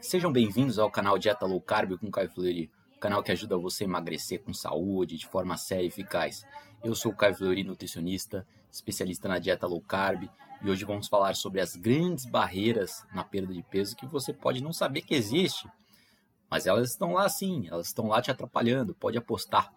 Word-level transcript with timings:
Sejam 0.00 0.32
bem-vindos 0.32 0.78
ao 0.78 0.90
canal 0.90 1.18
Dieta 1.18 1.44
Low 1.44 1.60
Carb 1.60 1.98
com 1.98 2.10
Caio 2.10 2.30
Fleury, 2.30 2.70
canal 2.98 3.22
que 3.22 3.30
ajuda 3.30 3.58
você 3.58 3.84
a 3.84 3.86
emagrecer 3.86 4.42
com 4.42 4.52
saúde, 4.54 5.18
de 5.18 5.26
forma 5.26 5.58
séria 5.58 5.84
e 5.84 5.88
eficaz. 5.88 6.42
Eu 6.82 6.94
sou 6.94 7.12
o 7.12 7.14
Caio 7.14 7.34
Fleury, 7.34 7.62
nutricionista, 7.62 8.46
especialista 8.72 9.28
na 9.28 9.38
dieta 9.38 9.66
low 9.66 9.82
carb, 9.82 10.26
e 10.62 10.70
hoje 10.70 10.86
vamos 10.86 11.06
falar 11.06 11.36
sobre 11.36 11.60
as 11.60 11.76
grandes 11.76 12.24
barreiras 12.24 13.04
na 13.12 13.22
perda 13.22 13.52
de 13.52 13.62
peso 13.62 13.94
que 13.94 14.06
você 14.06 14.32
pode 14.32 14.62
não 14.62 14.72
saber 14.72 15.02
que 15.02 15.14
existe, 15.14 15.68
mas 16.48 16.66
elas 16.66 16.92
estão 16.92 17.12
lá 17.12 17.28
sim, 17.28 17.68
elas 17.68 17.88
estão 17.88 18.08
lá 18.08 18.22
te 18.22 18.30
atrapalhando, 18.30 18.94
pode 18.94 19.18
apostar. 19.18 19.70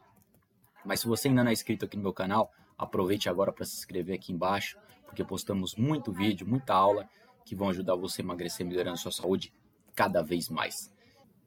Mas 0.85 1.01
se 1.01 1.07
você 1.07 1.27
ainda 1.27 1.43
não 1.43 1.49
é 1.49 1.53
inscrito 1.53 1.83
aqui 1.83 1.97
no 1.97 2.03
meu 2.03 2.13
canal, 2.13 2.49
aproveite 2.77 3.27
agora 3.27 3.51
para 3.51 3.65
se 3.65 3.75
inscrever 3.75 4.15
aqui 4.15 4.31
embaixo, 4.31 4.77
porque 5.05 5.23
postamos 5.23 5.75
muito 5.75 6.13
vídeo, 6.13 6.47
muita 6.47 6.73
aula 6.73 7.09
que 7.43 7.55
vão 7.55 7.67
ajudar 7.67 7.95
você 7.95 8.21
a 8.21 8.23
emagrecer 8.23 8.65
melhorando 8.65 8.93
a 8.93 8.97
sua 8.97 9.11
saúde 9.11 9.51
cada 9.95 10.21
vez 10.21 10.49
mais. 10.49 10.91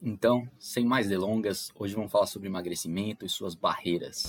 Então, 0.03 0.49
sem 0.59 0.85
mais 0.85 1.09
delongas, 1.09 1.73
hoje 1.75 1.95
vamos 1.95 2.13
falar 2.13 2.27
sobre 2.27 2.49
emagrecimento 2.49 3.25
e 3.25 3.29
suas 3.29 3.55
barreiras. 3.55 4.25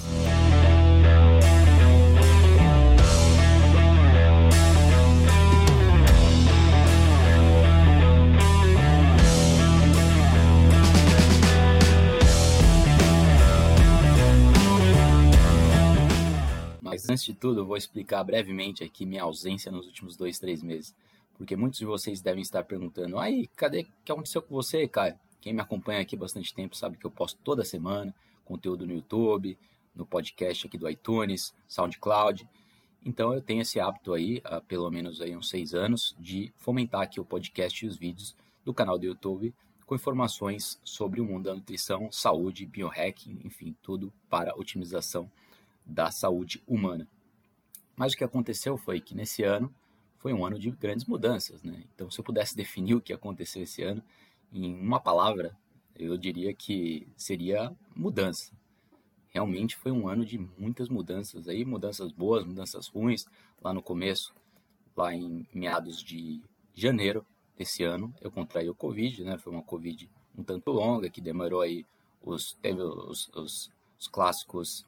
Mas 16.81 17.07
antes 17.09 17.25
de 17.25 17.33
tudo, 17.35 17.59
eu 17.59 17.65
vou 17.65 17.77
explicar 17.77 18.23
brevemente 18.23 18.83
aqui 18.83 19.05
minha 19.05 19.21
ausência 19.21 19.71
nos 19.71 19.85
últimos 19.85 20.17
dois, 20.17 20.39
três 20.39 20.63
meses. 20.63 20.95
Porque 21.37 21.55
muitos 21.55 21.79
de 21.79 21.85
vocês 21.85 22.21
devem 22.21 22.41
estar 22.41 22.63
perguntando: 22.63 23.19
aí, 23.19 23.47
cadê? 23.55 23.85
Que 24.03 24.11
aconteceu 24.11 24.41
com 24.41 24.55
você, 24.55 24.87
Caio? 24.87 25.17
Quem 25.39 25.53
me 25.53 25.61
acompanha 25.61 26.01
aqui 26.01 26.17
bastante 26.17 26.53
tempo 26.53 26.75
sabe 26.75 26.97
que 26.97 27.05
eu 27.05 27.11
posto 27.11 27.39
toda 27.43 27.63
semana 27.63 28.13
conteúdo 28.47 28.87
no 28.87 28.93
YouTube, 28.93 29.57
no 29.93 30.05
podcast 30.05 30.67
aqui 30.67 30.77
do 30.77 30.89
iTunes, 30.89 31.53
SoundCloud. 31.67 32.47
Então 33.05 33.33
eu 33.33 33.41
tenho 33.41 33.61
esse 33.61 33.79
hábito 33.79 34.13
aí, 34.13 34.41
há 34.43 34.61
pelo 34.61 34.89
menos 34.89 35.21
aí 35.21 35.35
uns 35.35 35.49
seis 35.49 35.73
anos, 35.73 36.15
de 36.17 36.51
fomentar 36.55 37.01
aqui 37.01 37.19
o 37.19 37.25
podcast 37.25 37.85
e 37.85 37.87
os 37.87 37.97
vídeos 37.97 38.35
do 38.63 38.73
canal 38.73 38.97
do 38.97 39.05
YouTube 39.05 39.53
com 39.85 39.95
informações 39.95 40.79
sobre 40.83 41.21
o 41.21 41.25
mundo 41.25 41.45
da 41.45 41.55
nutrição, 41.55 42.11
saúde, 42.11 42.65
biohacking, 42.65 43.39
enfim, 43.45 43.73
tudo 43.81 44.11
para 44.29 44.53
otimização 44.57 45.31
da 45.85 46.11
saúde 46.11 46.61
humana. 46.67 47.07
Mas 47.95 48.11
o 48.11 48.17
que 48.17 48.23
aconteceu 48.25 48.77
foi 48.77 48.99
que 48.99 49.15
nesse 49.15 49.43
ano 49.43 49.73
foi 50.17 50.33
um 50.33 50.45
ano 50.45 50.59
de 50.59 50.69
grandes 50.71 51.05
mudanças, 51.05 51.63
né? 51.63 51.83
Então, 51.93 52.09
se 52.09 52.19
eu 52.19 52.23
pudesse 52.23 52.55
definir 52.57 52.95
o 52.95 53.01
que 53.01 53.13
aconteceu 53.13 53.63
esse 53.63 53.83
ano 53.83 54.03
em 54.51 54.73
uma 54.73 54.99
palavra, 54.99 55.57
eu 55.95 56.17
diria 56.17 56.53
que 56.53 57.07
seria 57.15 57.75
mudança. 57.95 58.51
Realmente 59.29 59.75
foi 59.75 59.91
um 59.91 60.07
ano 60.07 60.25
de 60.25 60.37
muitas 60.37 60.89
mudanças 60.89 61.47
aí, 61.47 61.65
mudanças 61.65 62.11
boas, 62.11 62.45
mudanças 62.45 62.87
ruins. 62.87 63.25
Lá 63.61 63.73
no 63.73 63.81
começo, 63.81 64.33
lá 64.95 65.13
em 65.13 65.45
meados 65.53 66.01
de 66.01 66.41
janeiro 66.73 67.25
desse 67.57 67.83
ano, 67.83 68.13
eu 68.21 68.31
contraí 68.31 68.69
o 68.69 68.75
Covid, 68.75 69.23
né? 69.23 69.37
Foi 69.37 69.51
uma 69.51 69.63
Covid 69.63 70.09
um 70.37 70.43
tanto 70.43 70.71
longa, 70.71 71.09
que 71.09 71.19
demorou 71.19 71.61
aí, 71.61 71.85
os, 72.21 72.53
teve 72.61 72.81
os, 72.81 73.29
os, 73.35 73.71
os 73.99 74.07
clássicos 74.07 74.85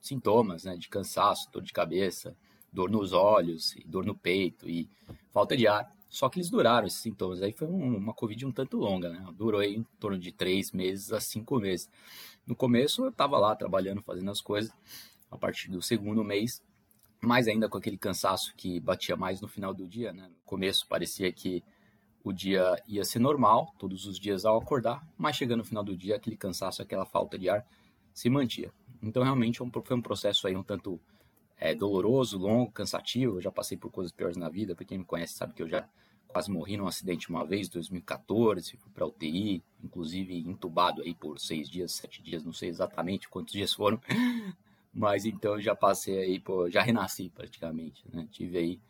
sintomas, 0.00 0.64
né? 0.64 0.76
De 0.76 0.88
cansaço, 0.88 1.50
dor 1.50 1.62
de 1.62 1.72
cabeça, 1.72 2.36
dor 2.72 2.90
nos 2.90 3.12
olhos, 3.12 3.74
dor 3.84 4.04
no 4.04 4.14
peito 4.14 4.68
e 4.68 4.88
falta 5.30 5.56
de 5.56 5.66
ar. 5.66 5.92
Só 6.08 6.28
que 6.28 6.38
eles 6.38 6.50
duraram 6.50 6.86
esses 6.86 7.00
sintomas. 7.00 7.42
Aí 7.42 7.52
foi 7.52 7.66
um, 7.68 7.96
uma 7.96 8.12
Covid 8.12 8.46
um 8.46 8.52
tanto 8.52 8.76
longa, 8.76 9.08
né? 9.08 9.26
Durou 9.34 9.60
aí 9.60 9.76
em 9.76 9.82
torno 9.98 10.18
de 10.18 10.30
três 10.30 10.70
meses 10.70 11.12
a 11.12 11.20
cinco 11.20 11.58
meses. 11.58 11.88
No 12.46 12.54
começo 12.54 13.04
eu 13.04 13.08
estava 13.08 13.38
lá 13.38 13.56
trabalhando, 13.56 14.02
fazendo 14.02 14.30
as 14.30 14.40
coisas. 14.40 14.72
A 15.30 15.38
partir 15.38 15.70
do 15.70 15.80
segundo 15.80 16.22
mês, 16.22 16.62
mais 17.22 17.48
ainda 17.48 17.68
com 17.68 17.78
aquele 17.78 17.96
cansaço 17.96 18.52
que 18.56 18.78
batia 18.78 19.16
mais 19.16 19.40
no 19.40 19.48
final 19.48 19.72
do 19.72 19.88
dia, 19.88 20.12
né? 20.12 20.28
No 20.28 20.36
começo 20.44 20.86
parecia 20.86 21.32
que 21.32 21.64
o 22.22 22.32
dia 22.32 22.80
ia 22.86 23.04
ser 23.04 23.18
normal, 23.18 23.74
todos 23.78 24.06
os 24.06 24.18
dias 24.18 24.44
ao 24.44 24.58
acordar, 24.58 25.06
mas 25.16 25.36
chegando 25.36 25.58
no 25.58 25.64
final 25.64 25.82
do 25.82 25.96
dia, 25.96 26.16
aquele 26.16 26.36
cansaço, 26.36 26.82
aquela 26.82 27.06
falta 27.06 27.38
de 27.38 27.48
ar 27.48 27.66
se 28.12 28.28
mantia. 28.28 28.72
Então, 29.02 29.22
realmente, 29.22 29.60
é 29.62 29.66
foi 29.84 29.96
um 29.96 30.02
processo 30.02 30.46
aí 30.46 30.54
um 30.54 30.62
tanto 30.62 31.00
é, 31.62 31.76
doloroso, 31.76 32.36
longo, 32.38 32.72
cansativo. 32.72 33.36
Eu 33.36 33.40
já 33.40 33.52
passei 33.52 33.78
por 33.78 33.88
coisas 33.88 34.10
piores 34.10 34.36
na 34.36 34.48
vida. 34.48 34.74
Para 34.74 34.84
quem 34.84 34.98
me 34.98 35.04
conhece 35.04 35.34
sabe 35.34 35.54
que 35.54 35.62
eu 35.62 35.68
já 35.68 35.88
quase 36.26 36.50
morri 36.50 36.76
num 36.76 36.88
acidente 36.88 37.30
uma 37.30 37.46
vez, 37.46 37.68
2014, 37.68 38.76
fui 38.78 38.90
para 38.92 39.06
UTI, 39.06 39.62
inclusive 39.84 40.36
entubado 40.40 41.02
aí 41.02 41.14
por 41.14 41.38
seis 41.38 41.68
dias, 41.70 41.92
sete 41.92 42.20
dias, 42.20 42.42
não 42.42 42.52
sei 42.52 42.68
exatamente 42.68 43.28
quantos 43.28 43.52
dias 43.52 43.72
foram, 43.74 44.00
mas 44.92 45.26
então 45.26 45.52
eu 45.54 45.60
já 45.60 45.76
passei 45.76 46.18
aí, 46.18 46.40
pô, 46.40 46.68
já 46.70 46.82
renasci 46.82 47.28
praticamente, 47.28 48.02
né? 48.10 48.26
Tive 48.32 48.58
aí 48.58 48.80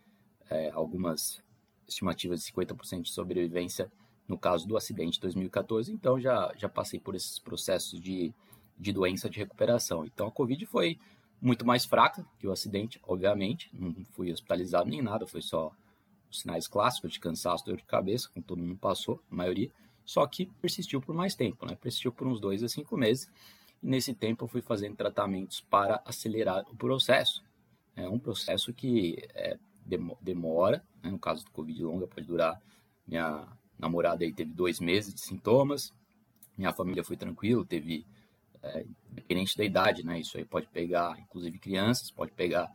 é, 0.48 0.70
algumas 0.70 1.42
estimativas 1.86 2.42
de 2.42 2.52
50% 2.52 3.02
de 3.02 3.10
sobrevivência 3.10 3.90
no 4.28 4.38
caso 4.38 4.66
do 4.66 4.76
acidente 4.76 5.14
de 5.14 5.20
2014, 5.22 5.92
então 5.92 6.18
já, 6.18 6.54
já 6.56 6.68
passei 6.68 7.00
por 7.00 7.16
esses 7.16 7.40
processos 7.40 8.00
de, 8.00 8.32
de 8.78 8.92
doença 8.92 9.28
de 9.28 9.40
recuperação. 9.40 10.06
Então 10.06 10.28
a 10.28 10.30
Covid 10.30 10.64
foi 10.64 10.96
muito 11.42 11.66
mais 11.66 11.84
fraca 11.84 12.24
que 12.38 12.46
o 12.46 12.52
acidente, 12.52 13.00
obviamente. 13.02 13.68
Não 13.72 13.92
fui 14.12 14.32
hospitalizado 14.32 14.88
nem 14.88 15.02
nada, 15.02 15.26
foi 15.26 15.42
só 15.42 15.72
os 16.30 16.40
sinais 16.40 16.68
clássicos 16.68 17.12
de 17.12 17.18
cansaço, 17.20 17.64
dor 17.64 17.76
de 17.76 17.82
cabeça, 17.82 18.30
como 18.32 18.46
todo 18.46 18.62
mundo 18.62 18.78
passou, 18.78 19.20
a 19.30 19.34
maioria. 19.34 19.68
Só 20.04 20.24
que 20.26 20.46
persistiu 20.60 21.00
por 21.00 21.14
mais 21.14 21.34
tempo, 21.34 21.66
né? 21.66 21.74
Persistiu 21.74 22.12
por 22.12 22.28
uns 22.28 22.40
dois 22.40 22.62
a 22.62 22.68
cinco 22.68 22.96
meses. 22.96 23.28
E 23.82 23.86
nesse 23.86 24.14
tempo 24.14 24.44
eu 24.44 24.48
fui 24.48 24.62
fazendo 24.62 24.94
tratamentos 24.94 25.60
para 25.60 26.00
acelerar 26.04 26.64
o 26.70 26.76
processo. 26.76 27.42
É 27.96 28.08
um 28.08 28.18
processo 28.18 28.72
que 28.72 29.18
é, 29.34 29.58
demora, 30.20 30.82
né? 31.02 31.10
no 31.10 31.18
caso 31.18 31.44
do 31.44 31.50
Covid 31.50 31.82
longa, 31.82 32.06
pode 32.06 32.26
durar. 32.26 32.62
Minha 33.06 33.46
namorada 33.76 34.24
aí 34.24 34.32
teve 34.32 34.52
dois 34.52 34.78
meses 34.78 35.12
de 35.12 35.20
sintomas, 35.20 35.92
minha 36.56 36.72
família 36.72 37.02
foi 37.02 37.16
tranquilo, 37.16 37.64
teve 37.64 38.06
é, 38.62 38.84
independente 39.10 39.56
da 39.56 39.64
idade, 39.64 40.04
né? 40.04 40.20
Isso 40.20 40.38
aí 40.38 40.44
pode 40.44 40.66
pegar, 40.68 41.18
inclusive, 41.18 41.58
crianças, 41.58 42.10
pode 42.10 42.32
pegar 42.32 42.72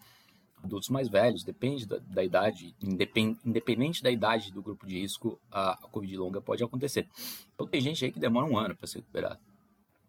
adultos 0.64 0.90
mais 0.90 1.08
velhos, 1.08 1.44
depende 1.44 1.86
da, 1.86 1.98
da 2.00 2.24
idade, 2.24 2.76
independ, 2.82 3.38
independente 3.46 4.02
da 4.02 4.12
idade 4.12 4.52
do 4.52 4.62
grupo 4.62 4.86
de 4.86 5.00
risco, 5.00 5.40
a, 5.52 5.72
a 5.72 5.88
Covid 5.90 6.18
longa 6.18 6.42
pode 6.42 6.64
acontecer. 6.64 7.08
Então, 7.54 7.68
tem 7.68 7.80
gente 7.80 8.04
aí 8.04 8.12
que 8.12 8.20
demora 8.20 8.46
um 8.46 8.58
ano 8.58 8.76
para 8.76 8.88
se 8.88 8.98
recuperar. 8.98 9.40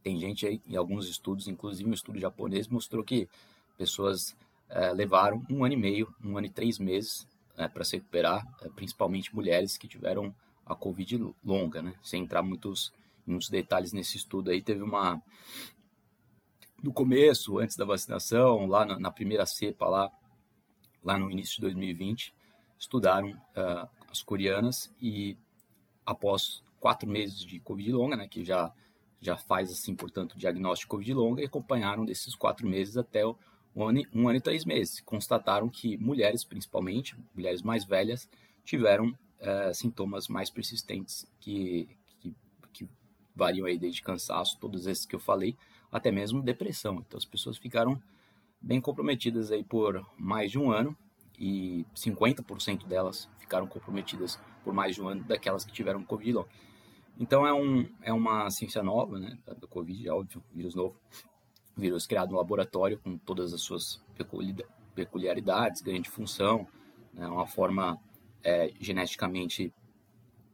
Tem 0.03 0.19
gente 0.19 0.47
aí, 0.47 0.61
em 0.67 0.77
alguns 0.77 1.09
estudos, 1.09 1.49
inclusive 1.49 1.88
um 1.88 1.93
estudo 1.93 2.19
japonês, 2.19 2.67
mostrou 2.69 3.05
que 3.05 3.28
pessoas 3.77 4.34
é, 4.69 4.93
levaram 4.93 5.44
um 5.50 5.65
ano 5.65 5.75
e 5.75 5.77
meio, 5.77 6.15
um 6.25 6.37
ano 6.37 6.47
e 6.47 6.50
três 6.50 6.78
meses 6.78 7.27
é, 7.56 7.69
para 7.69 7.84
se 7.84 7.97
recuperar, 7.97 8.47
é, 8.62 8.69
principalmente 8.69 9.34
mulheres 9.34 9.77
que 9.77 9.87
tiveram 9.88 10.34
a 10.65 10.75
Covid 10.75 11.34
longa, 11.44 11.83
né? 11.83 11.94
Sem 12.03 12.22
entrar 12.22 12.43
muitos 12.43 12.93
muitos 13.28 13.49
detalhes 13.49 13.93
nesse 13.93 14.16
estudo 14.16 14.50
aí. 14.50 14.62
Teve 14.62 14.83
uma. 14.83 15.22
No 16.83 16.93
começo, 16.93 17.59
antes 17.59 17.77
da 17.77 17.84
vacinação, 17.84 18.66
lá 18.66 18.84
na, 18.84 18.99
na 18.99 19.11
primeira 19.11 19.44
cepa, 19.44 19.87
lá, 19.89 20.12
lá 21.03 21.19
no 21.19 21.31
início 21.31 21.56
de 21.56 21.62
2020, 21.62 22.33
estudaram 22.78 23.31
uh, 23.31 23.88
as 24.11 24.22
coreanas 24.22 24.93
e 25.00 25.37
após 26.06 26.62
quatro 26.78 27.09
meses 27.09 27.41
de 27.41 27.59
Covid 27.61 27.91
longa, 27.93 28.17
né, 28.17 28.28
que 28.28 28.44
já, 28.44 28.72
já 29.21 29.37
faz, 29.37 29.72
assim, 29.72 29.94
portanto, 29.94 30.34
o 30.34 30.38
diagnóstico 30.38 30.87
de 30.87 31.12
Covid 31.12 31.15
longa, 31.15 31.43
e 31.43 31.47
acompanharam 31.47 32.05
desses 32.05 32.34
quatro 32.37 32.67
meses 32.67 32.97
até 32.97 33.27
um 33.27 33.37
ano, 33.84 34.03
um 34.15 34.28
ano 34.28 34.38
e 34.38 34.41
três 34.41 34.65
meses. 34.65 35.00
Constataram 35.00 35.69
que 35.69 35.97
mulheres, 35.97 36.44
principalmente, 36.44 37.17
mulheres 37.34 37.61
mais 37.61 37.84
velhas, 37.84 38.28
tiveram 38.65 39.09
uh, 39.09 39.75
sintomas 39.75 40.28
mais 40.28 40.49
persistentes 40.49 41.27
que, 41.41 41.88
variam 43.38 43.67
aí 43.67 43.79
desde 43.79 44.02
cansaço, 44.02 44.58
todos 44.58 44.87
esses 44.87 45.06
que 45.06 45.14
eu 45.14 45.20
falei, 45.20 45.56
até 45.90 46.11
mesmo 46.11 46.43
depressão. 46.43 46.96
Então 46.96 47.17
as 47.17 47.25
pessoas 47.25 47.56
ficaram 47.56 48.02
bem 48.61 48.81
comprometidas 48.81 49.52
aí 49.52 49.62
por 49.62 50.05
mais 50.19 50.50
de 50.50 50.58
um 50.58 50.70
ano 50.73 50.96
e 51.38 51.87
50% 51.94 52.87
delas 52.87 53.31
ficaram 53.38 53.67
comprometidas 53.67 54.38
por 54.64 54.75
mais 54.75 54.96
de 54.96 55.02
um 55.02 55.08
ano 55.08 55.23
daquelas 55.25 55.64
que 55.64 55.73
tiveram 55.73 56.02
Covid 56.02 56.32
long. 56.32 56.46
Então 57.19 57.46
é, 57.46 57.52
um, 57.52 57.88
é 58.02 58.12
uma 58.12 58.50
ciência 58.50 58.82
nova, 58.82 59.19
né, 59.19 59.38
do 59.58 59.67
Covid, 59.67 60.08
é 60.08 60.12
óbvio, 60.12 60.43
vírus 60.52 60.75
novo, 60.75 60.96
vírus 61.76 62.06
criado 62.06 62.31
no 62.31 62.37
laboratório 62.37 62.99
com 62.99 63.17
todas 63.19 63.55
as 63.55 63.62
suas 63.62 64.00
peculiaridades, 64.94 65.81
ganho 65.81 66.02
de 66.02 66.11
função, 66.11 66.67
né, 67.12 67.26
uma 67.26 67.46
forma 67.46 67.99
é, 68.43 68.73
geneticamente 68.81 69.73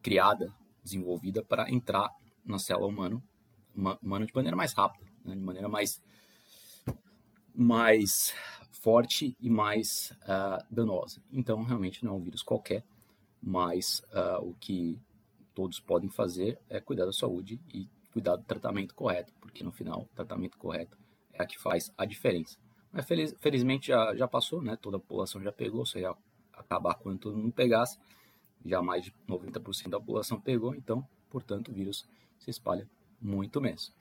criada, 0.02 0.54
desenvolvida 0.82 1.42
para 1.42 1.70
entrar 1.70 2.10
na 2.44 2.58
célula 2.58 2.87
humana, 2.87 3.23
humana 4.02 4.26
de 4.26 4.35
maneira 4.35 4.56
mais 4.56 4.73
rápida, 4.73 5.05
né? 5.25 5.35
de 5.35 5.41
maneira 5.41 5.69
mais, 5.69 6.02
mais 7.55 8.35
forte 8.73 9.37
e 9.41 9.49
mais 9.49 10.12
uh, 10.23 10.64
danosa. 10.70 11.23
Então, 11.32 11.62
realmente 11.62 12.05
não 12.05 12.12
é 12.12 12.17
um 12.17 12.23
vírus 12.23 12.43
qualquer, 12.43 12.85
mas 13.43 14.00
uh, 14.12 14.43
o 14.43 14.55
que 14.55 15.00
todos 15.55 15.81
podem 15.81 16.08
fazer 16.08 16.58
é 16.69 16.81
cuidar 16.81 17.06
da 17.06 17.12
saúde 17.12 17.61
e 17.73 17.88
cuidar 18.12 18.37
do 18.37 18.44
tratamento 18.44 18.94
correto, 18.94 19.32
porque 19.41 19.64
no 19.64 19.73
final 19.73 20.02
o 20.02 20.14
tratamento 20.14 20.56
correto 20.58 20.96
é 21.32 21.43
a 21.43 21.46
que 21.46 21.58
faz 21.58 21.93
a 21.96 22.05
diferença. 22.05 22.58
Mas 22.93 23.06
feliz, 23.06 23.35
felizmente 23.41 23.88
já, 23.88 24.14
já 24.14 24.29
passou, 24.29 24.62
né? 24.62 24.76
Toda 24.76 24.99
a 24.99 25.00
população 25.00 25.43
já 25.43 25.50
pegou, 25.50 25.85
se 25.85 25.99
ia 25.99 26.14
acabar 26.52 26.94
quando 26.94 27.19
todo 27.19 27.37
mundo 27.37 27.52
pegasse. 27.52 27.99
Já 28.64 28.81
mais 28.81 29.05
de 29.05 29.12
90% 29.29 29.88
da 29.88 29.99
população 29.99 30.41
pegou, 30.41 30.75
então, 30.75 31.06
portanto, 31.29 31.70
o 31.70 31.75
vírus 31.75 32.06
se 32.44 32.50
espalha 32.50 32.88
muito 33.20 33.61
menos. 33.61 33.93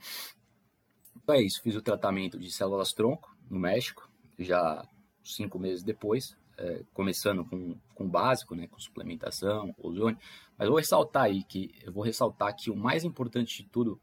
Então 1.15 1.35
é 1.35 1.41
isso, 1.41 1.61
fiz 1.61 1.75
o 1.75 1.81
tratamento 1.81 2.37
de 2.37 2.51
células 2.51 2.91
tronco 2.91 3.35
no 3.49 3.59
México, 3.59 4.09
já 4.37 4.87
cinco 5.23 5.57
meses 5.57 5.83
depois, 5.83 6.35
é, 6.57 6.83
começando 6.93 7.45
com, 7.45 7.77
com 7.95 8.09
básico, 8.09 8.55
né, 8.55 8.67
com 8.67 8.79
suplementação, 8.79 9.73
ozônio, 9.77 10.19
mas 10.57 10.67
vou 10.67 10.77
ressaltar 10.77 11.23
aí 11.23 11.43
que 11.43 11.73
eu 11.83 11.91
vou 11.93 12.03
ressaltar 12.03 12.55
que 12.55 12.69
o 12.69 12.75
mais 12.75 13.03
importante 13.03 13.63
de 13.63 13.69
tudo, 13.69 13.99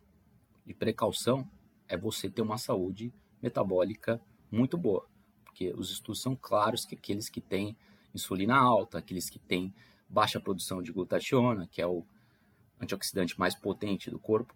de 0.65 0.75
precaução, 0.75 1.49
é 1.89 1.97
você 1.97 2.31
ter 2.31 2.43
uma 2.43 2.57
saúde 2.57 3.13
metabólica 3.43 4.21
muito 4.51 4.79
boa, 4.79 5.07
porque 5.45 5.73
os 5.77 5.91
estudos 5.91 6.23
são 6.23 6.35
claros 6.35 6.85
que 6.85 6.95
aqueles 6.95 7.29
que 7.29 7.41
têm 7.41 7.77
insulina 8.15 8.57
alta, 8.57 8.99
aqueles 8.99 9.29
que 9.29 9.39
têm 9.39 9.75
baixa 10.09 10.41
produção 10.41 10.83
de 10.83 10.93
glutationa, 10.93 11.69
que 11.69 11.81
é 11.81 11.87
o 11.87 12.05
antioxidante 12.81 13.39
mais 13.39 13.55
potente 13.55 14.11
do 14.11 14.19
corpo, 14.19 14.55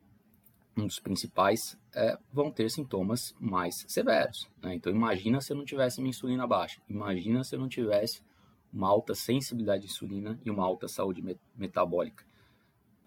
um 0.77 0.87
dos 0.87 0.99
principais, 0.99 1.79
é, 1.95 2.19
vão 2.33 2.51
ter 2.51 2.71
sintomas 2.71 3.35
mais 3.39 3.85
severos. 3.87 4.49
Né? 4.61 4.75
Então, 4.75 4.93
imagina 4.93 5.41
se 5.41 5.53
eu 5.53 5.57
não 5.57 5.65
tivesse 5.65 6.01
minha 6.01 6.11
insulina 6.11 6.47
baixa. 6.47 6.81
Imagina 6.89 7.45
se 7.45 7.55
eu 7.55 7.61
não 7.61 7.69
tivesse 7.69 8.23
uma 8.73 8.89
alta 8.89 9.15
sensibilidade 9.15 9.85
à 9.85 9.87
insulina 9.87 10.41
e 10.45 10.51
uma 10.51 10.65
alta 10.65 10.89
saúde 10.89 11.23
met 11.23 11.39
metabólica. 11.57 12.25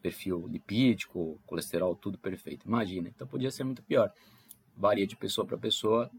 Perfil 0.01 0.47
lipídico, 0.47 1.41
colesterol, 1.45 1.95
tudo 1.95 2.17
perfeito. 2.17 2.65
Imagina. 2.65 3.09
Então, 3.09 3.27
podia 3.27 3.51
ser 3.51 3.65
muito 3.65 3.83
pior. 3.83 4.13
Varia 4.75 5.05
de 5.05 5.17
pessoa 5.17 5.45
para 5.45 5.57
pessoa, 5.57 6.09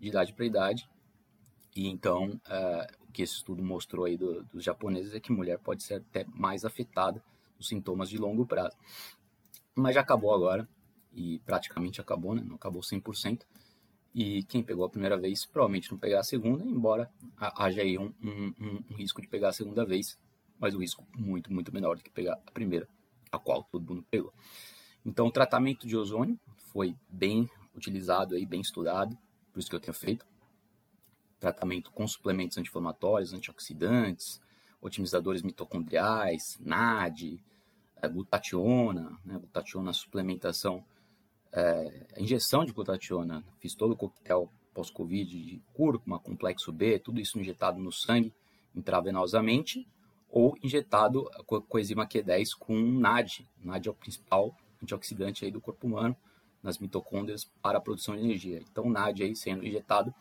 de 0.00 0.08
idade 0.08 0.32
para 0.32 0.46
idade. 0.46 0.88
E 1.76 1.86
então, 1.88 2.40
é, 2.48 2.86
o 3.06 3.12
que 3.12 3.22
esse 3.22 3.34
estudo 3.34 3.62
mostrou 3.62 4.06
aí 4.06 4.16
do, 4.16 4.42
dos 4.44 4.64
japoneses 4.64 5.12
é 5.12 5.20
que 5.20 5.32
mulher 5.32 5.58
pode 5.58 5.82
ser 5.82 5.94
até 5.94 6.24
mais 6.32 6.64
afetada 6.64 7.22
dos 7.56 7.68
sintomas 7.68 8.08
de 8.08 8.18
longo 8.18 8.46
prazo. 8.46 8.76
Mas 9.74 9.94
já 9.94 10.00
acabou 10.00 10.32
agora 10.32 10.68
e 11.12 11.38
praticamente 11.40 12.00
acabou, 12.00 12.34
né? 12.34 12.42
Não 12.44 12.56
acabou 12.56 12.82
100%. 12.82 13.42
E 14.14 14.44
quem 14.44 14.62
pegou 14.62 14.84
a 14.84 14.88
primeira 14.88 15.16
vez 15.16 15.44
provavelmente 15.44 15.90
não 15.90 15.98
pegar 15.98 16.20
a 16.20 16.24
segunda, 16.24 16.64
embora 16.64 17.10
haja 17.36 17.82
aí 17.82 17.98
um, 17.98 18.14
um, 18.22 18.54
um, 18.90 18.94
risco 18.94 19.20
de 19.20 19.26
pegar 19.26 19.48
a 19.48 19.52
segunda 19.52 19.84
vez, 19.84 20.16
mas 20.58 20.74
o 20.74 20.78
risco 20.78 21.04
muito, 21.16 21.52
muito 21.52 21.74
menor 21.74 21.96
do 21.96 22.02
que 22.02 22.10
pegar 22.10 22.34
a 22.46 22.50
primeira, 22.52 22.88
a 23.32 23.38
qual 23.38 23.64
todo 23.64 23.92
mundo 23.92 24.06
pegou. 24.08 24.32
Então, 25.04 25.26
o 25.26 25.32
tratamento 25.32 25.86
de 25.86 25.96
ozônio 25.96 26.38
foi 26.56 26.96
bem 27.08 27.50
utilizado 27.74 28.36
aí, 28.36 28.46
bem 28.46 28.60
estudado, 28.60 29.18
por 29.52 29.58
isso 29.58 29.68
que 29.68 29.74
eu 29.74 29.80
tenho 29.80 29.94
feito. 29.94 30.24
Tratamento 31.40 31.90
com 31.90 32.06
suplementos 32.06 32.56
anti-inflamatórios, 32.56 33.32
antioxidantes, 33.32 34.40
otimizadores 34.84 35.42
mitocondriais, 35.42 36.58
NAD, 36.60 37.42
eh, 37.96 38.08
glutationa, 38.08 39.18
né, 39.24 39.38
glutationa 39.38 39.92
suplementação 39.92 40.84
é, 41.54 42.06
injeção 42.18 42.64
de 42.64 42.72
glutationa, 42.72 43.44
fiz 43.60 43.74
todo 43.74 43.92
o 43.92 43.96
coquetel 43.96 44.50
pós-Covid 44.74 45.30
de 45.30 45.62
cúrcuma, 45.72 46.18
complexo 46.18 46.72
B, 46.72 46.98
tudo 46.98 47.20
isso 47.20 47.38
injetado 47.38 47.78
no 47.78 47.92
sangue 47.92 48.34
intravenosamente 48.74 49.86
ou 50.28 50.58
injetado 50.60 51.30
com 51.46 51.54
a 51.54 51.62
coenzima 51.62 52.08
Q10 52.08 52.58
com 52.58 52.74
NAD. 52.74 53.48
NAD 53.62 53.86
é 53.86 53.90
o 53.90 53.94
principal 53.94 54.52
antioxidante 54.82 55.44
aí 55.44 55.50
do 55.52 55.60
corpo 55.60 55.86
humano 55.86 56.16
nas 56.60 56.78
mitocôndrias 56.78 57.44
para 57.62 57.78
a 57.78 57.80
produção 57.80 58.16
de 58.16 58.24
energia. 58.24 58.60
Então, 58.68 58.90
NAD 58.90 59.22
aí 59.22 59.36
sendo 59.36 59.64
injetado 59.64 60.12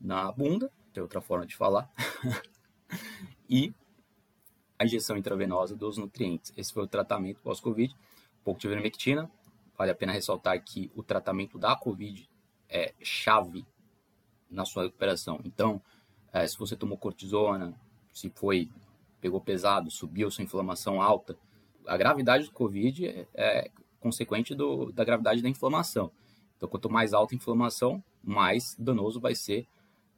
na 0.00 0.30
bunda, 0.30 0.70
tem 0.92 1.02
outra 1.02 1.20
forma 1.20 1.44
de 1.44 1.56
falar, 1.56 1.90
e 3.50 3.74
a 4.80 4.84
injeção 4.86 5.16
intravenosa 5.16 5.76
dos 5.76 5.98
nutrientes. 5.98 6.52
Esse 6.56 6.72
foi 6.72 6.84
o 6.84 6.88
tratamento 6.88 7.40
pós-Covid. 7.42 7.94
Pouco 8.42 8.58
de 8.58 8.66
ivermectina, 8.66 9.30
Vale 9.80 9.92
a 9.92 9.94
pena 9.94 10.12
ressaltar 10.12 10.62
que 10.62 10.92
o 10.94 11.02
tratamento 11.02 11.58
da 11.58 11.74
Covid 11.74 12.28
é 12.68 12.92
chave 13.00 13.64
na 14.50 14.66
sua 14.66 14.82
recuperação. 14.82 15.40
Então, 15.42 15.80
é, 16.34 16.46
se 16.46 16.58
você 16.58 16.76
tomou 16.76 16.98
cortisona, 16.98 17.72
se 18.12 18.28
foi, 18.28 18.68
pegou 19.22 19.40
pesado, 19.40 19.90
subiu 19.90 20.30
sua 20.30 20.44
inflamação 20.44 21.00
alta, 21.00 21.34
a 21.86 21.96
gravidade 21.96 22.44
do 22.44 22.52
Covid 22.52 23.06
é, 23.06 23.26
é 23.32 23.70
consequente 23.98 24.54
do, 24.54 24.92
da 24.92 25.02
gravidade 25.02 25.40
da 25.40 25.48
inflamação. 25.48 26.12
Então, 26.58 26.68
quanto 26.68 26.90
mais 26.90 27.14
alta 27.14 27.34
a 27.34 27.36
inflamação, 27.36 28.04
mais 28.22 28.76
danoso 28.78 29.18
vai 29.18 29.34
ser 29.34 29.66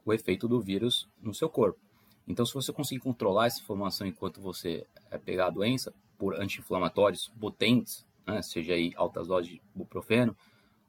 o 0.05 0.13
efeito 0.13 0.49
do 0.49 0.61
vírus 0.61 1.09
no 1.21 1.33
seu 1.33 1.49
corpo. 1.49 1.79
Então, 2.27 2.47
se 2.47 2.55
você 2.55 2.73
conseguir 2.73 3.01
controlar 3.01 3.47
essa 3.47 3.61
inflamação 3.61 4.07
enquanto 4.07 4.41
você 4.41 4.87
é, 5.11 5.19
pegar 5.19 5.47
a 5.47 5.51
doença 5.51 5.93
por 6.17 6.41
anti-inflamatórios 6.41 7.29
potentes, 7.41 8.07
né, 8.27 8.41
seja 8.43 8.75
aí 8.75 8.93
altas 8.97 9.27
doses 9.27 9.51
de 9.51 9.63
ibuprofeno 9.75 10.37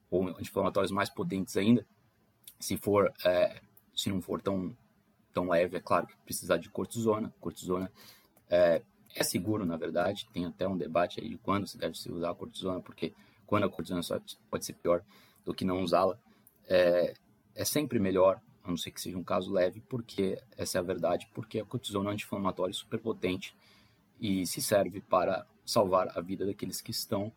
ou 0.09 0.27
anti-inflamatórios 0.27 0.91
mais 0.91 1.09
potentes 1.09 1.57
ainda, 1.57 1.85
se 2.59 2.77
for, 2.77 3.11
é, 3.25 3.61
se 3.95 4.09
não 4.09 4.21
for 4.21 4.41
tão, 4.41 4.75
tão 5.33 5.49
leve, 5.49 5.77
é 5.77 5.79
claro 5.79 6.07
que 6.07 6.15
precisar 6.17 6.57
de 6.57 6.69
cortisona. 6.69 7.33
Cortisona 7.41 7.91
é, 8.49 8.81
é 9.15 9.23
seguro, 9.23 9.65
na 9.65 9.75
verdade, 9.75 10.27
tem 10.31 10.45
até 10.45 10.67
um 10.67 10.77
debate 10.77 11.19
aí 11.19 11.29
de 11.29 11.37
quando 11.37 11.67
se 11.67 11.77
deve 11.77 11.97
usar 12.09 12.29
a 12.29 12.35
cortisona, 12.35 12.79
porque 12.79 13.13
quando 13.45 13.65
a 13.65 13.69
cortisona 13.69 14.01
só 14.01 14.19
pode 14.49 14.65
ser 14.65 14.73
pior 14.73 15.03
do 15.43 15.53
que 15.53 15.65
não 15.65 15.81
usá-la, 15.81 16.17
é, 16.67 17.13
é 17.55 17.65
sempre 17.65 17.99
melhor, 17.99 18.39
a 18.63 18.69
não 18.69 18.77
ser 18.77 18.91
que 18.91 19.01
seja 19.01 19.17
um 19.17 19.23
caso 19.23 19.51
leve, 19.51 19.81
porque 19.81 20.41
essa 20.57 20.77
é 20.77 20.79
a 20.79 20.83
verdade, 20.83 21.29
porque 21.33 21.59
a 21.59 21.65
cortisona 21.65 22.09
é 22.09 22.11
um 22.11 22.13
anti-inflamatório 22.13 22.73
super 22.73 22.99
potente 22.99 23.55
e 24.19 24.45
se 24.47 24.61
serve 24.61 25.01
para 25.01 25.45
salvar 25.65 26.17
a 26.17 26.21
vida 26.21 26.45
daqueles 26.45 26.81
que 26.81 26.91
estão 26.91 27.31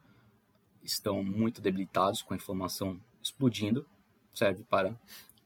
estão 0.83 1.25
muito 1.25 1.61
debilitados 1.61 2.23
com 2.23 2.33
a 2.33 2.37
inflamação 2.37 3.01
explodindo, 3.21 3.85
serve 4.33 4.63
para 4.63 4.97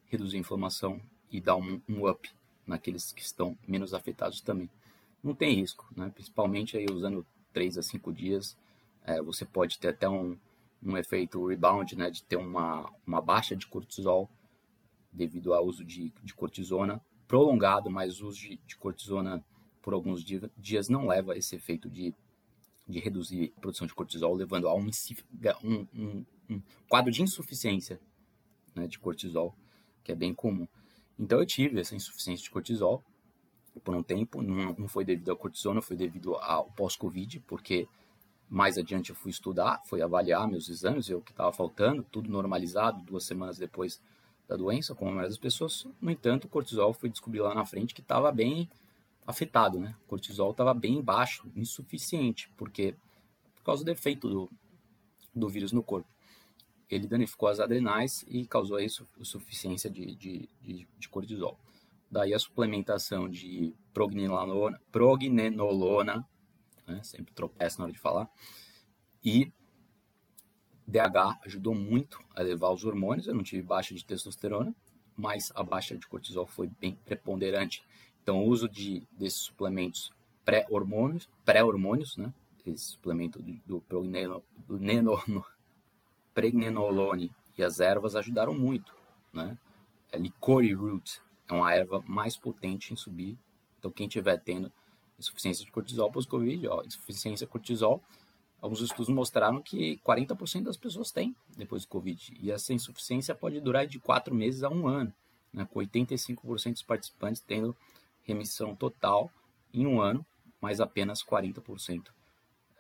reduzir 0.07 0.37
a 0.37 0.41
inflamação 0.41 1.01
e 1.31 1.41
dar 1.41 1.57
um, 1.57 1.81
um 1.89 2.07
up 2.07 2.31
naqueles 2.67 3.11
que 3.13 3.23
estão 3.23 3.57
menos 3.67 3.95
afetados 3.95 4.43
também. 4.43 4.69
Não 5.23 5.35
tem 5.35 5.55
risco, 5.55 5.89
né? 5.97 6.11
principalmente 6.15 6.77
aí 6.77 6.87
usando 6.91 7.25
3 7.55 7.79
a 7.79 7.83
5 7.83 8.13
dias, 8.13 8.57
é, 9.05 9.23
você 9.23 9.47
pode 9.47 9.79
ter 9.79 9.89
até 9.89 10.09
um, 10.09 10.37
um 10.83 10.97
efeito 10.97 11.47
rebound, 11.47 11.97
né? 11.97 12.11
de 12.11 12.23
ter 12.23 12.37
uma, 12.37 12.91
uma 13.07 13.23
baixa 13.23 13.57
de 13.57 13.67
cortisol 13.67 14.29
devido 15.13 15.53
ao 15.55 15.65
uso 15.67 15.85
de, 15.85 16.13
de 16.23 16.35
cortisona 16.35 17.01
prolongado, 17.27 17.91
mas 17.91 18.21
o 18.21 18.29
uso 18.29 18.41
de, 18.41 18.57
de 18.67 18.77
cortisona 18.77 19.45
por 19.81 19.95
alguns 19.95 20.25
dias 20.59 20.89
não 20.89 21.07
leva 21.07 21.37
esse 21.37 21.57
efeito 21.57 21.89
de, 21.89 22.15
de 22.87 22.99
reduzir 22.99 23.53
a 23.57 23.61
produção 23.61 23.87
de 23.87 23.95
cortisol, 23.95 24.35
levando 24.35 24.69
a 24.69 24.75
um, 24.75 24.91
um, 25.63 25.87
um, 25.95 26.25
um 26.49 26.63
quadro 26.89 27.11
de 27.11 27.23
insuficiência 27.23 28.01
né, 28.75 28.87
de 28.87 28.99
cortisol, 28.99 29.55
que 30.03 30.13
é 30.13 30.15
bem 30.15 30.35
comum. 30.35 30.67
Então 31.19 31.39
eu 31.39 31.47
tive 31.47 31.81
essa 31.81 31.95
insuficiência 31.95 32.45
de 32.45 32.51
cortisol 32.51 33.03
por 33.85 33.95
um 33.95 34.03
tempo, 34.03 34.43
não, 34.43 34.75
não 34.77 34.89
foi 34.89 35.05
devido 35.05 35.31
ao 35.31 35.37
cortisona, 35.37 35.81
foi 35.81 35.97
devido 35.97 36.35
ao 36.37 36.71
pós-Covid, 36.73 37.41
porque 37.41 37.87
mais 38.49 38.77
adiante 38.77 39.11
eu 39.11 39.17
fui 39.17 39.31
estudar, 39.31 39.81
fui 39.87 40.03
avaliar 40.03 40.49
meus 40.49 40.69
exames, 40.69 41.07
ver 41.07 41.15
o 41.15 41.23
que 41.23 41.31
estava 41.31 41.53
faltando, 41.53 42.03
tudo 42.03 42.29
normalizado, 42.29 43.03
duas 43.05 43.25
semanas 43.25 43.57
depois 43.57 44.01
da 44.51 44.57
doença, 44.57 44.97
como 44.97 45.11
a 45.11 45.15
maioria 45.15 45.31
das 45.31 45.39
pessoas. 45.39 45.87
No 46.01 46.11
entanto, 46.11 46.47
o 46.47 46.49
cortisol 46.49 46.93
foi 46.93 47.09
descobrir 47.09 47.41
lá 47.41 47.55
na 47.55 47.65
frente 47.65 47.95
que 47.95 48.01
estava 48.01 48.33
bem 48.33 48.69
afetado, 49.25 49.79
né? 49.79 49.95
O 50.05 50.09
cortisol 50.09 50.51
estava 50.51 50.75
bem 50.75 51.01
baixo, 51.01 51.47
insuficiente, 51.55 52.51
porque 52.57 52.97
por 53.55 53.63
causa 53.63 53.85
do 53.85 53.91
efeito 53.93 54.29
do, 54.29 54.51
do 55.33 55.49
vírus 55.49 55.71
no 55.71 55.85
corpo. 55.85 56.09
Ele 56.91 57.07
danificou 57.07 57.49
as 57.49 57.61
adrenais 57.61 58.25
e 58.27 58.45
causou 58.45 58.77
aí 58.77 58.89
insuficiência 59.21 59.89
de, 59.89 60.17
de, 60.17 60.49
de, 60.61 60.89
de 60.99 61.09
cortisol. 61.09 61.57
Daí 62.11 62.35
a 62.35 62.39
suplementação 62.41 63.29
de 63.29 63.73
prognenolona, 63.95 64.81
prognenolona 64.91 66.27
né? 66.89 67.01
sempre 67.05 67.33
tropeço 67.33 67.79
na 67.79 67.85
hora 67.85 67.93
de 67.93 68.01
falar, 68.01 68.29
e 69.25 69.53
DH 70.91 71.39
ajudou 71.47 71.75
muito 71.75 72.19
a 72.35 72.43
elevar 72.43 72.73
os 72.73 72.85
hormônios. 72.85 73.27
Eu 73.27 73.35
não 73.35 73.43
tive 73.43 73.63
baixa 73.63 73.95
de 73.95 74.05
testosterona, 74.05 74.75
mas 75.17 75.53
a 75.55 75.63
baixa 75.63 75.97
de 75.97 76.07
cortisol 76.07 76.47
foi 76.47 76.69
bem 76.81 76.99
preponderante. 77.05 77.83
Então, 78.23 78.45
o 78.45 78.47
uso 78.47 78.69
de, 78.69 79.03
desses 79.13 79.41
suplementos 79.41 80.13
pré-hormônios, 80.45 81.29
pré-hormônios, 81.45 82.17
né? 82.17 82.33
Esse 82.67 82.93
suplemento 82.93 83.41
do, 83.41 83.83
do, 83.89 84.03
do 84.69 85.45
pregnenolone 86.35 87.33
e 87.57 87.63
as 87.63 87.81
ervas 87.81 88.15
ajudaram 88.15 88.55
muito, 88.55 88.95
né? 89.33 89.57
É 90.13 90.19
licori 90.19 90.73
root 90.75 91.21
é 91.49 91.55
uma 91.55 91.73
erva 91.75 92.03
mais 92.07 92.37
potente 92.37 92.93
em 92.93 92.97
subir. 92.97 93.39
Então, 93.79 93.91
quem 93.91 94.07
tiver 94.09 94.39
tendo 94.39 94.73
insuficiência 95.19 95.65
de 95.65 95.73
cortisol 95.73 96.11
pós-Covid, 96.11 96.69
ó, 96.69 96.83
insuficiência 96.83 97.47
de 97.47 97.51
cortisol, 97.51 98.03
alguns 98.61 98.81
estudos 98.81 99.09
mostraram 99.09 99.63
que 99.63 99.99
40% 99.99 100.65
das 100.65 100.77
pessoas 100.77 101.11
têm 101.11 101.35
depois 101.57 101.83
do 101.83 101.89
Covid. 101.89 102.37
E 102.41 102.51
essa 102.51 102.73
insuficiência 102.73 103.35
pode 103.35 103.61
durar 103.61 103.87
de 103.87 103.99
4 103.99 104.35
meses 104.35 104.63
a 104.63 104.69
um 104.69 104.87
ano, 104.87 105.13
né, 105.53 105.67
com 105.71 105.81
85% 105.81 106.73
dos 106.73 106.83
participantes 106.83 107.41
tendo 107.41 107.77
remissão 108.23 108.75
total 108.75 109.31
em 109.73 109.87
um 109.87 110.01
ano, 110.01 110.25
mas 110.61 110.81
apenas 110.81 111.23
40%, 111.23 112.09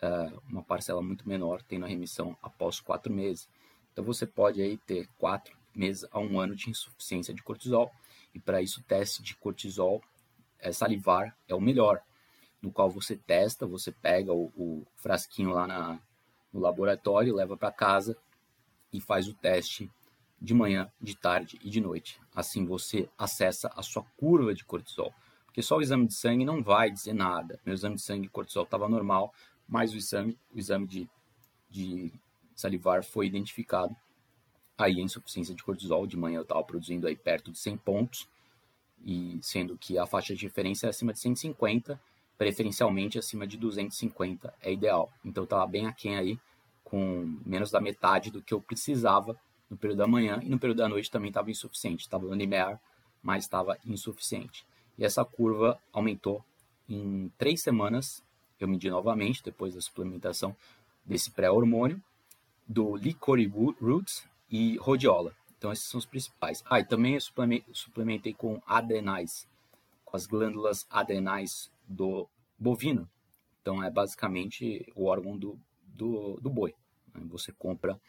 é, 0.02 0.32
uma 0.48 0.62
parcela 0.62 1.02
muito 1.02 1.28
menor, 1.28 1.62
tendo 1.62 1.84
a 1.84 1.88
remissão 1.88 2.36
após 2.42 2.80
4 2.80 3.12
meses. 3.12 3.48
Então 3.92 4.04
você 4.04 4.26
pode 4.26 4.60
aí 4.60 4.76
ter 4.78 5.08
4 5.18 5.56
meses 5.74 6.06
a 6.10 6.18
um 6.18 6.38
ano 6.38 6.54
de 6.54 6.68
insuficiência 6.68 7.32
de 7.32 7.42
cortisol, 7.42 7.90
e 8.34 8.38
para 8.38 8.60
isso 8.60 8.80
o 8.80 8.84
teste 8.84 9.22
de 9.22 9.34
cortisol 9.36 10.02
é, 10.58 10.72
salivar 10.72 11.34
é 11.48 11.54
o 11.54 11.60
melhor 11.60 12.02
no 12.62 12.70
qual 12.70 12.90
você 12.90 13.16
testa, 13.16 13.66
você 13.66 13.90
pega 13.90 14.32
o, 14.32 14.52
o 14.56 14.86
frasquinho 14.96 15.50
lá 15.50 15.66
na, 15.66 16.00
no 16.52 16.60
laboratório, 16.60 17.34
leva 17.34 17.56
para 17.56 17.72
casa 17.72 18.16
e 18.92 19.00
faz 19.00 19.28
o 19.28 19.34
teste 19.34 19.90
de 20.40 20.54
manhã, 20.54 20.90
de 21.00 21.16
tarde 21.16 21.58
e 21.62 21.70
de 21.70 21.80
noite. 21.80 22.20
Assim 22.34 22.64
você 22.64 23.08
acessa 23.18 23.70
a 23.76 23.82
sua 23.82 24.02
curva 24.16 24.54
de 24.54 24.64
cortisol. 24.64 25.12
Porque 25.44 25.62
só 25.62 25.76
o 25.76 25.82
exame 25.82 26.06
de 26.06 26.14
sangue 26.14 26.44
não 26.44 26.62
vai 26.62 26.90
dizer 26.90 27.12
nada. 27.12 27.60
Meu 27.64 27.74
exame 27.74 27.96
de 27.96 28.02
sangue 28.02 28.22
de 28.22 28.28
cortisol 28.28 28.64
estava 28.64 28.88
normal, 28.88 29.34
mas 29.68 29.92
o 29.92 29.96
exame, 29.96 30.38
o 30.54 30.58
exame 30.58 30.86
de, 30.86 31.10
de 31.68 32.12
salivar 32.54 33.04
foi 33.04 33.26
identificado. 33.26 33.94
Aí 34.78 34.98
a 34.98 35.02
insuficiência 35.02 35.54
de 35.54 35.62
cortisol, 35.62 36.06
de 36.06 36.16
manhã 36.16 36.38
eu 36.38 36.42
estava 36.42 36.62
produzindo 36.62 37.06
aí 37.06 37.16
perto 37.16 37.50
de 37.50 37.58
100 37.58 37.76
pontos, 37.78 38.28
e 39.04 39.38
sendo 39.42 39.76
que 39.76 39.98
a 39.98 40.06
faixa 40.06 40.34
de 40.34 40.42
referência 40.42 40.86
é 40.86 40.90
acima 40.90 41.12
de 41.12 41.18
150, 41.18 42.00
preferencialmente 42.40 43.18
acima 43.18 43.46
de 43.46 43.58
250 43.58 44.54
é 44.62 44.72
ideal. 44.72 45.12
Então 45.22 45.44
estava 45.44 45.66
bem 45.66 45.86
aquém 45.86 46.16
aí, 46.16 46.38
com 46.82 47.38
menos 47.44 47.70
da 47.70 47.82
metade 47.82 48.30
do 48.30 48.40
que 48.40 48.54
eu 48.54 48.62
precisava 48.62 49.38
no 49.68 49.76
período 49.76 49.98
da 49.98 50.06
manhã 50.06 50.40
e 50.42 50.48
no 50.48 50.58
período 50.58 50.78
da 50.78 50.88
noite 50.88 51.10
também 51.10 51.28
estava 51.28 51.50
insuficiente. 51.50 52.00
Estava 52.04 52.24
no 52.24 52.32
limiar, 52.32 52.80
mas 53.22 53.44
estava 53.44 53.76
insuficiente. 53.84 54.64
E 54.96 55.04
essa 55.04 55.22
curva 55.22 55.78
aumentou 55.92 56.42
em 56.88 57.30
três 57.36 57.60
semanas. 57.60 58.24
Eu 58.58 58.68
medi 58.68 58.88
novamente 58.88 59.44
depois 59.44 59.74
da 59.74 59.80
suplementação 59.82 60.56
desse 61.04 61.30
pré-hormônio, 61.30 62.02
do 62.66 62.96
Licori 62.96 63.46
Roots 63.46 64.24
e 64.50 64.78
Rhodiola. 64.78 65.36
Então 65.58 65.70
esses 65.70 65.84
são 65.84 65.98
os 65.98 66.06
principais. 66.06 66.64
Ah, 66.70 66.80
e 66.80 66.84
também 66.86 67.16
eu 67.16 67.20
suplementei 67.74 68.32
com 68.32 68.62
adrenais, 68.66 69.46
com 70.06 70.16
as 70.16 70.24
glândulas 70.24 70.86
adrenais 70.88 71.70
do 71.90 72.28
bovino. 72.56 73.10
Então 73.60 73.82
é 73.82 73.90
basicamente 73.90 74.90
o 74.94 75.06
órgão 75.06 75.36
do, 75.36 75.58
do, 75.82 76.38
do 76.40 76.48
boi. 76.48 76.74
Né? 77.12 77.22
Você 77.26 77.52
compra 77.52 78.00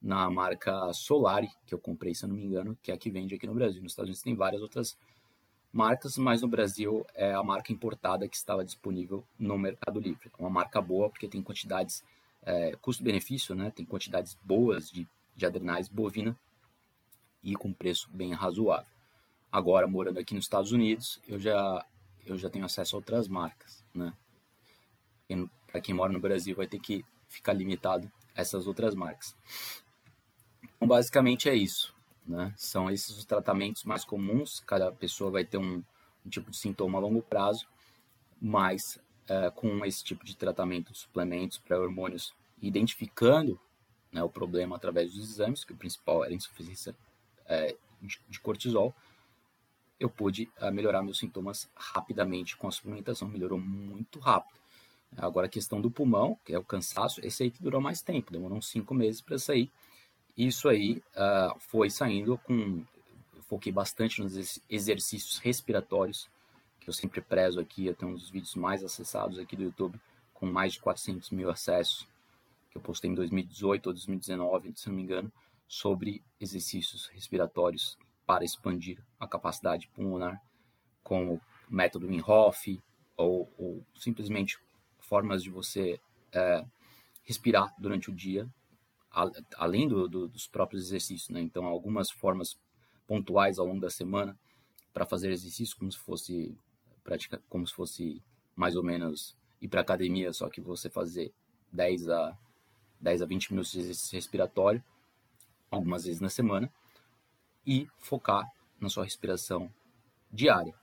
na 0.00 0.30
marca 0.30 0.92
Solari, 0.92 1.50
que 1.66 1.74
eu 1.74 1.78
comprei, 1.78 2.14
se 2.14 2.24
eu 2.24 2.28
não 2.28 2.36
me 2.36 2.44
engano, 2.44 2.76
que 2.82 2.90
é 2.90 2.94
a 2.94 2.98
que 2.98 3.10
vende 3.10 3.34
aqui 3.34 3.46
no 3.46 3.54
Brasil. 3.54 3.82
Nos 3.82 3.92
Estados 3.92 4.08
Unidos 4.08 4.22
tem 4.22 4.34
várias 4.34 4.62
outras 4.62 4.96
marcas, 5.72 6.16
mas 6.16 6.40
no 6.40 6.48
Brasil 6.48 7.04
é 7.14 7.34
a 7.34 7.42
marca 7.42 7.72
importada 7.72 8.28
que 8.28 8.36
estava 8.36 8.64
disponível 8.64 9.24
no 9.38 9.58
Mercado 9.58 10.00
Livre. 10.00 10.30
É 10.36 10.42
uma 10.42 10.50
marca 10.50 10.80
boa 10.80 11.10
porque 11.10 11.28
tem 11.28 11.42
quantidades, 11.42 12.02
é, 12.42 12.74
custo-benefício, 12.80 13.54
né? 13.54 13.70
tem 13.70 13.84
quantidades 13.84 14.36
boas 14.42 14.90
de, 14.90 15.06
de 15.36 15.46
adrenais 15.46 15.88
bovina 15.88 16.36
e 17.42 17.54
com 17.54 17.72
preço 17.72 18.08
bem 18.10 18.32
razoável. 18.32 18.90
Agora, 19.50 19.86
morando 19.86 20.18
aqui 20.18 20.34
nos 20.34 20.44
Estados 20.44 20.72
Unidos, 20.72 21.20
eu 21.26 21.38
já 21.38 21.84
eu 22.32 22.38
já 22.38 22.50
tenho 22.50 22.64
acesso 22.64 22.96
a 22.96 22.98
outras 22.98 23.28
marcas, 23.28 23.84
né? 23.94 24.12
Para 25.66 25.80
quem 25.80 25.94
mora 25.94 26.12
no 26.12 26.20
Brasil 26.20 26.56
vai 26.56 26.66
ter 26.66 26.78
que 26.78 27.04
ficar 27.28 27.52
limitado 27.52 28.10
a 28.34 28.40
essas 28.40 28.66
outras 28.66 28.94
marcas. 28.94 29.36
Então, 30.62 30.88
basicamente 30.88 31.48
é 31.48 31.54
isso, 31.54 31.94
né? 32.26 32.52
São 32.56 32.90
esses 32.90 33.16
os 33.16 33.24
tratamentos 33.24 33.84
mais 33.84 34.04
comuns. 34.04 34.60
Cada 34.60 34.90
pessoa 34.92 35.30
vai 35.30 35.44
ter 35.44 35.58
um, 35.58 35.82
um 36.24 36.28
tipo 36.28 36.50
de 36.50 36.56
sintoma 36.56 36.98
a 36.98 37.00
longo 37.00 37.22
prazo, 37.22 37.66
mas 38.40 38.98
é, 39.28 39.50
com 39.50 39.84
esse 39.84 40.02
tipo 40.02 40.24
de 40.24 40.36
tratamento, 40.36 40.94
suplementos 40.94 41.58
para 41.58 41.78
hormônios, 41.78 42.34
identificando 42.62 43.60
né, 44.10 44.22
o 44.22 44.28
problema 44.28 44.76
através 44.76 45.12
dos 45.12 45.30
exames, 45.30 45.64
que 45.64 45.72
o 45.72 45.76
principal 45.76 46.24
era 46.24 46.32
insuficiência 46.32 46.96
é, 47.46 47.76
de, 48.00 48.20
de 48.28 48.40
cortisol, 48.40 48.94
eu 49.98 50.08
pude 50.08 50.50
uh, 50.60 50.70
melhorar 50.72 51.02
meus 51.02 51.18
sintomas 51.18 51.68
rapidamente 51.74 52.56
com 52.56 52.68
a 52.68 52.70
suplementação, 52.70 53.28
melhorou 53.28 53.58
muito 53.58 54.18
rápido. 54.18 54.58
Agora 55.16 55.46
a 55.46 55.50
questão 55.50 55.80
do 55.80 55.90
pulmão, 55.90 56.38
que 56.44 56.52
é 56.52 56.58
o 56.58 56.64
cansaço, 56.64 57.24
esse 57.24 57.42
aí 57.42 57.50
que 57.50 57.62
durou 57.62 57.80
mais 57.80 58.02
tempo, 58.02 58.30
demorou 58.30 58.58
uns 58.58 58.68
cinco 58.68 58.94
meses 58.94 59.20
para 59.20 59.38
sair. 59.38 59.70
Isso 60.36 60.68
aí 60.68 61.02
uh, 61.16 61.58
foi 61.58 61.90
saindo 61.90 62.38
com. 62.38 62.84
foquei 63.48 63.72
bastante 63.72 64.22
nos 64.22 64.60
exercícios 64.68 65.38
respiratórios, 65.38 66.28
que 66.78 66.88
eu 66.88 66.94
sempre 66.94 67.20
prezo 67.20 67.58
aqui, 67.58 67.86
eu 67.86 67.94
tenho 67.94 68.12
um 68.12 68.14
dos 68.14 68.30
vídeos 68.30 68.54
mais 68.54 68.84
acessados 68.84 69.38
aqui 69.38 69.56
do 69.56 69.64
YouTube, 69.64 69.98
com 70.34 70.46
mais 70.46 70.74
de 70.74 70.80
400 70.80 71.30
mil 71.30 71.50
acessos, 71.50 72.06
que 72.70 72.76
eu 72.76 72.82
postei 72.82 73.10
em 73.10 73.14
2018 73.14 73.86
ou 73.88 73.92
2019, 73.92 74.72
se 74.76 74.88
não 74.88 74.94
me 74.94 75.02
engano, 75.02 75.32
sobre 75.66 76.22
exercícios 76.40 77.06
respiratórios 77.06 77.98
para 78.28 78.44
expandir 78.44 79.02
a 79.18 79.26
capacidade 79.26 79.88
pulmonar, 79.88 80.38
como 81.02 81.40
método 81.66 82.06
Winhoff 82.06 82.78
ou, 83.16 83.50
ou 83.56 83.82
simplesmente 83.94 84.58
formas 84.98 85.42
de 85.42 85.48
você 85.48 85.98
é, 86.30 86.62
respirar 87.24 87.74
durante 87.78 88.10
o 88.10 88.14
dia, 88.14 88.46
a, 89.10 89.30
além 89.56 89.88
do, 89.88 90.06
do, 90.06 90.28
dos 90.28 90.46
próprios 90.46 90.84
exercícios. 90.84 91.30
Né? 91.30 91.40
Então, 91.40 91.64
algumas 91.64 92.10
formas 92.10 92.60
pontuais 93.06 93.58
ao 93.58 93.64
longo 93.64 93.80
da 93.80 93.88
semana 93.88 94.38
para 94.92 95.06
fazer 95.06 95.30
exercício 95.30 95.74
como 95.78 95.90
se 95.90 95.98
fosse 95.98 96.54
prática, 97.02 97.42
como 97.48 97.66
se 97.66 97.72
fosse 97.72 98.22
mais 98.54 98.76
ou 98.76 98.84
menos 98.84 99.38
ir 99.58 99.68
para 99.68 99.80
academia, 99.80 100.34
só 100.34 100.50
que 100.50 100.60
você 100.60 100.90
fazer 100.90 101.32
10 101.72 102.10
a 102.10 102.38
10 103.00 103.22
a 103.22 103.24
20 103.24 103.52
minutos 103.52 103.72
de 103.72 103.78
exercício 103.78 104.16
respiratório 104.16 104.84
algumas 105.70 106.04
vezes 106.04 106.20
na 106.20 106.28
semana 106.28 106.70
e 107.66 107.86
focar 107.98 108.46
na 108.80 108.88
sua 108.88 109.04
respiração 109.04 109.72
diária, 110.30 110.74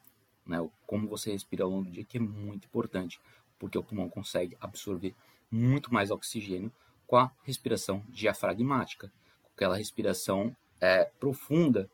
né? 0.45 0.57
Como 0.85 1.07
você 1.07 1.31
respira 1.31 1.63
ao 1.63 1.69
longo 1.69 1.85
do 1.85 1.91
dia, 1.91 2.03
que 2.03 2.17
é 2.17 2.21
muito 2.21 2.65
importante, 2.65 3.19
porque 3.57 3.77
o 3.77 3.83
pulmão 3.83 4.09
consegue 4.09 4.57
absorver 4.59 5.15
muito 5.49 5.93
mais 5.93 6.11
oxigênio 6.11 6.71
com 7.07 7.17
a 7.17 7.31
respiração 7.43 8.03
diafragmática, 8.09 9.11
com 9.43 9.51
aquela 9.53 9.77
respiração 9.77 10.55
é, 10.81 11.05
profunda 11.19 11.89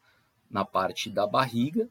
na 0.50 0.66
parte 0.66 1.10
da 1.10 1.28
barriga 1.28 1.90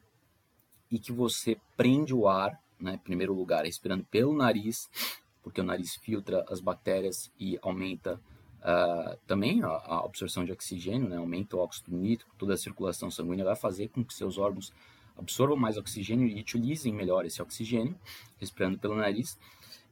e 0.89 0.99
que 0.99 1.11
você 1.11 1.57
prende 1.77 2.13
o 2.13 2.27
ar, 2.27 2.59
né? 2.79 2.95
Em 2.95 2.99
primeiro 2.99 3.33
lugar, 3.33 3.65
respirando 3.65 4.03
pelo 4.05 4.35
nariz, 4.35 4.89
porque 5.41 5.61
o 5.61 5.63
nariz 5.63 5.95
filtra 5.95 6.45
as 6.49 6.59
bactérias 6.59 7.31
e 7.39 7.57
aumenta 7.61 8.19
Uh, 8.61 9.17
também 9.25 9.63
a, 9.63 9.69
a, 9.69 10.05
absorção 10.05 10.45
de 10.45 10.51
oxigênio, 10.51 11.09
né, 11.09 11.17
aumenta 11.17 11.57
o 11.57 11.59
óxido 11.59 11.97
nítrico, 11.97 12.35
toda 12.37 12.53
a 12.53 12.57
circulação 12.57 13.09
sanguínea 13.09 13.43
vai 13.43 13.55
fazer 13.55 13.87
com 13.87 14.05
que 14.05 14.13
seus 14.13 14.37
órgãos 14.37 14.71
absorvam 15.17 15.57
mais 15.57 15.77
oxigênio 15.77 16.27
e 16.27 16.39
utilizem 16.39 16.93
melhor 16.93 17.25
esse 17.25 17.41
oxigênio, 17.41 17.97
respirando 18.37 18.77
pelo 18.77 18.95
nariz 18.95 19.37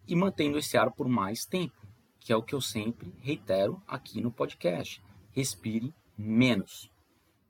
e 0.07 0.15
mantendo 0.15 0.57
esse 0.57 0.77
ar 0.77 0.91
por 0.91 1.07
mais 1.07 1.45
tempo, 1.45 1.75
que 2.19 2.31
é 2.31 2.35
o 2.35 2.43
que 2.43 2.53
eu 2.53 2.61
sempre 2.61 3.11
reitero 3.21 3.81
aqui 3.88 4.21
no 4.21 4.31
podcast. 4.31 5.01
Respire 5.31 5.93
menos. 6.15 6.91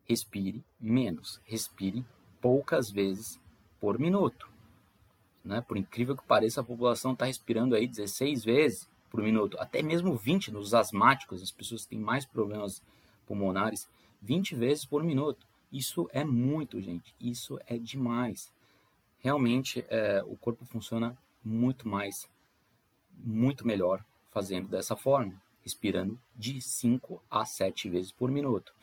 Respire 0.06 0.64
menos. 0.80 1.42
Respire 1.44 2.06
poucas 2.40 2.90
vezes 2.90 3.40
por 3.80 4.00
minuto. 4.00 4.50
Né? 5.44 5.62
Por 5.62 5.78
incrível 5.78 6.16
que 6.16 6.26
pareça, 6.26 6.62
a 6.62 6.64
população 6.64 7.14
está 7.14 7.26
respirando 7.26 7.76
aí 7.76 7.88
16 7.88 8.44
vezes 8.44 8.89
por 9.10 9.22
minuto, 9.22 9.58
até 9.60 9.82
mesmo 9.82 10.16
20 10.16 10.52
nos 10.52 10.74
asmáticos, 10.74 11.42
as 11.42 11.52
pessoas 11.52 11.84
que 11.84 11.90
têm 11.90 12.00
mais 12.00 12.26
problemas 12.26 12.82
pulmonares, 13.26 13.88
20 14.22 14.56
vezes 14.56 14.86
por 14.86 15.04
minuto. 15.04 15.48
Isso 15.72 16.10
é 16.12 16.24
muito, 16.24 16.82
gente. 16.82 17.14
Isso 17.20 17.60
é 17.68 17.78
demais. 17.78 18.52
Realmente, 19.20 19.86
é, 19.90 20.24
o 20.26 20.36
corpo 20.36 20.66
funciona 20.66 21.18
muito 21.44 21.88
mais, 21.88 22.30
muito 23.12 23.66
melhor 23.66 24.04
fazendo 24.32 24.68
dessa 24.68 24.96
forma, 24.96 25.34
respirando 25.62 26.20
de 26.36 26.62
5 26.62 27.22
a 27.30 27.46
7 27.46 27.90
vezes 27.90 28.12
por 28.12 28.32
minuto. 28.32 28.74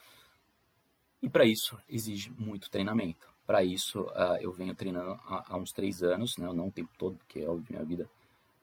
E 1.23 1.28
para 1.28 1.45
isso 1.45 1.78
exige 1.88 2.30
muito 2.38 2.71
treinamento. 2.71 3.26
Para 3.47 3.64
isso, 3.64 4.02
uh, 4.02 4.37
eu 4.40 4.52
venho 4.52 4.75
treinando 4.75 5.12
há, 5.25 5.45
há 5.49 5.56
uns 5.56 5.73
três 5.73 6.02
anos, 6.02 6.37
né? 6.37 6.52
não 6.52 6.68
o 6.68 6.73
tempo 6.73 6.90
todo, 6.99 7.16
porque 7.16 7.40
é 7.40 7.49
óbvio, 7.49 7.66
minha 7.71 7.85
vida 7.85 8.11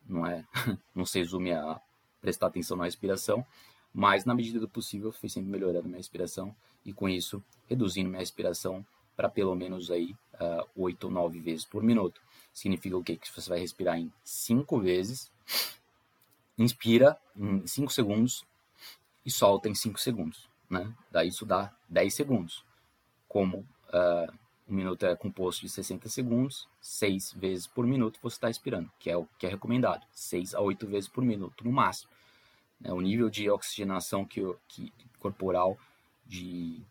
não 0.07 0.25
é, 0.25 0.45
não 0.93 1.05
se 1.05 1.19
resume 1.19 1.53
a 1.53 1.79
prestar 2.21 2.47
atenção 2.47 2.77
na 2.77 2.85
respiração, 2.85 3.45
mas 3.93 4.25
na 4.25 4.33
medida 4.33 4.59
do 4.59 4.67
possível 4.67 5.11
fui 5.11 5.29
sempre 5.29 5.49
melhorando 5.49 5.87
minha 5.87 5.97
respiração 5.97 6.55
e 6.85 6.93
com 6.93 7.07
isso 7.07 7.43
reduzindo 7.67 8.09
minha 8.09 8.19
respiração 8.19 8.85
para 9.15 9.29
pelo 9.29 9.55
menos 9.55 9.91
aí 9.91 10.15
uh, 10.35 10.67
8 10.75 11.03
ou 11.03 11.11
9 11.11 11.39
vezes 11.39 11.65
por 11.65 11.83
minuto. 11.83 12.19
Significa 12.53 12.97
o 12.97 13.03
quê? 13.03 13.15
Que 13.15 13.31
você 13.31 13.49
vai 13.49 13.59
respirar 13.59 13.97
em 13.97 14.11
5 14.23 14.79
vezes 14.79 15.31
inspira 16.57 17.17
em 17.35 17.65
5 17.65 17.91
segundos 17.91 18.45
e 19.25 19.31
solta 19.31 19.69
em 19.69 19.75
5 19.75 19.99
segundos. 19.99 20.49
Né? 20.69 20.91
Daí 21.11 21.29
isso 21.29 21.45
dá 21.45 21.71
10 21.89 22.13
segundos. 22.13 22.65
Como 23.27 23.59
uh, 23.59 24.33
um 24.67 24.75
minuto 24.75 25.05
é 25.05 25.15
composto 25.15 25.61
de 25.61 25.69
60 25.69 26.07
segundos, 26.09 26.67
6 26.81 27.33
vezes 27.33 27.67
por 27.67 27.85
minuto 27.85 28.19
você 28.21 28.35
está 28.35 28.47
respirando, 28.47 28.89
que 28.99 29.09
é 29.09 29.17
o 29.17 29.27
que 29.37 29.45
é 29.45 29.49
recomendado, 29.49 30.05
6 30.11 30.55
a 30.55 30.61
8 30.61 30.87
vezes 30.87 31.09
por 31.09 31.23
minuto 31.23 31.63
no 31.63 31.71
máximo. 31.71 32.09
É, 32.83 32.91
o 32.91 33.01
nível 33.01 33.29
de 33.29 33.49
oxigenação 33.49 34.25
que, 34.25 34.41
que 34.67 34.91
corporal 35.19 35.77
de 36.25 36.81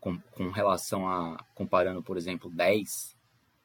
com, 0.00 0.18
com, 0.32 0.50
relação 0.50 1.08
a 1.08 1.44
comparando, 1.54 2.02
por 2.02 2.16
exemplo, 2.16 2.50
10 2.50 3.16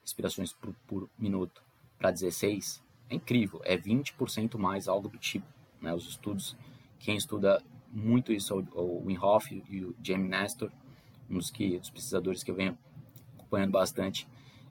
respirações 0.01 0.51
por, 0.51 0.73
por 0.87 1.09
minuto 1.17 1.61
para 1.97 2.11
16 2.11 2.81
é 3.09 3.15
incrível, 3.15 3.61
é 3.63 3.77
20% 3.77 4.57
mais 4.57 4.87
algo 4.87 5.07
do 5.07 5.17
tipo. 5.17 5.45
Né? 5.81 5.93
Os 5.93 6.07
estudos, 6.07 6.55
quem 6.99 7.15
estuda 7.15 7.61
muito 7.91 8.33
isso 8.33 8.53
é 8.53 8.79
o 8.79 9.03
Wim 9.05 9.17
Hof 9.17 9.51
e 9.51 9.85
o 9.85 9.95
Jamie 10.03 10.27
Nestor, 10.27 10.71
um 11.29 11.37
dos, 11.37 11.51
que, 11.51 11.77
dos 11.77 11.89
pesquisadores 11.89 12.43
que 12.43 12.51
eu 12.51 12.55
venho 12.55 12.77
acompanhando 13.53 13.71
bastante. 13.71 14.27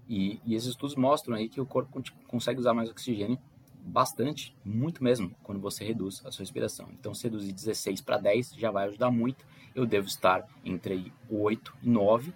E, 0.08 0.40
e 0.44 0.54
esses 0.54 0.70
estudos 0.70 0.96
mostram 0.96 1.36
aí 1.36 1.48
que 1.48 1.60
o 1.60 1.66
corpo 1.66 2.02
consegue 2.26 2.58
usar 2.58 2.74
mais 2.74 2.90
oxigênio 2.90 3.38
bastante, 3.84 4.54
muito 4.64 5.02
mesmo, 5.02 5.34
quando 5.42 5.60
você 5.60 5.84
reduz 5.84 6.24
a 6.24 6.30
sua 6.30 6.42
respiração. 6.42 6.88
Então, 6.92 7.14
se 7.14 7.24
reduzir 7.24 7.52
16 7.52 8.00
para 8.00 8.18
10 8.18 8.54
já 8.54 8.70
vai 8.70 8.88
ajudar 8.88 9.10
muito. 9.10 9.44
Eu 9.74 9.86
devo 9.86 10.06
estar 10.06 10.46
entre 10.64 11.12
8 11.30 11.74
e 11.82 11.88
9, 11.88 12.32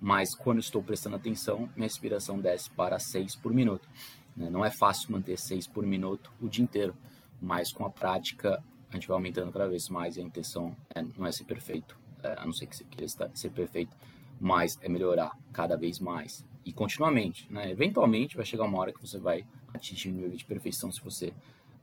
mas 0.00 0.34
quando 0.34 0.60
estou 0.60 0.82
prestando 0.82 1.16
atenção, 1.16 1.68
minha 1.74 1.86
respiração 1.86 2.38
desce 2.38 2.70
para 2.70 2.98
6 2.98 3.34
por 3.36 3.52
minuto. 3.52 3.88
Né? 4.36 4.48
Não 4.48 4.64
é 4.64 4.70
fácil 4.70 5.10
manter 5.12 5.38
6 5.38 5.66
por 5.66 5.84
minuto 5.84 6.32
o 6.40 6.48
dia 6.48 6.62
inteiro, 6.62 6.94
mas 7.40 7.72
com 7.72 7.84
a 7.84 7.90
prática 7.90 8.62
a 8.88 8.94
gente 8.94 9.08
vai 9.08 9.16
aumentando 9.16 9.50
cada 9.50 9.68
vez 9.68 9.88
mais 9.88 10.16
e 10.16 10.20
a 10.20 10.22
intenção 10.22 10.76
é, 10.94 11.02
não 11.02 11.26
é 11.26 11.32
ser 11.32 11.44
perfeito, 11.44 11.98
é, 12.22 12.36
a 12.38 12.46
não 12.46 12.52
ser 12.52 12.66
que 12.66 12.76
você 12.76 12.84
queira 12.84 13.08
ser 13.34 13.50
perfeito, 13.50 13.94
mas 14.40 14.78
é 14.82 14.88
melhorar 14.88 15.36
cada 15.52 15.76
vez 15.76 15.98
mais 15.98 16.44
e 16.64 16.72
continuamente. 16.72 17.50
Né? 17.50 17.70
Eventualmente 17.70 18.36
vai 18.36 18.44
chegar 18.44 18.64
uma 18.64 18.78
hora 18.78 18.92
que 18.92 19.00
você 19.00 19.18
vai 19.18 19.46
atingir 19.72 20.10
um 20.10 20.12
nível 20.12 20.36
de 20.36 20.44
perfeição 20.44 20.90
se 20.90 21.00
você 21.00 21.32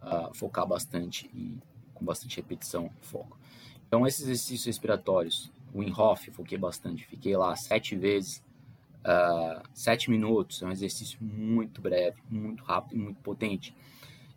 uh, 0.01 0.33
focar 0.33 0.67
bastante 0.67 1.29
e 1.33 1.57
com 1.93 2.03
bastante 2.03 2.37
repetição 2.37 2.91
e 3.01 3.05
foco. 3.05 3.37
Então, 3.87 4.05
esses 4.07 4.23
exercícios 4.23 4.65
respiratórios, 4.65 5.51
o 5.73 5.79
Wim 5.79 5.93
Hof, 5.95 6.29
foquei 6.31 6.57
bastante, 6.57 7.05
fiquei 7.05 7.37
lá 7.37 7.55
sete 7.55 7.95
vezes, 7.95 8.43
uh, 9.01 9.61
sete 9.73 10.09
minutos, 10.09 10.61
é 10.61 10.65
um 10.65 10.71
exercício 10.71 11.17
muito 11.21 11.79
breve, 11.79 12.17
muito 12.29 12.63
rápido 12.63 12.95
e 12.95 12.97
muito 12.99 13.21
potente. 13.21 13.75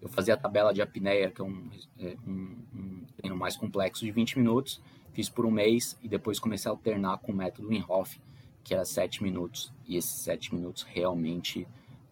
Eu 0.01 0.09
fazia 0.09 0.35
a 0.35 0.37
tabela 0.37 0.75
de 0.75 0.83
apneia, 0.83 1.31
que 1.31 1.41
é 1.41 1.45
um, 1.45 1.71
é 1.99 2.17
um, 2.27 2.57
um 2.75 3.01
treino 3.17 3.37
mais 3.37 3.57
complexo, 3.57 4.05
de 4.05 4.11
20 4.13 4.39
minutos, 4.39 4.81
fiz 5.17 5.31
por 5.31 5.47
um 5.47 5.51
mês 5.51 5.99
e 6.03 6.09
depois 6.09 6.39
comecei 6.39 6.71
a 6.71 6.75
alternar 6.75 7.17
com 7.17 7.33
o 7.33 7.35
método 7.35 7.69
Wim 7.69 7.83
Hof, 7.89 8.21
que 8.63 8.75
era 8.75 8.85
7 8.85 9.23
minutos. 9.23 9.73
E 9.89 9.97
esses 9.97 10.11
7 10.21 10.55
minutos 10.55 10.83
realmente 10.83 11.67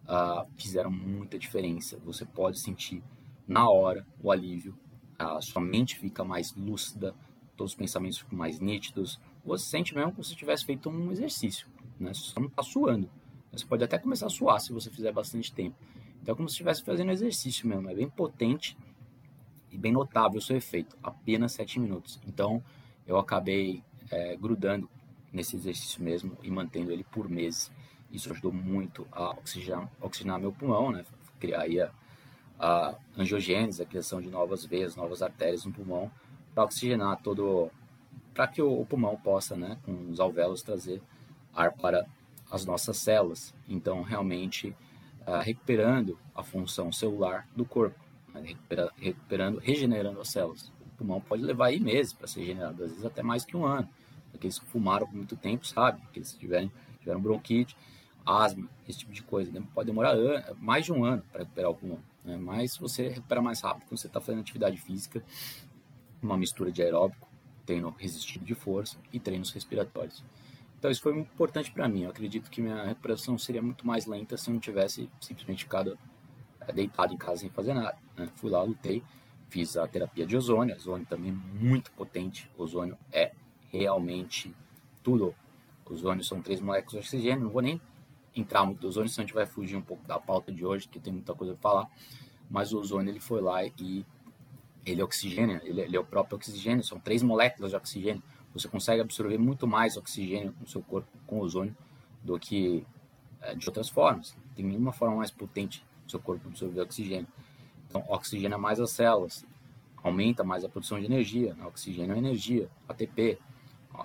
uh, 0.05 0.43
fizeram 0.55 0.89
muita 0.89 1.37
diferença. 1.37 1.99
Você 2.03 2.25
pode 2.25 2.59
sentir 2.59 3.03
na 3.47 3.69
hora 3.69 4.03
o 4.23 4.31
alívio, 4.31 4.75
a 5.19 5.39
sua 5.39 5.61
mente 5.61 5.99
fica 5.99 6.23
mais 6.23 6.55
lúcida, 6.55 7.13
todos 7.55 7.73
os 7.73 7.77
pensamentos 7.77 8.17
ficam 8.17 8.39
mais 8.39 8.59
nítidos. 8.59 9.19
Você 9.45 9.65
sente 9.65 9.93
mesmo 9.93 10.11
como 10.11 10.23
se 10.23 10.35
tivesse 10.35 10.65
feito 10.65 10.89
um 10.89 11.11
exercício, 11.11 11.67
né? 11.99 12.11
Você 12.11 12.21
só 12.21 12.39
não 12.39 12.47
está 12.47 12.63
suando. 12.63 13.07
Você 13.51 13.67
pode 13.67 13.83
até 13.83 13.99
começar 13.99 14.25
a 14.25 14.31
suar 14.31 14.59
se 14.59 14.73
você 14.73 14.89
fizer 14.89 15.11
bastante 15.11 15.53
tempo. 15.53 15.75
Então 16.23 16.33
é 16.33 16.35
como 16.35 16.49
se 16.49 16.53
estivesse 16.53 16.83
fazendo 16.83 17.11
exercício 17.11 17.67
mesmo. 17.67 17.87
É 17.87 17.93
bem 17.93 18.09
potente 18.09 18.75
e 19.71 19.77
bem 19.77 19.91
notável 19.91 20.39
o 20.39 20.41
seu 20.41 20.57
efeito. 20.57 20.97
Apenas 21.03 21.51
7 21.51 21.79
minutos. 21.79 22.19
Então 22.25 22.63
eu 23.07 23.17
acabei 23.17 23.83
é, 24.11 24.35
grudando 24.35 24.89
nesse 25.31 25.55
exercício 25.55 26.01
mesmo 26.01 26.37
e 26.41 26.49
mantendo 26.49 26.91
ele 26.91 27.03
por 27.03 27.29
meses. 27.29 27.71
Isso 28.11 28.31
ajudou 28.31 28.51
muito 28.51 29.07
a 29.11 29.31
oxigenar, 29.31 29.89
oxigenar 30.01 30.39
meu 30.39 30.51
pulmão, 30.51 30.91
né? 30.91 31.05
Criar 31.39 31.61
aí 31.61 31.81
a, 31.81 31.91
a 32.59 32.95
angiogênese, 33.17 33.81
a 33.81 33.85
criação 33.85 34.21
de 34.21 34.29
novas 34.29 34.65
veias, 34.65 34.95
novas 34.95 35.21
artérias 35.21 35.65
no 35.65 35.73
pulmão, 35.73 36.09
para 36.53 36.63
oxigenar 36.63 37.21
todo, 37.21 37.69
para 38.33 38.47
que 38.47 38.61
o, 38.61 38.81
o, 38.81 38.85
pulmão 38.85 39.17
possa, 39.17 39.55
né, 39.55 39.77
com 39.83 40.09
os 40.09 40.19
alvéolos 40.19 40.61
trazer 40.61 41.01
ar 41.53 41.73
para 41.73 42.05
as 42.49 42.65
nossas 42.65 42.97
células. 42.97 43.53
Então, 43.67 44.01
realmente, 44.01 44.69
uh, 45.27 45.41
recuperando 45.41 46.17
a 46.33 46.43
função 46.43 46.91
celular 46.91 47.47
do 47.55 47.65
corpo, 47.65 47.99
né? 48.33 48.41
Recupera, 48.45 48.91
recuperando, 48.97 49.59
regenerando 49.59 50.21
as 50.21 50.29
células. 50.29 50.71
Pulmão 50.97 51.21
pode 51.21 51.43
levar 51.43 51.67
aí 51.67 51.79
meses 51.79 52.13
para 52.13 52.27
ser 52.27 52.41
regenerado, 52.41 52.83
às 52.83 52.89
vezes 52.89 53.05
até 53.05 53.21
mais 53.21 53.45
que 53.45 53.55
um 53.55 53.65
ano. 53.65 53.87
Aqueles 54.33 54.59
que 54.59 54.65
fumaram 54.65 55.07
por 55.07 55.15
muito 55.15 55.35
tempo, 55.35 55.65
sabe? 55.65 56.01
Aqueles 56.09 56.33
que 56.33 56.39
tiverem, 56.39 56.71
tiveram 56.99 57.21
bronquite, 57.21 57.75
asma, 58.25 58.67
esse 58.87 58.99
tipo 58.99 59.13
de 59.13 59.23
coisa. 59.23 59.51
Pode 59.73 59.87
demorar 59.87 60.15
mais 60.59 60.85
de 60.85 60.91
um 60.91 61.05
ano 61.05 61.23
para 61.31 61.41
recuperar 61.41 61.71
o 61.71 61.75
pulmão. 61.75 61.99
Né? 62.23 62.37
Mas 62.37 62.75
você 62.75 63.09
recupera 63.09 63.41
mais 63.41 63.61
rápido 63.61 63.87
quando 63.87 63.99
você 63.99 64.07
está 64.07 64.19
fazendo 64.19 64.41
atividade 64.41 64.77
física, 64.77 65.23
uma 66.21 66.37
mistura 66.37 66.71
de 66.71 66.81
aeróbico, 66.81 67.27
treino 67.65 67.95
resistido 67.97 68.43
de 68.43 68.55
força 68.55 68.97
e 69.13 69.19
treinos 69.19 69.51
respiratórios. 69.51 70.23
Então 70.77 70.91
isso 70.91 71.01
foi 71.01 71.13
muito 71.13 71.31
importante 71.33 71.71
para 71.71 71.87
mim. 71.87 72.03
Eu 72.03 72.09
acredito 72.09 72.49
que 72.49 72.61
minha 72.61 72.83
recuperação 72.83 73.37
seria 73.37 73.61
muito 73.61 73.85
mais 73.87 74.05
lenta 74.05 74.37
se 74.37 74.49
eu 74.49 74.53
não 74.53 74.59
tivesse 74.59 75.09
simplesmente 75.19 75.63
ficado 75.63 75.97
eh, 76.61 76.73
deitado 76.73 77.13
em 77.13 77.17
casa 77.17 77.41
sem 77.41 77.49
fazer 77.49 77.73
nada. 77.73 77.97
Né? 78.17 78.29
Fui 78.35 78.51
lá, 78.51 78.61
lutei, 78.61 79.01
fiz 79.49 79.77
a 79.77 79.87
terapia 79.87 80.25
de 80.25 80.35
ozônio. 80.35 80.75
Ozônio 80.75 81.05
também 81.05 81.31
é 81.31 81.63
muito 81.63 81.91
potente. 81.91 82.49
Ozônio 82.57 82.97
é 83.11 83.31
realmente 83.71 84.53
tudo. 85.03 85.35
Ozônio 85.85 86.23
são 86.23 86.41
três 86.41 86.59
moléculas 86.59 86.93
de 86.93 86.99
oxigênio. 86.99 87.45
Não 87.45 87.51
vou 87.51 87.61
nem 87.61 87.79
entrar 88.35 88.65
muito 88.65 88.81
do 88.81 88.87
ozônio, 88.87 89.09
senão 89.09 89.23
a 89.23 89.27
gente 89.27 89.35
vai 89.35 89.45
fugir 89.45 89.75
um 89.75 89.81
pouco 89.81 90.05
da 90.07 90.19
pauta 90.19 90.51
de 90.51 90.65
hoje, 90.65 90.87
que 90.87 90.99
tem 90.99 91.13
muita 91.13 91.33
coisa 91.33 91.53
para 91.53 91.61
falar. 91.61 91.89
Mas 92.49 92.73
o 92.73 92.79
ozônio 92.79 93.11
ele 93.11 93.19
foi 93.19 93.41
lá 93.41 93.63
e 93.63 94.05
ele 94.85 95.01
é 95.01 95.03
oxigênio, 95.03 95.59
ele, 95.63 95.81
ele 95.81 95.95
é 95.95 95.99
o 95.99 96.03
próprio 96.03 96.35
oxigênio, 96.35 96.83
são 96.83 96.99
três 96.99 97.23
moléculas 97.23 97.71
de 97.71 97.77
oxigênio. 97.77 98.21
Você 98.53 98.67
consegue 98.67 99.01
absorver 99.01 99.37
muito 99.37 99.67
mais 99.67 99.97
oxigênio 99.97 100.53
no 100.59 100.67
seu 100.67 100.81
corpo 100.81 101.09
com 101.25 101.39
ozônio 101.39 101.75
do 102.23 102.39
que 102.39 102.85
é, 103.41 103.55
de 103.55 103.67
outras 103.67 103.89
formas. 103.89 104.35
Tem 104.55 104.65
nenhuma 104.65 104.91
forma 104.91 105.17
mais 105.17 105.31
potente 105.31 105.83
do 106.05 106.11
seu 106.11 106.19
corpo 106.19 106.47
absorver 106.47 106.81
oxigênio. 106.81 107.27
Então, 107.95 108.03
oxigênio 108.13 108.59
mais 108.59 108.77
as 108.77 108.91
células, 108.91 109.45
aumenta 110.03 110.43
mais 110.43 110.65
a 110.65 110.69
produção 110.69 110.99
de 110.99 111.05
energia. 111.05 111.53
Né? 111.53 111.65
Oxigênio 111.65 112.13
é 112.13 112.17
energia, 112.17 112.69
ATP, 112.89 113.39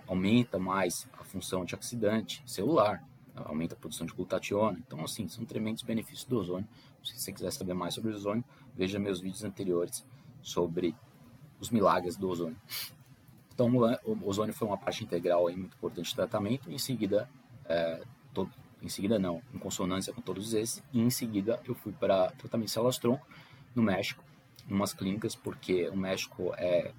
aumenta 0.07 0.61
mais 0.61 1.09
a 1.19 1.25
função 1.25 1.63
antioxidante 1.63 2.41
celular 2.47 3.03
aumenta 3.35 3.75
a 3.75 3.79
produção 3.79 4.07
de 4.07 4.13
glutationa. 4.13 4.79
Então, 4.87 5.03
assim, 5.03 5.27
são 5.27 5.45
tremendos 5.45 5.83
benefícios 5.83 6.25
do 6.25 6.39
ozônio. 6.39 6.69
Se 7.03 7.19
você 7.19 7.33
quiser 7.33 7.51
saber 7.51 7.73
mais 7.73 7.95
sobre 7.95 8.13
o 8.13 8.15
ozônio, 8.15 8.45
veja 8.77 8.99
meus 8.99 9.19
vídeos 9.19 9.43
anteriores 9.43 10.05
sobre 10.43 10.95
os 11.59 11.71
milagres 11.71 12.17
do 12.17 12.29
ozônio. 12.29 12.57
Então, 13.53 13.73
o 14.05 14.29
ozônio 14.29 14.55
foi 14.55 14.69
uma 14.69 14.77
parte 14.77 15.03
integral 15.03 15.47
aí, 15.47 15.57
muito 15.57 15.75
importante 15.75 16.13
do 16.13 16.17
tratamento. 16.17 16.71
Em 16.71 16.79
seguida, 16.79 17.29
é, 17.65 18.03
todo, 18.35 18.51
em 18.83 18.89
seguida 18.89 19.19
não, 19.19 19.43
em 19.55 19.59
consonância 19.59 20.13
com 20.13 20.21
todos 20.21 20.53
esses. 20.53 20.83
E 20.93 21.01
em 21.01 21.11
seguida, 21.11 21.59
eu 21.65 21.75
fui 21.75 21.93
para 21.93 22.31
tratamento 22.33 22.67
de 22.67 22.73
células-tronco 22.73 23.27
no 23.75 23.83
México, 23.83 24.25
em 24.69 24.75
umas 24.75 24.93
clínicas, 24.93 25.35
porque 25.35 25.89
o 25.89 25.97
México 25.97 26.53
é, 26.57 26.93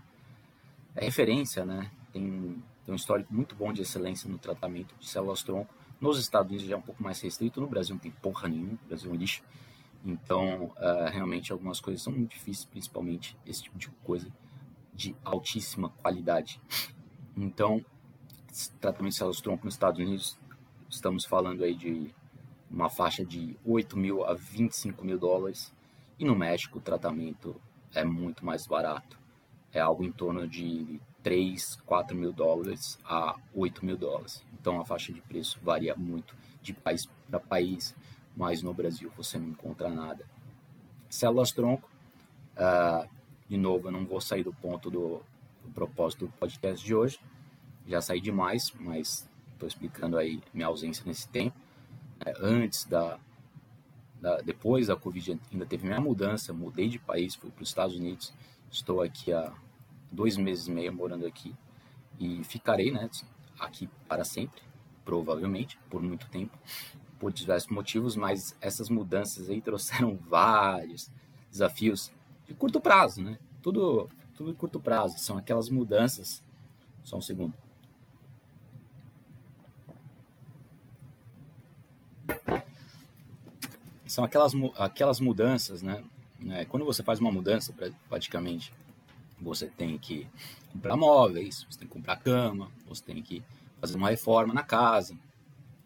é 0.96 1.06
referência, 1.06 1.66
né? 1.66 1.92
Tem, 2.12 2.64
tem 2.86 2.94
um 2.94 2.96
histórico 2.96 3.34
muito 3.34 3.56
bom 3.56 3.72
de 3.72 3.82
excelência 3.82 4.30
no 4.30 4.38
tratamento 4.38 4.96
de 5.00 5.08
células-tronco 5.08 5.74
nos 6.02 6.18
Estados 6.18 6.50
Unidos 6.50 6.68
já 6.68 6.74
é 6.74 6.78
um 6.78 6.82
pouco 6.82 7.04
mais 7.04 7.22
restrito, 7.22 7.62
no 7.62 7.68
Brasil 7.68 7.94
não 7.94 8.02
tem 8.02 8.10
porra 8.12 8.50
nenhuma, 8.50 8.74
o 8.74 8.88
Brasil 8.88 9.12
é 9.12 9.14
um 9.14 9.18
lixo. 9.18 9.44
Então, 10.04 10.74
uh, 10.78 11.12
realmente, 11.12 11.52
algumas 11.52 11.80
coisas 11.80 12.02
são 12.02 12.12
muito 12.12 12.32
difíceis, 12.32 12.66
principalmente 12.66 13.38
esse 13.46 13.62
tipo 13.62 13.78
de 13.78 13.88
coisa 14.04 14.28
de 14.96 15.16
altíssima 15.24 15.90
qualidade. 15.90 16.60
Então, 17.38 17.86
tratamento 18.80 19.12
de 19.12 19.18
células-tronco 19.18 19.64
nos 19.64 19.76
Estados 19.76 20.00
Unidos, 20.00 20.40
estamos 20.90 21.24
falando 21.24 21.64
aí 21.64 21.76
de 21.76 22.12
uma 22.70 22.90
faixa 22.90 23.24
de 23.24 23.56
8 23.64 23.96
mil 23.96 24.26
a 24.26 24.34
25 24.34 25.06
mil 25.06 25.20
dólares. 25.20 25.72
E 26.22 26.24
no 26.24 26.36
México, 26.36 26.78
o 26.78 26.82
tratamento 26.82 27.60
é 27.96 28.06
muito 28.06 28.46
mais 28.46 28.68
barato. 28.68 29.18
É 29.74 29.80
algo 29.80 30.04
em 30.04 30.12
torno 30.12 30.48
de 30.48 31.02
3, 31.24 31.78
4 31.84 32.16
mil 32.16 32.32
dólares 32.32 33.00
a 33.04 33.36
8 33.56 33.84
mil 33.84 33.98
dólares. 33.98 34.46
Então 34.54 34.80
a 34.80 34.86
faixa 34.86 35.12
de 35.12 35.20
preço 35.20 35.58
varia 35.64 35.96
muito 35.96 36.36
de 36.62 36.74
país 36.74 37.08
para 37.28 37.40
país, 37.40 37.96
mas 38.38 38.62
no 38.62 38.72
Brasil 38.72 39.12
você 39.18 39.40
não 39.40 39.48
encontra 39.48 39.90
nada. 39.90 40.24
Células 41.10 41.52
tronco, 41.52 41.90
uh, 42.56 43.10
de 43.50 43.58
novo, 43.58 43.88
eu 43.88 43.92
não 43.92 44.06
vou 44.06 44.22
sair 44.22 44.44
do 44.44 44.54
ponto 44.54 44.92
do, 44.92 45.24
do 45.64 45.72
propósito 45.74 46.28
do 46.28 46.32
podcast 46.34 46.86
de 46.86 46.94
hoje, 46.94 47.20
já 47.88 48.00
saí 48.00 48.22
demais, 48.22 48.72
mas 48.80 49.28
estou 49.54 49.68
explicando 49.68 50.20
aí 50.20 50.40
minha 50.54 50.68
ausência 50.68 51.04
nesse 51.04 51.28
tempo. 51.28 51.58
É, 52.24 52.32
antes 52.40 52.86
da, 52.86 53.18
da, 54.22 54.38
depois 54.38 54.88
da 54.88 54.96
Covid 54.96 55.40
ainda 55.52 55.66
teve 55.66 55.88
minha 55.88 56.00
mudança, 56.00 56.54
mudei 56.54 56.88
de 56.88 57.00
país, 57.00 57.34
fui 57.34 57.50
para 57.50 57.64
os 57.64 57.70
Estados 57.70 57.96
Unidos, 57.96 58.32
estou 58.72 59.02
aqui 59.02 59.34
há 59.34 59.52
dois 60.12 60.38
meses 60.38 60.68
e 60.68 60.72
meio 60.72 60.94
morando 60.94 61.26
aqui 61.26 61.56
e 62.20 62.44
ficarei, 62.44 62.92
né, 62.92 63.10
aqui 63.60 63.90
para 64.08 64.24
sempre, 64.24 64.62
provavelmente, 65.04 65.80
por 65.90 66.02
muito 66.04 66.30
tempo, 66.30 66.56
por 67.20 67.34
diversos 67.34 67.72
motivos, 67.72 68.16
mas 68.16 68.56
essas 68.62 68.90
mudanças 68.90 69.50
aí 69.50 69.60
trouxeram 69.60 70.16
vários 70.30 71.12
desafios 71.50 72.12
de 72.48 72.54
curto 72.54 72.80
prazo, 72.80 73.22
né? 73.22 73.38
Tudo, 73.62 74.10
tudo 74.36 74.52
de 74.52 74.58
curto 74.58 74.80
prazo, 74.80 75.18
são 75.20 75.38
aquelas 75.38 75.70
mudanças. 75.70 76.44
Só 77.04 77.18
um 77.18 77.22
segundo. 77.22 77.54
São 84.12 84.26
aquelas, 84.26 84.52
aquelas 84.78 85.22
mudanças, 85.22 85.82
né? 85.82 86.04
É, 86.50 86.66
quando 86.66 86.84
você 86.86 87.02
faz 87.02 87.22
uma 87.22 87.32
mudança, 87.32 87.74
praticamente, 88.10 88.74
você 89.40 89.68
tem 89.68 89.98
que 89.98 90.28
comprar 90.74 90.98
móveis, 90.98 91.66
você 91.70 91.80
tem 91.80 91.88
que 91.88 91.94
comprar 91.94 92.18
cama, 92.18 92.70
você 92.86 93.02
tem 93.06 93.22
que 93.22 93.42
fazer 93.80 93.96
uma 93.96 94.10
reforma 94.10 94.54
na 94.54 94.64
casa, 94.64 95.18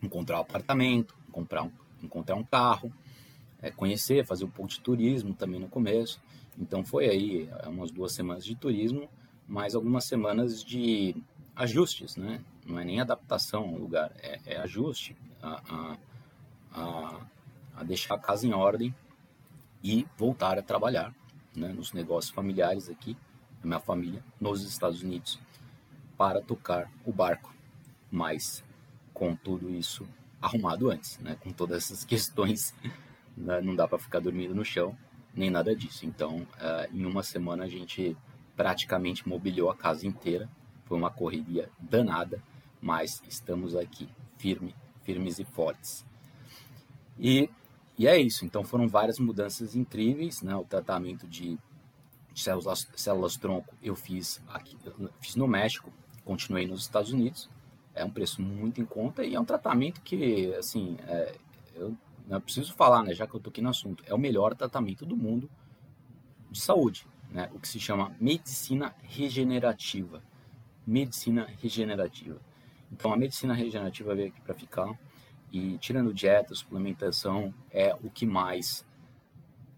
encontrar 0.01 0.39
um 0.39 0.41
apartamento, 0.41 1.15
comprar 1.31 1.61
um, 1.61 1.71
encontrar 2.01 2.35
um 2.35 2.43
carro, 2.43 2.91
é, 3.61 3.69
conhecer, 3.69 4.25
fazer 4.25 4.45
um 4.45 4.49
pouco 4.49 4.71
de 4.71 4.79
turismo 4.79 5.35
também 5.35 5.59
no 5.59 5.67
começo. 5.67 6.19
Então 6.57 6.83
foi 6.83 7.07
aí 7.07 7.47
é, 7.59 7.69
umas 7.69 7.91
duas 7.91 8.11
semanas 8.11 8.43
de 8.43 8.55
turismo, 8.55 9.07
mais 9.47 9.75
algumas 9.75 10.03
semanas 10.03 10.63
de 10.63 11.15
ajustes, 11.55 12.15
né? 12.17 12.41
Não 12.65 12.79
é 12.79 12.83
nem 12.83 12.99
adaptação 12.99 13.65
ao 13.65 13.77
lugar, 13.77 14.11
é, 14.17 14.39
é 14.47 14.57
ajuste 14.57 15.15
a, 15.43 15.61
a, 15.69 15.97
a, 16.73 17.34
a, 17.75 17.83
deixar 17.83 18.15
a 18.15 18.19
casa 18.19 18.47
em 18.47 18.53
ordem 18.53 18.93
e 19.83 20.07
voltar 20.17 20.57
a 20.57 20.61
trabalhar 20.61 21.13
né, 21.55 21.69
nos 21.69 21.93
negócios 21.93 22.33
familiares 22.33 22.89
aqui, 22.89 23.15
da 23.61 23.67
minha 23.67 23.79
família, 23.79 24.23
nos 24.39 24.63
Estados 24.63 25.03
Unidos, 25.03 25.39
para 26.17 26.41
tocar 26.41 26.91
o 27.05 27.11
barco 27.11 27.55
mas 28.15 28.63
com 29.13 29.35
tudo 29.35 29.69
isso 29.69 30.07
arrumado 30.41 30.89
antes, 30.89 31.19
né? 31.19 31.35
Com 31.41 31.51
todas 31.51 31.83
essas 31.83 32.03
questões, 32.05 32.73
né? 33.35 33.61
não 33.61 33.75
dá 33.75 33.87
para 33.87 33.99
ficar 33.99 34.19
dormindo 34.19 34.55
no 34.55 34.63
chão, 34.63 34.97
nem 35.33 35.49
nada 35.49 35.75
disso. 35.75 36.05
Então, 36.05 36.37
uh, 36.37 36.95
em 36.95 37.05
uma 37.05 37.23
semana 37.23 37.65
a 37.65 37.67
gente 37.67 38.15
praticamente 38.55 39.27
mobiliou 39.27 39.69
a 39.69 39.75
casa 39.75 40.07
inteira. 40.07 40.49
Foi 40.85 40.97
uma 40.97 41.09
correria 41.09 41.69
danada, 41.77 42.41
mas 42.81 43.21
estamos 43.27 43.75
aqui, 43.75 44.07
firme, 44.37 44.73
firmes 45.03 45.39
e 45.39 45.43
fortes. 45.43 46.05
E, 47.19 47.49
e 47.97 48.07
é 48.07 48.19
isso. 48.19 48.45
Então 48.45 48.63
foram 48.63 48.87
várias 48.87 49.19
mudanças 49.19 49.75
incríveis, 49.75 50.41
né? 50.41 50.55
O 50.55 50.63
tratamento 50.63 51.27
de, 51.27 51.57
células, 52.33 52.87
células 52.95 53.37
tronco 53.37 53.73
eu 53.81 53.95
fiz 53.95 54.41
aqui, 54.47 54.77
fiz 55.21 55.35
no 55.35 55.47
México, 55.47 55.91
continuei 56.23 56.67
nos 56.67 56.81
Estados 56.81 57.11
Unidos 57.11 57.49
é 57.95 58.03
um 58.03 58.09
preço 58.09 58.41
muito 58.41 58.81
em 58.81 58.85
conta 58.85 59.23
e 59.23 59.33
é 59.33 59.39
um 59.39 59.45
tratamento 59.45 60.01
que, 60.01 60.53
assim, 60.55 60.97
é, 61.07 61.33
eu 61.73 61.97
não 62.27 62.41
preciso 62.41 62.73
falar, 62.73 63.01
né, 63.01 63.13
já 63.13 63.25
que 63.25 63.33
eu 63.33 63.39
tô 63.39 63.49
aqui 63.49 63.61
no 63.61 63.69
assunto, 63.69 64.03
é 64.05 64.13
o 64.13 64.17
melhor 64.17 64.53
tratamento 64.53 65.05
do 65.05 65.15
mundo 65.15 65.49
de 66.51 66.59
saúde, 66.59 67.07
né, 67.31 67.49
o 67.53 67.59
que 67.59 67.67
se 67.67 67.79
chama 67.79 68.13
medicina 68.19 68.93
regenerativa. 69.01 70.21
Medicina 70.85 71.47
regenerativa. 71.61 72.39
Então, 72.91 73.11
a 73.11 73.17
medicina 73.17 73.53
regenerativa 73.53 74.13
veio 74.13 74.27
aqui 74.27 74.41
para 74.41 74.53
ficar 74.53 74.93
e, 75.51 75.77
tirando 75.77 76.13
dieta, 76.13 76.53
suplementação, 76.53 77.53
é 77.71 77.93
o 78.03 78.09
que 78.09 78.25
mais 78.25 78.85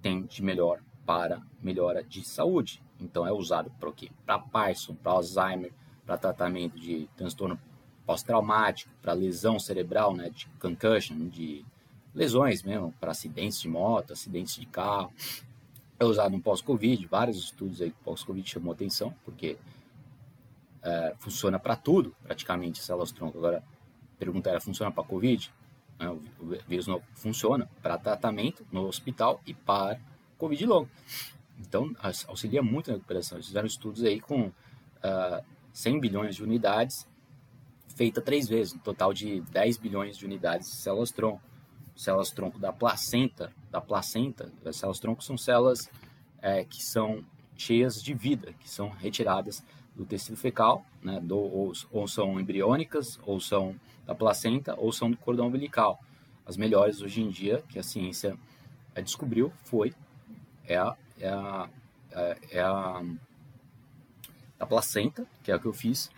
tem 0.01 0.23
de 0.23 0.41
melhor 0.41 0.82
para 1.06 1.41
melhora 1.62 2.03
de 2.03 2.23
saúde. 2.23 2.82
Então, 2.99 3.25
é 3.25 3.32
usado 3.32 3.71
para 3.80 3.89
o 3.89 3.93
quê? 3.93 4.10
Para 4.25 4.39
Parkinson, 4.39 4.95
para 4.95 5.12
Alzheimer, 5.12 5.71
para 6.06 6.17
tratamento 6.17 6.80
de 6.80 7.08
transtorno 7.15 7.60
pós-traumático, 8.06 8.91
para 9.01 9.13
lesão 9.13 9.60
cerebral, 9.60 10.15
né, 10.15 10.30
de 10.30 10.47
concussion, 10.60 11.27
de 11.27 11.65
lesões 12.15 12.63
mesmo, 12.63 12.93
para 12.99 13.12
acidentes 13.12 13.60
de 13.60 13.67
moto, 13.67 14.13
acidentes 14.13 14.56
de 14.56 14.65
carro. 14.65 15.12
É 15.99 16.06
usado 16.06 16.32
no 16.32 16.41
pós-Covid, 16.41 17.06
vários 17.08 17.38
estudos 17.38 17.82
aí 17.82 17.93
pós-Covid 18.03 18.49
chamou 18.49 18.71
atenção, 18.73 19.13
porque 19.25 19.58
é, 20.82 21.15
funciona 21.19 21.60
para 21.60 21.75
tudo, 21.75 22.15
praticamente, 22.23 22.82
células-tronco. 22.82 23.38
Agora, 23.38 23.58
a 23.58 24.17
pergunta 24.17 24.49
era, 24.49 24.62
funciona 24.62 24.91
para 24.91 25.03
Covid? 25.03 25.51
É, 25.99 26.10
o 26.10 26.21
vírus 26.67 26.88
não 26.88 27.01
funciona 27.15 27.69
para 27.81 27.97
tratamento 27.97 28.65
no 28.71 28.88
hospital 28.88 29.41
e 29.45 29.53
para 29.53 29.99
Covid 30.38 30.65
longo. 30.65 30.89
Então, 31.60 31.91
auxilia 32.27 32.62
muito 32.62 32.91
na 32.91 32.97
recuperação. 32.97 33.38
Eles 33.38 33.47
fizeram 33.47 33.65
estudos 33.65 34.03
aí 34.03 34.19
com 34.19 34.47
uh, 34.47 34.53
é, 35.01 35.43
100 35.73 35.99
bilhões 35.99 36.36
de 36.36 36.43
unidades 36.43 37.07
feita 37.97 38.21
três 38.21 38.47
vezes, 38.47 38.75
um 38.75 38.77
total 38.77 39.12
de 39.12 39.41
10 39.41 39.77
bilhões 39.77 40.17
de 40.17 40.25
unidades 40.25 40.69
de 40.69 40.75
células-tronco. 40.75 41.41
Células-tronco 41.95 42.60
da 42.60 42.71
placenta, 42.71 43.51
da 43.71 43.81
placenta, 43.81 44.53
as 44.63 44.75
células-tronco 44.75 45.23
são 45.23 45.36
células 45.36 45.89
é, 46.39 46.63
que 46.63 46.83
são 46.83 47.25
cheias 47.57 48.03
de 48.03 48.13
vida, 48.13 48.53
que 48.60 48.69
são 48.69 48.89
retiradas 48.89 49.63
do 49.95 50.05
tecido 50.05 50.38
fecal, 50.38 50.86
né, 51.01 51.19
do, 51.19 51.39
ou, 51.39 51.73
ou, 51.91 52.07
são 52.07 52.39
embriônicas, 52.39 53.19
ou 53.25 53.39
são 53.39 53.75
da 54.08 54.15
placenta, 54.15 54.74
ou 54.80 54.91
são 54.91 55.12
do 55.12 55.17
cordão 55.17 55.48
umbilical. 55.48 56.00
As 56.46 56.56
melhores 56.56 57.02
hoje 57.02 57.22
em 57.22 57.30
dia 57.30 57.62
que 57.70 57.78
a 57.78 57.84
ciência 57.84 58.38
é, 58.96 59.02
descobriu 59.02 59.52
foi 59.65 59.93
é 60.65 60.78
a, 60.78 60.96
é 61.20 61.30
a, 61.30 61.70
é, 62.12 62.38
é 62.52 62.62
a 62.62 63.04
placenta, 64.65 65.28
que 65.43 65.52
é 65.52 65.56
a 65.56 65.60
que 65.60 65.65
eu 65.65 65.74
fiz, 65.74 66.10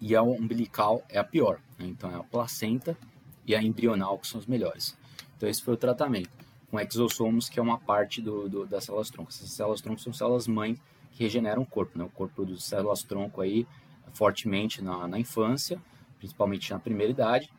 e 0.00 0.14
a 0.14 0.22
umbilical 0.22 1.02
é 1.08 1.18
a 1.18 1.24
pior. 1.24 1.60
Né? 1.78 1.86
Então 1.86 2.10
é 2.10 2.14
a 2.14 2.22
placenta 2.22 2.96
e 3.46 3.54
a 3.54 3.62
embrional 3.62 4.18
que 4.18 4.26
são 4.26 4.40
as 4.40 4.46
melhores. 4.46 4.96
Então 5.36 5.48
esse 5.48 5.62
foi 5.62 5.74
o 5.74 5.76
tratamento. 5.76 6.30
Com 6.70 6.80
exossomos, 6.80 7.48
que 7.48 7.58
é 7.58 7.62
uma 7.62 7.78
parte 7.78 8.20
do, 8.20 8.48
do 8.48 8.66
das 8.66 8.84
células 8.84 9.10
tronco. 9.10 9.30
Essas 9.30 9.50
células 9.50 9.80
tronco 9.80 10.00
são 10.00 10.12
células 10.12 10.46
mãe 10.46 10.78
que 11.12 11.22
regeneram 11.22 11.62
o 11.62 11.66
corpo. 11.66 11.98
Né? 11.98 12.04
O 12.04 12.08
corpo 12.08 12.34
produz 12.34 12.64
células 12.64 13.02
tronco 13.02 13.40
aí 13.40 13.66
fortemente 14.12 14.82
na, 14.82 15.08
na 15.08 15.18
infância, 15.18 15.80
principalmente 16.24 16.70
na 16.72 16.78
primeira 16.78 17.12
idade. 17.12 17.52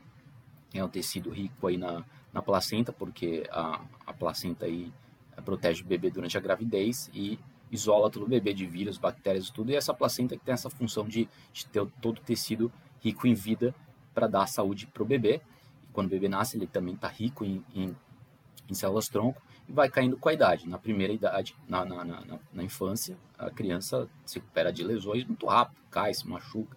É 0.74 0.84
um 0.84 0.90
tecido 0.90 1.30
rico 1.30 1.68
aí 1.68 1.78
na, 1.78 2.04
na 2.34 2.42
placenta, 2.42 2.92
porque 2.92 3.48
a, 3.52 3.80
a 4.08 4.14
placenta 4.14 4.66
aí 4.66 4.92
eh, 5.38 5.42
protege 5.42 5.84
o 5.84 5.86
bebê 5.86 6.10
durante 6.10 6.36
a 6.36 6.42
gravidez 6.42 7.12
e 7.14 7.38
isola 7.72 8.10
todo 8.10 8.24
o 8.24 8.28
bebê 8.28 8.54
de 8.54 8.66
vírus, 8.66 8.98
bactérias 8.98 9.48
e 9.48 9.54
tudo, 9.54 9.72
e 9.72 9.76
essa 9.76 9.94
placenta 9.94 10.36
que 10.36 10.44
tem 10.44 10.54
essa 10.54 10.70
função 10.70 11.08
de, 11.08 11.30
de 11.54 11.66
ter 11.68 11.86
todo 12.02 12.18
o 12.18 12.22
tecido 12.22 12.72
rico 13.02 13.28
em 13.28 13.36
vida 13.36 13.74
para 14.14 14.28
dar 14.28 14.48
saúde 14.48 14.88
para 14.88 15.04
o 15.04 15.06
bebê. 15.06 15.42
E 15.84 15.88
quando 15.94 16.08
o 16.08 16.10
bebê 16.10 16.28
nasce, 16.28 16.58
ele 16.58 16.68
também 16.68 16.96
está 16.96 17.08
rico 17.08 17.46
em, 17.46 17.64
em, 17.74 17.96
em 18.68 18.74
células-tronco 18.74 19.40
e 19.70 19.72
vai 19.72 19.90
caindo 19.90 20.18
com 20.18 20.28
a 20.28 20.34
idade. 20.34 20.68
Na 20.68 20.80
primeira 20.80 21.14
idade, 21.14 21.56
na, 21.68 21.86
na, 21.86 22.04
na, 22.04 22.40
na, 22.52 22.64
infância, 22.64 23.16
a 23.38 23.52
criança 23.52 24.10
se 24.26 24.40
recupera 24.40 24.74
de 24.74 24.84
lesões 24.84 25.24
muito 25.24 25.46
rápido, 25.46 25.78
cai, 25.92 26.14
se 26.14 26.28
machuca 26.28 26.76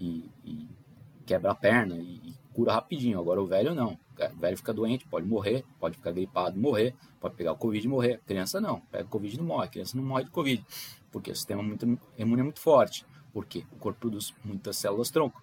e, 0.00 0.24
e 0.44 0.79
quebra 1.30 1.52
a 1.52 1.54
perna 1.54 1.94
e, 1.94 2.16
e 2.24 2.34
cura 2.52 2.72
rapidinho. 2.72 3.20
Agora 3.20 3.40
o 3.40 3.46
velho 3.46 3.72
não. 3.72 3.96
O 4.18 4.40
velho 4.40 4.56
fica 4.56 4.74
doente, 4.74 5.06
pode 5.06 5.28
morrer, 5.28 5.64
pode 5.78 5.96
ficar 5.96 6.10
gripado 6.10 6.58
e 6.58 6.60
morrer, 6.60 6.94
pode 7.20 7.36
pegar 7.36 7.52
o 7.52 7.56
Covid 7.56 7.86
e 7.86 7.88
morrer. 7.88 8.14
A 8.14 8.26
criança 8.26 8.60
não, 8.60 8.80
pega 8.80 9.04
o 9.04 9.08
Covid 9.08 9.36
e 9.36 9.38
não 9.38 9.46
morre. 9.46 9.66
A 9.66 9.68
criança 9.68 9.96
não 9.96 10.02
morre 10.02 10.24
de 10.24 10.30
Covid, 10.30 10.66
porque 11.12 11.30
o 11.30 11.36
sistema 11.36 11.62
muito, 11.62 11.86
imune 12.18 12.40
é 12.40 12.42
muito 12.42 12.60
forte. 12.60 13.06
Porque 13.32 13.64
o 13.70 13.76
corpo 13.76 14.00
produz 14.00 14.34
muitas 14.44 14.76
células 14.76 15.08
tronco. 15.08 15.40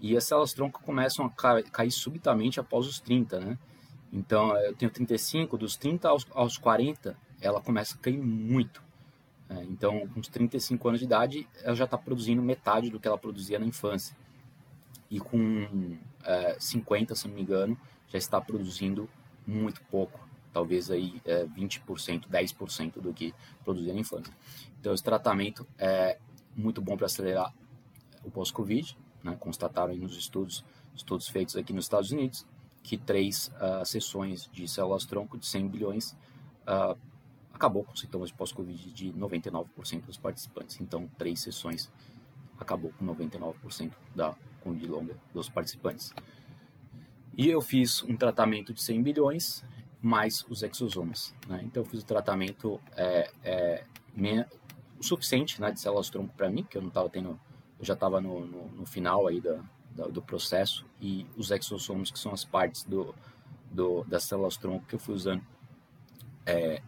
E 0.00 0.16
as 0.16 0.24
células 0.24 0.54
tronco 0.54 0.82
começam 0.82 1.26
a 1.26 1.62
cair 1.64 1.90
subitamente 1.90 2.58
após 2.58 2.86
os 2.86 2.98
30, 2.98 3.40
né? 3.40 3.58
Então, 4.10 4.56
eu 4.56 4.74
tenho 4.74 4.90
35, 4.90 5.58
dos 5.58 5.76
30 5.76 6.08
aos, 6.08 6.26
aos 6.30 6.56
40, 6.56 7.14
ela 7.42 7.60
começa 7.60 7.94
a 7.94 7.98
cair 7.98 8.18
muito. 8.18 8.82
É, 9.50 9.62
então, 9.64 10.08
com 10.08 10.18
uns 10.18 10.28
35 10.28 10.88
anos 10.88 11.00
de 11.00 11.06
idade, 11.06 11.46
ela 11.62 11.76
já 11.76 11.84
está 11.84 11.98
produzindo 11.98 12.40
metade 12.40 12.88
do 12.88 12.98
que 12.98 13.06
ela 13.06 13.18
produzia 13.18 13.58
na 13.58 13.66
infância 13.66 14.16
e 15.10 15.18
com 15.18 15.98
é, 16.24 16.56
50, 16.58 17.14
se 17.14 17.26
não 17.26 17.34
me 17.34 17.42
engano, 17.42 17.78
já 18.08 18.18
está 18.18 18.40
produzindo 18.40 19.08
muito 19.46 19.82
pouco, 19.90 20.20
talvez 20.52 20.90
aí 20.90 21.20
é, 21.24 21.44
20%, 21.46 22.28
10% 22.28 23.00
do 23.00 23.12
que 23.12 23.34
produzia 23.64 23.92
na 23.92 24.00
infância. 24.00 24.32
Então 24.78 24.94
esse 24.94 25.02
tratamento 25.02 25.66
é 25.78 26.18
muito 26.56 26.80
bom 26.80 26.96
para 26.96 27.06
acelerar 27.06 27.52
o 28.24 28.30
pós-Covid, 28.30 28.96
né? 29.22 29.36
constataram 29.38 29.94
nos 29.96 30.16
estudos, 30.16 30.64
estudos 30.94 31.28
feitos 31.28 31.56
aqui 31.56 31.72
nos 31.72 31.86
Estados 31.86 32.10
Unidos, 32.12 32.46
que 32.82 32.96
três 32.96 33.50
uh, 33.56 33.84
sessões 33.84 34.48
de 34.52 34.66
células-tronco 34.66 35.36
de 35.38 35.46
100 35.46 35.68
bilhões 35.68 36.12
uh, 36.62 36.96
acabou 37.52 37.84
com 37.84 37.94
sintomas 37.94 38.30
de 38.30 38.34
pós-Covid 38.34 38.92
de 38.92 39.12
99% 39.12 40.02
dos 40.06 40.16
participantes. 40.16 40.80
Então, 40.80 41.08
três 41.18 41.40
sessões 41.40 41.90
acabou 42.58 42.92
com 42.98 43.04
99% 43.04 43.92
da 44.14 44.34
Covid 44.60 44.86
longa 44.86 45.16
dos 45.34 45.48
participantes. 45.48 46.12
E 47.36 47.48
eu 47.48 47.60
fiz 47.60 48.02
um 48.02 48.16
tratamento 48.16 48.72
de 48.72 48.82
100 48.82 49.02
bilhões 49.02 49.64
mais 50.02 50.44
os 50.48 50.62
exosomas. 50.62 51.34
Né? 51.46 51.60
Então 51.64 51.82
eu 51.82 51.88
fiz 51.88 52.02
o 52.02 52.06
tratamento 52.06 52.80
é, 52.96 53.30
é, 53.44 53.84
o 54.98 55.02
suficiente 55.02 55.60
né, 55.60 55.70
de 55.70 55.80
células-tronco 55.80 56.34
para 56.36 56.50
mim, 56.50 56.62
que 56.62 56.76
eu 56.76 56.82
não 56.82 56.88
estava 56.88 57.08
tendo, 57.08 57.40
eu 57.78 57.84
já 57.84 57.94
estava 57.94 58.20
no, 58.20 58.46
no, 58.46 58.68
no, 58.68 58.86
final 58.86 59.26
aí 59.26 59.40
da, 59.40 59.62
da, 59.90 60.06
do 60.06 60.20
processo, 60.20 60.86
e 61.00 61.26
os 61.36 61.50
exossomos, 61.50 62.10
que 62.10 62.18
são 62.18 62.32
as 62.32 62.44
partes 62.44 62.84
do, 62.84 63.14
do, 63.70 64.04
das 64.04 64.24
células-tronco 64.24 64.84
que 64.86 64.94
eu 64.94 64.98
fui 64.98 65.14
usando, 65.14 65.42
é, 66.44 66.82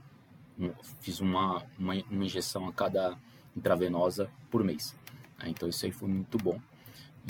fiz 1.01 1.21
uma, 1.21 1.65
uma, 1.79 1.95
uma, 2.11 2.25
injeção 2.25 2.69
a 2.69 2.73
cada 2.73 3.17
intravenosa 3.57 4.31
por 4.51 4.63
mês. 4.63 4.95
Né? 5.39 5.49
Então 5.49 5.69
isso 5.69 5.85
aí 5.87 5.93
foi 5.93 6.09
muito 6.09 6.37
bom. 6.37 6.61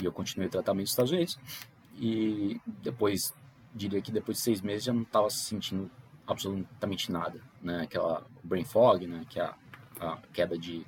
E 0.01 0.05
eu 0.05 0.11
continuei 0.11 0.47
o 0.47 0.51
tratamento 0.51 0.83
nos 0.83 0.91
Estados 0.91 1.11
Unidos, 1.11 1.39
e 1.95 2.59
depois, 2.65 3.33
diria 3.73 4.01
que 4.01 4.11
depois 4.11 4.37
de 4.37 4.43
seis 4.43 4.61
meses, 4.61 4.83
já 4.85 4.93
não 4.93 5.03
estava 5.03 5.29
sentindo 5.29 5.89
absolutamente 6.25 7.11
nada, 7.11 7.39
né? 7.61 7.81
Aquela 7.81 8.25
brain 8.43 8.63
fog, 8.63 9.05
né? 9.05 9.25
Que 9.29 9.39
é 9.39 9.43
a 9.43 9.55
a 9.99 10.17
queda 10.33 10.57
de, 10.57 10.85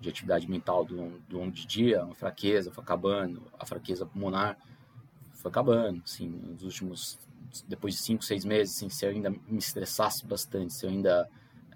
de 0.00 0.08
atividade 0.08 0.48
mental 0.48 0.84
do, 0.84 1.18
do 1.28 1.38
longo 1.38 1.52
de 1.52 1.66
dia, 1.66 2.04
uma 2.04 2.14
fraqueza 2.14 2.70
foi 2.70 2.82
acabando, 2.82 3.42
a 3.58 3.66
fraqueza 3.66 4.06
pulmonar 4.06 4.58
foi 5.32 5.50
acabando, 5.50 6.02
assim, 6.04 6.28
nos 6.28 6.62
últimos, 6.62 7.18
depois 7.68 7.94
de 7.94 8.00
cinco, 8.00 8.24
seis 8.24 8.44
meses, 8.44 8.76
assim, 8.76 8.88
se 8.88 9.04
eu 9.04 9.10
ainda 9.10 9.30
me 9.30 9.58
estressasse 9.58 10.26
bastante, 10.26 10.72
se 10.72 10.86
eu 10.86 10.90
ainda, 10.90 11.28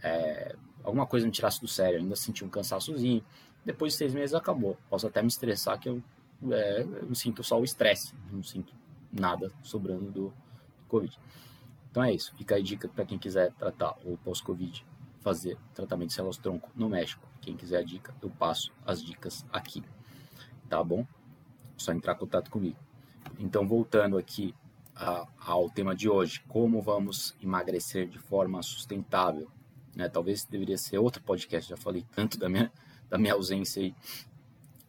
é, 0.02 0.56
alguma 0.82 1.06
coisa 1.06 1.26
me 1.26 1.32
tirasse 1.32 1.60
do 1.60 1.68
sério, 1.68 1.98
ainda 1.98 2.16
senti 2.16 2.44
um 2.44 2.48
cansaçozinho, 2.48 3.24
depois 3.64 3.92
de 3.92 3.98
seis 3.98 4.14
meses 4.14 4.34
acabou, 4.34 4.76
posso 4.88 5.06
até 5.06 5.20
me 5.20 5.28
estressar 5.28 5.78
que 5.78 5.88
eu, 5.88 6.02
é, 6.50 6.82
eu 6.82 7.14
sinto 7.14 7.42
só 7.42 7.60
o 7.60 7.64
estresse, 7.64 8.14
não 8.30 8.42
sinto 8.42 8.74
nada 9.12 9.50
sobrando 9.62 10.10
do, 10.10 10.28
do 10.28 10.86
Covid. 10.88 11.18
Então 11.90 12.04
é 12.04 12.12
isso, 12.12 12.34
fica 12.36 12.54
aí 12.54 12.62
dica 12.62 12.88
para 12.88 13.04
quem 13.04 13.18
quiser 13.18 13.52
tratar 13.52 13.96
o 14.04 14.16
pós-Covid 14.18 14.84
fazer 15.20 15.58
tratamento 15.74 16.08
de 16.08 16.14
células-tronco 16.14 16.70
no 16.74 16.88
México. 16.88 17.26
Quem 17.40 17.56
quiser 17.56 17.78
a 17.78 17.82
dica, 17.82 18.14
eu 18.22 18.30
passo 18.30 18.72
as 18.84 19.02
dicas 19.02 19.44
aqui. 19.52 19.82
Tá 20.68 20.82
bom? 20.82 21.06
Só 21.76 21.92
entrar 21.92 22.14
em 22.14 22.18
contato 22.18 22.50
comigo. 22.50 22.78
Então, 23.38 23.66
voltando 23.66 24.16
aqui 24.16 24.54
a, 24.94 25.26
ao 25.38 25.70
tema 25.70 25.94
de 25.94 26.08
hoje, 26.08 26.40
como 26.48 26.80
vamos 26.80 27.34
emagrecer 27.40 28.08
de 28.08 28.18
forma 28.18 28.62
sustentável? 28.62 29.50
Né? 29.94 30.08
Talvez 30.08 30.44
deveria 30.44 30.78
ser 30.78 30.98
outro 30.98 31.22
podcast, 31.22 31.68
já 31.70 31.76
falei 31.76 32.04
tanto 32.14 32.38
da 32.38 32.48
minha, 32.48 32.72
da 33.08 33.18
minha 33.18 33.34
ausência 33.34 33.82
aí. 33.82 33.94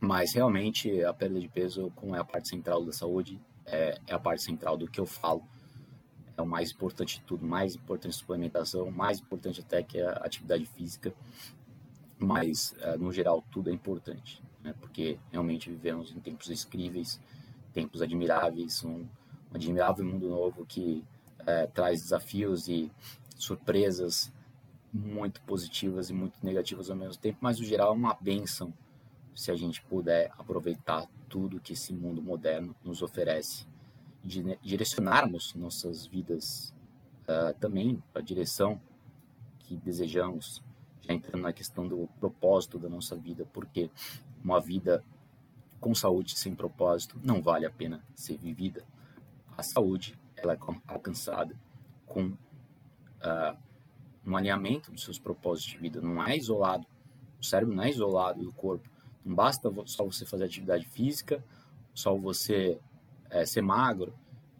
Mas 0.01 0.33
realmente 0.33 1.03
a 1.03 1.13
perda 1.13 1.39
de 1.39 1.47
peso, 1.47 1.91
como 1.95 2.15
é 2.15 2.19
a 2.19 2.23
parte 2.23 2.49
central 2.49 2.83
da 2.83 2.91
saúde, 2.91 3.39
é, 3.67 3.99
é 4.07 4.13
a 4.15 4.19
parte 4.19 4.41
central 4.41 4.75
do 4.75 4.87
que 4.87 4.99
eu 4.99 5.05
falo 5.05 5.43
é 6.35 6.41
o 6.41 6.45
mais 6.45 6.71
importante 6.71 7.19
de 7.19 7.25
tudo, 7.25 7.45
mais 7.45 7.75
importante 7.75 8.15
a 8.15 8.17
suplementação, 8.17 8.89
mais 8.89 9.19
importante 9.19 9.61
até 9.61 9.83
que 9.83 10.01
a 10.01 10.13
atividade 10.13 10.65
física, 10.65 11.13
mas 12.17 12.73
é, 12.79 12.97
no 12.97 13.11
geral 13.11 13.43
tudo 13.51 13.69
é 13.69 13.73
importante, 13.73 14.41
né? 14.63 14.73
porque 14.79 15.19
realmente 15.31 15.69
vivemos 15.69 16.11
em 16.11 16.19
tempos 16.19 16.49
incríveis, 16.49 17.19
tempos 17.71 18.01
admiráveis, 18.01 18.83
um, 18.83 19.01
um 19.01 19.07
admirável 19.53 20.03
mundo 20.03 20.27
novo 20.27 20.65
que 20.65 21.03
é, 21.45 21.67
traz 21.67 22.01
desafios 22.01 22.67
e 22.67 22.91
surpresas 23.37 24.31
muito 24.91 25.41
positivas 25.41 26.09
e 26.09 26.13
muito 26.13 26.43
negativas 26.43 26.89
ao 26.89 26.97
mesmo 26.97 27.21
tempo, 27.21 27.37
mas 27.39 27.59
no 27.59 27.65
geral 27.65 27.89
é 27.89 27.95
uma 27.95 28.17
benção 28.19 28.73
se 29.35 29.51
a 29.51 29.55
gente 29.55 29.81
puder 29.83 30.31
aproveitar 30.37 31.07
tudo 31.29 31.59
que 31.59 31.73
esse 31.73 31.93
mundo 31.93 32.21
moderno 32.21 32.75
nos 32.83 33.01
oferece 33.01 33.65
direcionarmos 34.23 35.55
nossas 35.55 36.05
vidas 36.05 36.73
uh, 37.23 37.57
também 37.59 38.01
para 38.13 38.21
a 38.21 38.25
direção 38.25 38.79
que 39.59 39.75
desejamos, 39.77 40.61
já 41.01 41.13
entrando 41.13 41.41
na 41.41 41.53
questão 41.53 41.87
do 41.87 42.07
propósito 42.19 42.77
da 42.77 42.89
nossa 42.89 43.15
vida, 43.15 43.47
porque 43.51 43.89
uma 44.43 44.59
vida 44.59 45.03
com 45.79 45.95
saúde 45.95 46.37
sem 46.37 46.53
propósito 46.53 47.19
não 47.23 47.41
vale 47.41 47.65
a 47.65 47.71
pena 47.71 48.03
ser 48.13 48.37
vivida. 48.37 48.83
A 49.57 49.63
saúde 49.63 50.17
ela 50.35 50.53
é 50.53 50.59
alcançada 50.87 51.55
com 52.05 52.27
uh, 52.27 53.57
um 54.25 54.35
alinhamento 54.35 54.91
dos 54.91 55.03
seus 55.03 55.17
propósitos 55.17 55.71
de 55.71 55.77
vida, 55.77 56.01
não 56.01 56.23
é 56.23 56.37
isolado. 56.37 56.85
O 57.39 57.43
cérebro 57.43 57.73
não 57.73 57.83
é 57.83 57.89
isolado 57.89 58.43
do 58.43 58.51
corpo. 58.51 58.90
Não 59.23 59.35
basta 59.35 59.71
só 59.85 60.03
você 60.03 60.25
fazer 60.25 60.45
atividade 60.45 60.85
física, 60.85 61.43
só 61.93 62.15
você 62.15 62.79
é, 63.29 63.45
ser 63.45 63.61
magro, 63.61 64.13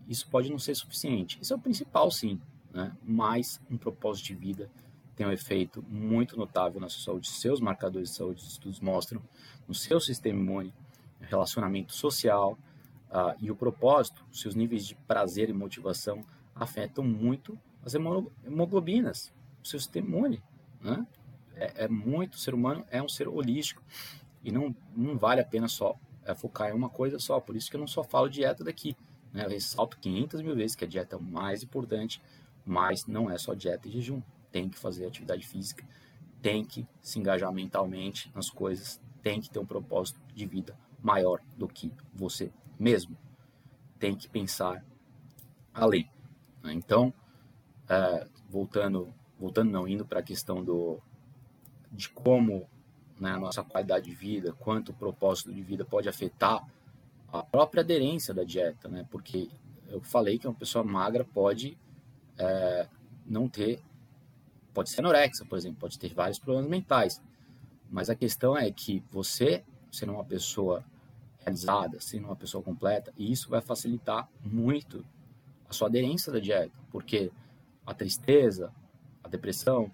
isso 0.07 0.27
pode 0.27 0.49
não 0.49 0.59
ser 0.59 0.75
suficiente. 0.75 1.39
Isso 1.41 1.53
é 1.53 1.55
o 1.55 1.59
principal, 1.59 2.11
sim, 2.11 2.39
né? 2.73 2.95
mas 3.03 3.61
um 3.69 3.77
propósito 3.77 4.27
de 4.27 4.35
vida 4.35 4.69
tem 5.15 5.25
um 5.25 5.31
efeito 5.31 5.83
muito 5.87 6.37
notável 6.37 6.79
na 6.79 6.89
sua 6.89 7.03
saúde. 7.03 7.29
Seus 7.29 7.59
marcadores 7.59 8.09
de 8.09 8.15
saúde, 8.15 8.41
os 8.41 8.51
estudos 8.53 8.79
mostram, 8.79 9.21
no 9.67 9.73
seu 9.73 9.99
sistema 9.99 10.39
imune, 10.39 10.73
relacionamento 11.19 11.93
social 11.93 12.57
uh, 13.09 13.35
e 13.39 13.51
o 13.51 13.55
propósito, 13.55 14.25
seus 14.31 14.55
níveis 14.55 14.85
de 14.85 14.95
prazer 14.95 15.49
e 15.49 15.53
motivação 15.53 16.25
afetam 16.55 17.03
muito 17.03 17.57
as 17.85 17.93
hemoglobinas, 17.93 19.33
o 19.63 19.67
seu 19.67 19.79
sistema 19.79 20.07
imune. 20.07 20.43
Né? 20.81 21.05
É, 21.55 21.85
é, 21.85 21.87
muito, 21.87 22.33
o 22.33 22.37
ser 22.37 22.53
humano 22.53 22.85
é 22.89 23.01
um 23.01 23.07
ser 23.07 23.27
holístico 23.27 23.83
e 24.43 24.51
não, 24.51 24.75
não 24.95 25.17
vale 25.17 25.41
a 25.41 25.45
pena 25.45 25.67
só 25.67 25.97
é, 26.25 26.33
focar 26.33 26.69
em 26.69 26.73
uma 26.73 26.89
coisa 26.89 27.19
só. 27.19 27.39
Por 27.39 27.55
isso 27.55 27.69
que 27.69 27.75
eu 27.75 27.79
não 27.79 27.87
só 27.87 28.03
falo 28.03 28.29
dieta 28.29 28.63
daqui. 28.63 28.95
Né? 29.33 29.45
Eu 29.45 29.49
ressalto 29.49 29.97
500 29.99 30.41
mil 30.41 30.55
vezes 30.55 30.75
que 30.75 30.85
a 30.85 30.87
dieta 30.87 31.15
é 31.15 31.19
o 31.19 31.21
mais 31.21 31.63
importante, 31.63 32.21
mas 32.65 33.05
não 33.05 33.29
é 33.29 33.37
só 33.37 33.53
dieta 33.53 33.87
e 33.87 33.91
jejum. 33.91 34.21
Tem 34.51 34.69
que 34.69 34.77
fazer 34.77 35.05
atividade 35.05 35.47
física, 35.47 35.85
tem 36.41 36.65
que 36.65 36.85
se 37.01 37.19
engajar 37.19 37.51
mentalmente 37.53 38.29
nas 38.35 38.49
coisas, 38.49 38.99
tem 39.21 39.39
que 39.39 39.49
ter 39.49 39.59
um 39.59 39.65
propósito 39.65 40.19
de 40.33 40.45
vida 40.45 40.77
maior 41.01 41.39
do 41.55 41.67
que 41.67 41.91
você 42.13 42.51
mesmo. 42.77 43.17
Tem 43.97 44.15
que 44.15 44.27
pensar 44.27 44.83
além. 45.73 46.09
Né? 46.63 46.73
Então, 46.73 47.13
é, 47.87 48.27
voltando, 48.49 49.13
voltando 49.39 49.71
não, 49.71 49.87
indo 49.87 50.05
para 50.05 50.19
a 50.19 50.23
questão 50.23 50.63
do, 50.63 50.99
de 51.91 52.09
como 52.09 52.67
né, 53.21 53.33
a 53.33 53.39
nossa 53.39 53.63
qualidade 53.63 54.05
de 54.05 54.15
vida, 54.15 54.51
quanto 54.53 54.89
o 54.89 54.93
propósito 54.93 55.53
de 55.53 55.61
vida 55.61 55.85
pode 55.85 56.09
afetar 56.09 56.65
a 57.31 57.43
própria 57.43 57.81
aderência 57.81 58.33
da 58.33 58.43
dieta, 58.43 58.89
né? 58.89 59.05
Porque 59.11 59.47
eu 59.87 60.01
falei 60.01 60.39
que 60.39 60.47
uma 60.47 60.55
pessoa 60.55 60.83
magra 60.83 61.23
pode 61.23 61.77
é, 62.37 62.87
não 63.25 63.47
ter, 63.47 63.79
pode 64.73 64.89
ser 64.89 65.01
anorexia, 65.01 65.45
por 65.45 65.55
exemplo, 65.55 65.79
pode 65.79 65.99
ter 65.99 66.11
vários 66.13 66.39
problemas 66.39 66.69
mentais. 66.69 67.21
Mas 67.91 68.09
a 68.09 68.15
questão 68.15 68.57
é 68.57 68.71
que 68.71 69.03
você, 69.11 69.63
sendo 69.91 70.13
uma 70.13 70.25
pessoa 70.25 70.83
realizada, 71.39 71.99
sendo 72.01 72.25
uma 72.25 72.35
pessoa 72.35 72.63
completa, 72.63 73.13
e 73.15 73.31
isso 73.31 73.49
vai 73.49 73.61
facilitar 73.61 74.27
muito 74.43 75.05
a 75.69 75.73
sua 75.73 75.87
aderência 75.87 76.31
da 76.31 76.39
dieta, 76.39 76.73
porque 76.91 77.31
a 77.85 77.93
tristeza, 77.93 78.73
a 79.23 79.27
depressão, 79.27 79.91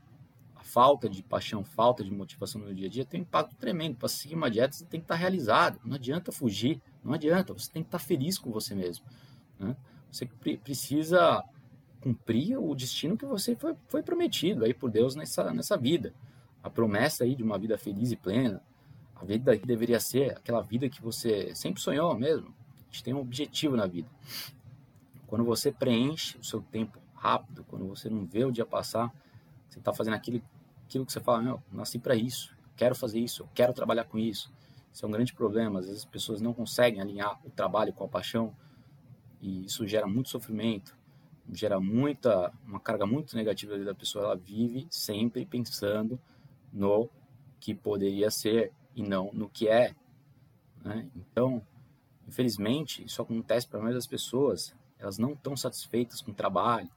falta 0.67 1.09
de 1.09 1.23
paixão, 1.23 1.63
falta 1.63 2.03
de 2.03 2.11
motivação 2.11 2.61
no 2.61 2.73
dia 2.73 2.87
a 2.87 2.89
dia 2.89 3.05
tem 3.05 3.21
um 3.21 3.23
impacto 3.23 3.55
tremendo. 3.55 3.95
Para 3.95 4.09
seguir 4.09 4.35
uma 4.35 4.51
dieta, 4.51 4.75
você 4.75 4.85
tem 4.85 4.99
que 4.99 5.05
estar 5.05 5.15
realizado. 5.15 5.79
Não 5.83 5.95
adianta 5.95 6.31
fugir, 6.31 6.81
não 7.03 7.13
adianta. 7.13 7.53
Você 7.53 7.71
tem 7.71 7.81
que 7.81 7.87
estar 7.87 7.99
feliz 7.99 8.37
com 8.37 8.51
você 8.51 8.75
mesmo. 8.75 9.05
Né? 9.57 9.75
Você 10.11 10.25
precisa 10.25 11.43
cumprir 12.01 12.57
o 12.57 12.75
destino 12.75 13.17
que 13.17 13.25
você 13.25 13.55
foi, 13.55 13.75
foi 13.87 14.03
prometido 14.03 14.65
aí 14.65 14.73
por 14.73 14.91
Deus 14.91 15.15
nessa, 15.15 15.51
nessa 15.53 15.77
vida. 15.77 16.13
A 16.61 16.69
promessa 16.69 17.23
aí 17.23 17.33
de 17.35 17.43
uma 17.43 17.57
vida 17.57 17.77
feliz 17.77 18.11
e 18.11 18.15
plena. 18.15 18.61
A 19.15 19.25
vida 19.25 19.57
que 19.57 19.65
deveria 19.65 19.99
ser 19.99 20.37
aquela 20.37 20.61
vida 20.61 20.89
que 20.89 21.01
você 21.01 21.55
sempre 21.55 21.81
sonhou 21.81 22.13
mesmo. 22.17 22.47
A 22.47 22.91
gente 22.91 23.03
tem 23.03 23.13
um 23.13 23.19
objetivo 23.19 23.75
na 23.75 23.87
vida. 23.87 24.09
Quando 25.25 25.43
você 25.43 25.71
preenche 25.71 26.37
o 26.37 26.43
seu 26.43 26.61
tempo 26.61 26.99
rápido, 27.15 27.65
quando 27.67 27.87
você 27.87 28.09
não 28.09 28.25
vê 28.25 28.45
o 28.45 28.51
dia 28.51 28.65
passar, 28.65 29.11
você 29.67 29.79
está 29.79 29.93
fazendo 29.93 30.13
aquele 30.13 30.43
aquilo 30.87 31.05
que 31.05 31.11
você 31.11 31.19
fala, 31.19 31.41
meu, 31.41 31.63
nasci 31.71 31.99
para 31.99 32.15
isso, 32.15 32.55
quero 32.75 32.95
fazer 32.95 33.19
isso, 33.19 33.47
quero 33.53 33.73
trabalhar 33.73 34.05
com 34.05 34.17
isso. 34.17 34.51
Isso 34.91 35.05
é 35.05 35.07
um 35.07 35.11
grande 35.11 35.33
problema. 35.33 35.79
Às 35.79 35.85
vezes 35.85 36.01
as 36.01 36.09
pessoas 36.09 36.41
não 36.41 36.53
conseguem 36.53 37.01
alinhar 37.01 37.39
o 37.45 37.51
trabalho 37.51 37.93
com 37.93 38.05
a 38.05 38.07
paixão 38.07 38.55
e 39.41 39.65
isso 39.65 39.85
gera 39.85 40.07
muito 40.07 40.29
sofrimento, 40.29 40.97
gera 41.51 41.79
muita, 41.79 42.51
uma 42.65 42.79
carga 42.79 43.05
muito 43.05 43.35
negativa 43.35 43.77
da 43.77 43.93
pessoa. 43.93 44.25
Ela 44.25 44.35
vive 44.35 44.87
sempre 44.89 45.45
pensando 45.45 46.19
no 46.73 47.09
que 47.59 47.75
poderia 47.75 48.31
ser 48.31 48.71
e 48.95 49.03
não 49.03 49.29
no 49.33 49.49
que 49.49 49.67
é. 49.67 49.93
Né? 50.83 51.07
Então, 51.15 51.61
infelizmente, 52.27 53.03
isso 53.03 53.21
acontece 53.21 53.67
para 53.67 53.77
a 53.77 53.81
maioria 53.81 53.97
das 53.97 54.07
pessoas. 54.07 54.73
Elas 54.97 55.17
não 55.17 55.33
estão 55.33 55.55
satisfeitas 55.55 56.21
com 56.21 56.31
o 56.31 56.35
trabalho. 56.35 56.89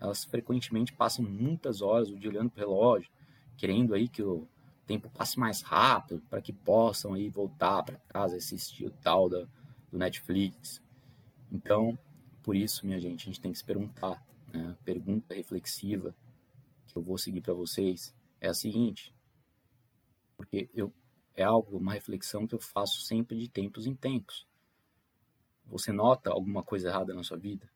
Elas 0.00 0.24
frequentemente 0.24 0.92
passam 0.92 1.24
muitas 1.24 1.82
horas 1.82 2.10
o 2.10 2.16
dia 2.16 2.30
olhando 2.30 2.50
para 2.50 2.64
o 2.64 2.68
relógio, 2.68 3.10
querendo 3.58 3.92
aí 3.92 4.08
que 4.08 4.22
o 4.22 4.48
tempo 4.86 5.10
passe 5.10 5.38
mais 5.38 5.60
rápido 5.60 6.22
para 6.30 6.40
que 6.40 6.52
possam 6.52 7.12
aí 7.12 7.28
voltar 7.28 7.82
para 7.82 7.98
casa 8.08 8.36
assistir 8.36 8.86
o 8.86 8.90
tal 8.90 9.28
da, 9.28 9.46
do 9.90 9.98
Netflix. 9.98 10.80
Então, 11.52 11.98
por 12.42 12.56
isso, 12.56 12.86
minha 12.86 12.98
gente, 12.98 13.22
a 13.22 13.26
gente 13.26 13.40
tem 13.40 13.52
que 13.52 13.58
se 13.58 13.64
perguntar, 13.64 14.24
né, 14.52 14.74
pergunta 14.84 15.34
reflexiva 15.34 16.14
que 16.86 16.96
eu 16.96 17.02
vou 17.02 17.18
seguir 17.18 17.42
para 17.42 17.52
vocês 17.52 18.14
é 18.40 18.48
a 18.48 18.54
seguinte, 18.54 19.14
porque 20.36 20.70
eu 20.72 20.90
é 21.34 21.44
algo, 21.44 21.76
uma 21.76 21.92
reflexão 21.92 22.46
que 22.46 22.54
eu 22.54 22.60
faço 22.60 23.02
sempre 23.02 23.38
de 23.38 23.48
tempos 23.48 23.86
em 23.86 23.94
tempos. 23.94 24.46
Você 25.66 25.92
nota 25.92 26.30
alguma 26.30 26.64
coisa 26.64 26.88
errada 26.88 27.14
na 27.14 27.22
sua 27.22 27.36
vida? 27.36 27.70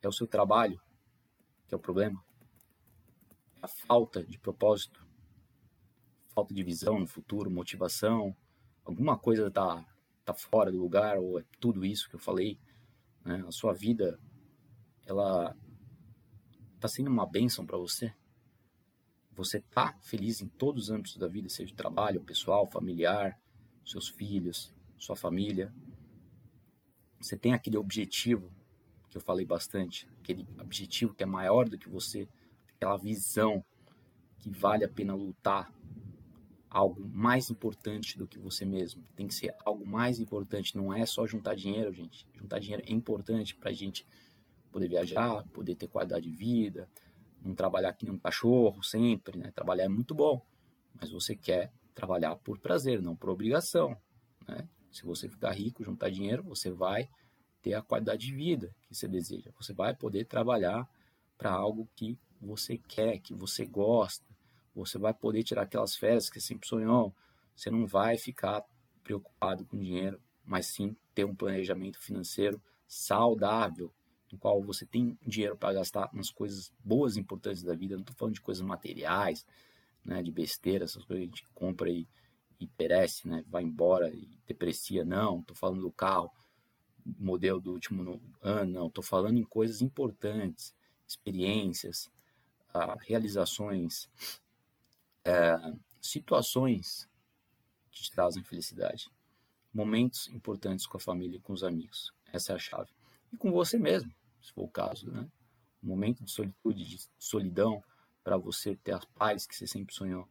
É 0.00 0.08
o 0.08 0.12
seu 0.12 0.26
trabalho 0.26 0.80
que 1.68 1.74
é 1.74 1.76
o 1.76 1.80
problema? 1.80 2.22
A 3.62 3.68
falta 3.68 4.24
de 4.24 4.40
propósito? 4.40 5.06
Falta 6.34 6.52
de 6.52 6.64
visão 6.64 6.98
no 6.98 7.06
futuro, 7.06 7.48
motivação? 7.48 8.36
Alguma 8.84 9.16
coisa 9.16 9.46
está 9.46 9.86
tá 10.24 10.34
fora 10.34 10.72
do 10.72 10.78
lugar 10.78 11.16
ou 11.18 11.38
é 11.38 11.44
tudo 11.60 11.84
isso 11.84 12.08
que 12.10 12.16
eu 12.16 12.20
falei? 12.20 12.58
Né? 13.24 13.44
A 13.46 13.52
sua 13.52 13.72
vida, 13.72 14.18
ela 15.06 15.56
está 16.74 16.88
sendo 16.88 17.08
uma 17.08 17.24
bênção 17.24 17.64
para 17.64 17.78
você? 17.78 18.12
Você 19.30 19.58
está 19.58 19.96
feliz 20.02 20.42
em 20.42 20.48
todos 20.48 20.84
os 20.84 20.90
âmbitos 20.90 21.16
da 21.16 21.28
vida, 21.28 21.48
seja 21.48 21.72
trabalho, 21.72 22.20
pessoal, 22.20 22.66
familiar, 22.66 23.40
seus 23.86 24.08
filhos, 24.08 24.74
sua 24.98 25.14
família? 25.14 25.72
Você 27.20 27.36
tem 27.36 27.54
aquele 27.54 27.76
objetivo 27.76 28.52
que 29.08 29.16
eu 29.16 29.22
falei 29.22 29.46
bastante, 29.46 30.08
aquele 30.18 30.44
objetivo 30.58 31.14
que 31.14 31.22
é 31.22 31.26
maior 31.26 31.68
do 31.68 31.78
que 31.78 31.88
você, 31.88 32.28
aquela 32.82 32.96
visão 32.96 33.64
que 34.38 34.50
vale 34.50 34.84
a 34.84 34.88
pena 34.88 35.14
lutar, 35.14 35.72
algo 36.68 37.08
mais 37.08 37.48
importante 37.48 38.18
do 38.18 38.26
que 38.26 38.38
você 38.38 38.64
mesmo. 38.64 39.04
Tem 39.14 39.28
que 39.28 39.34
ser 39.34 39.54
algo 39.64 39.86
mais 39.86 40.18
importante, 40.18 40.76
não 40.76 40.92
é 40.92 41.06
só 41.06 41.24
juntar 41.24 41.54
dinheiro, 41.54 41.92
gente. 41.92 42.26
Juntar 42.34 42.58
dinheiro 42.58 42.82
é 42.84 42.92
importante 42.92 43.54
para 43.54 43.70
a 43.70 43.72
gente 43.72 44.04
poder 44.72 44.88
viajar, 44.88 45.46
poder 45.52 45.76
ter 45.76 45.86
qualidade 45.86 46.28
de 46.28 46.34
vida, 46.34 46.88
não 47.40 47.54
trabalhar 47.54 47.92
que 47.92 48.04
nem 48.04 48.14
um 48.14 48.18
cachorro 48.18 48.82
sempre, 48.82 49.38
né? 49.38 49.52
Trabalhar 49.54 49.84
é 49.84 49.88
muito 49.88 50.14
bom, 50.14 50.44
mas 51.00 51.10
você 51.10 51.36
quer 51.36 51.72
trabalhar 51.94 52.34
por 52.36 52.58
prazer, 52.58 53.00
não 53.00 53.14
por 53.14 53.30
obrigação, 53.30 53.96
né? 54.48 54.68
Se 54.90 55.04
você 55.04 55.28
ficar 55.28 55.52
rico, 55.52 55.84
juntar 55.84 56.10
dinheiro, 56.10 56.42
você 56.42 56.70
vai 56.70 57.08
ter 57.62 57.74
a 57.74 57.82
qualidade 57.82 58.26
de 58.26 58.34
vida 58.34 58.74
que 58.82 58.94
você 58.94 59.06
deseja. 59.06 59.50
Você 59.58 59.72
vai 59.72 59.94
poder 59.94 60.24
trabalhar 60.24 60.88
para 61.42 61.50
algo 61.50 61.88
que 61.96 62.16
você 62.40 62.78
quer, 62.78 63.18
que 63.18 63.34
você 63.34 63.66
gosta. 63.66 64.24
Você 64.76 64.96
vai 64.96 65.12
poder 65.12 65.42
tirar 65.42 65.62
aquelas 65.62 65.96
férias 65.96 66.30
que 66.30 66.40
você 66.40 66.46
sempre 66.46 66.68
sonhou. 66.68 67.12
Você 67.56 67.68
não 67.68 67.84
vai 67.84 68.16
ficar 68.16 68.64
preocupado 69.02 69.64
com 69.64 69.76
dinheiro, 69.76 70.22
mas 70.44 70.66
sim 70.66 70.96
ter 71.12 71.24
um 71.24 71.34
planejamento 71.34 71.98
financeiro 71.98 72.62
saudável, 72.86 73.92
no 74.30 74.38
qual 74.38 74.62
você 74.62 74.86
tem 74.86 75.18
dinheiro 75.26 75.56
para 75.56 75.74
gastar 75.74 76.10
nas 76.12 76.30
coisas 76.30 76.72
boas 76.78 77.16
e 77.16 77.20
importantes 77.20 77.64
da 77.64 77.74
vida. 77.74 77.96
Não 77.96 78.02
estou 78.02 78.14
falando 78.14 78.34
de 78.34 78.40
coisas 78.40 78.64
materiais, 78.64 79.44
né, 80.04 80.22
de 80.22 80.30
besteira, 80.30 80.84
essas 80.84 81.04
coisas 81.04 81.26
que 81.26 81.32
a 81.32 81.36
gente 81.36 81.48
compra 81.52 81.90
e, 81.90 82.06
e 82.60 82.68
perece, 82.68 83.26
né, 83.26 83.44
vai 83.48 83.64
embora 83.64 84.14
e 84.14 84.38
deprecia. 84.46 85.04
Não, 85.04 85.40
estou 85.40 85.56
falando 85.56 85.80
do 85.80 85.90
carro, 85.90 86.30
modelo 87.04 87.60
do 87.60 87.72
último 87.72 88.22
ano, 88.40 88.72
não. 88.72 88.86
Estou 88.86 89.02
falando 89.02 89.38
em 89.38 89.44
coisas 89.44 89.82
importantes, 89.82 90.72
experiências, 91.12 92.10
ah, 92.74 92.96
realizações, 93.00 94.08
é, 95.24 95.56
situações 96.00 97.08
que 97.90 98.02
te 98.02 98.10
trazem 98.10 98.42
felicidade. 98.42 99.10
Momentos 99.72 100.28
importantes 100.28 100.86
com 100.86 100.96
a 100.96 101.00
família 101.00 101.36
e 101.36 101.40
com 101.40 101.52
os 101.52 101.64
amigos. 101.64 102.12
Essa 102.32 102.52
é 102.52 102.56
a 102.56 102.58
chave. 102.58 102.90
E 103.32 103.36
com 103.36 103.50
você 103.50 103.78
mesmo 103.78 104.12
se 104.42 104.52
for 104.52 104.64
o 104.64 104.68
caso, 104.68 105.10
né? 105.10 105.26
Um 105.82 105.88
momento 105.88 106.24
de 106.24 106.30
solitude, 106.30 106.84
de 106.84 106.98
solidão, 107.18 107.82
para 108.22 108.36
você 108.36 108.76
ter 108.76 108.92
as 108.92 109.04
paz 109.04 109.46
que 109.46 109.54
você 109.54 109.66
sempre 109.66 109.94
sonhou. 109.94 110.28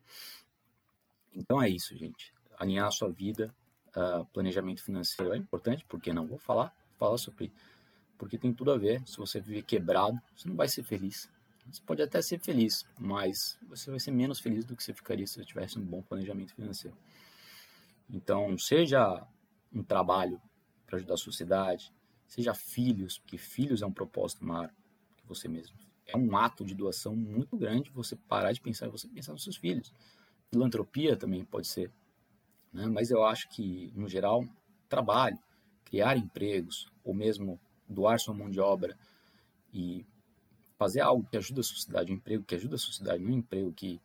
Então 1.34 1.62
é 1.62 1.70
isso, 1.70 1.96
gente. 1.96 2.34
Alinhar 2.58 2.88
a 2.88 2.92
sua 2.92 3.10
vida, 3.10 3.54
uh, 3.90 4.26
planejamento 4.28 4.84
financeiro 4.84 5.34
é 5.34 5.38
importante, 5.38 5.86
porque 5.88 6.14
não 6.14 6.28
vou 6.28 6.38
falar, 6.38 6.76
falar 6.98 7.18
sobre, 7.18 7.52
porque 8.22 8.38
tem 8.38 8.54
tudo 8.54 8.72
a 8.72 8.78
ver. 8.78 9.02
Se 9.08 9.18
você 9.18 9.42
viver 9.42 9.64
quebrado, 9.64 10.22
você 10.36 10.48
não 10.48 10.56
vai 10.56 10.68
ser 10.68 10.84
feliz. 10.84 11.28
Você 11.68 11.82
pode 11.82 12.04
até 12.04 12.22
ser 12.22 12.38
feliz, 12.38 12.86
mas 13.00 13.58
você 13.68 13.90
vai 13.90 14.00
ser 14.00 14.12
menos 14.12 14.40
feliz 14.40 14.64
do 14.64 14.76
que 14.76 14.84
você 14.84 14.94
ficaria 14.94 15.26
se 15.26 15.34
você 15.34 15.44
tivesse 15.44 15.80
um 15.80 15.84
bom 15.84 16.04
planejamento 16.04 16.54
financeiro. 16.54 16.96
Então, 18.08 18.56
seja 18.60 19.26
um 19.74 19.82
trabalho 19.82 20.40
para 20.86 20.98
ajudar 20.98 21.16
a 21.16 21.18
sociedade, 21.18 21.92
seja 22.28 22.54
filhos, 22.54 23.18
porque 23.18 23.40
filhos 23.40 23.82
é 23.82 23.88
um 23.88 23.92
propósito 23.92 24.46
maior 24.46 24.70
que 25.18 25.28
você 25.28 25.48
mesmo. 25.48 25.76
É 26.06 26.16
um 26.16 26.38
ato 26.38 26.64
de 26.64 26.76
doação 26.76 27.16
muito 27.16 27.58
grande 27.58 27.90
você 27.90 28.16
parar 28.16 28.52
de 28.52 28.62
pensar 28.62 28.88
você 28.88 29.08
pensar 29.08 29.32
nos 29.32 29.44
seus 29.44 29.58
filhos. 29.58 29.92
Filantropia 30.52 31.18
também 31.18 31.44
pode 31.44 31.68
ser, 31.68 31.92
né? 32.72 32.86
mas 32.86 33.10
eu 33.10 33.24
acho 33.24 33.50
que, 33.50 33.92
no 33.96 34.08
geral, 34.08 34.46
trabalho, 34.88 35.40
criar 35.86 36.18
empregos, 36.18 36.88
ou 37.04 37.16
mesmo 37.16 37.60
doar 37.92 38.20
sua 38.20 38.34
mão 38.34 38.50
de 38.50 38.60
obra 38.60 38.98
e 39.74 40.06
fazer 40.78 41.02
algo 41.02 41.28
que 41.30 41.38
ajuda 41.38 41.62
a 41.62 41.64
sociedade, 41.64 42.12
um 42.12 42.16
emprego 42.16 42.44
que 42.44 42.56
ajuda 42.56 42.76
a 42.76 42.80
sociedade, 42.80 43.24
não 43.24 43.32
um 43.32 43.38
emprego 43.38 43.72
que 43.72 44.02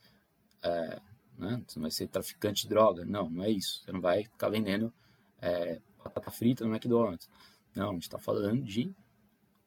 é, 0.62 1.00
né, 1.38 1.62
você 1.66 1.78
vai 1.78 1.90
ser 1.90 2.08
traficante 2.08 2.62
de 2.62 2.68
droga, 2.68 3.04
não, 3.04 3.30
não 3.30 3.44
é 3.44 3.50
isso. 3.50 3.82
Você 3.84 3.92
não 3.92 4.00
vai 4.00 4.24
ficar 4.24 4.48
vendendo 4.48 4.92
é, 5.40 5.80
batata 6.02 6.30
frita 6.30 6.64
no 6.64 6.74
McDonald's. 6.74 7.28
Não, 7.74 7.90
a 7.90 7.92
gente 7.92 8.02
está 8.02 8.18
falando 8.18 8.62
de 8.62 8.94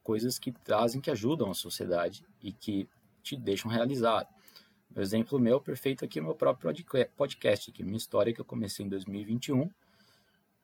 coisas 0.04 0.40
que 0.40 0.52
trazem, 0.52 1.02
que 1.02 1.12
ajudam 1.12 1.52
a 1.52 1.54
sociedade 1.54 2.24
e 2.42 2.52
que 2.52 2.88
te 3.22 3.36
deixam 3.36 3.70
realizado. 3.70 4.28
O 4.96 5.00
exemplo 5.00 5.40
meu 5.40 5.62
perfeito 5.62 6.04
aqui 6.04 6.18
é 6.18 6.22
o 6.22 6.26
meu 6.26 6.36
próprio 6.36 6.74
podcast, 7.16 7.70
aqui, 7.70 7.84
minha 7.84 7.98
história 7.98 8.34
que 8.34 8.42
eu 8.42 8.46
comecei 8.46 8.86
em 8.86 8.90
2021, 8.90 9.70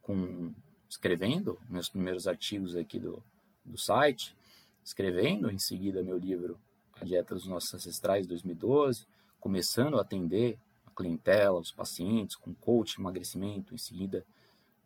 com, 0.02 0.52
escrevendo 0.90 1.60
meus 1.70 1.90
primeiros 1.90 2.28
artigos 2.28 2.76
aqui 2.76 3.00
do, 3.00 3.24
do 3.66 3.78
site, 3.78 4.36
escrevendo 4.84 5.50
em 5.50 5.58
seguida 5.58 6.04
meu 6.04 6.18
livro 6.18 6.60
A 6.94 7.04
Dieta 7.04 7.34
dos 7.34 7.48
Nossos 7.48 7.74
Ancestrais, 7.74 8.28
2012, 8.28 9.06
começando 9.40 9.98
a 9.98 10.02
atender 10.02 10.58
a 10.86 10.92
clientela, 10.92 11.60
os 11.60 11.72
pacientes, 11.72 12.36
com 12.36 12.54
coach, 12.54 13.00
emagrecimento, 13.00 13.74
em 13.74 13.78
seguida 13.78 14.26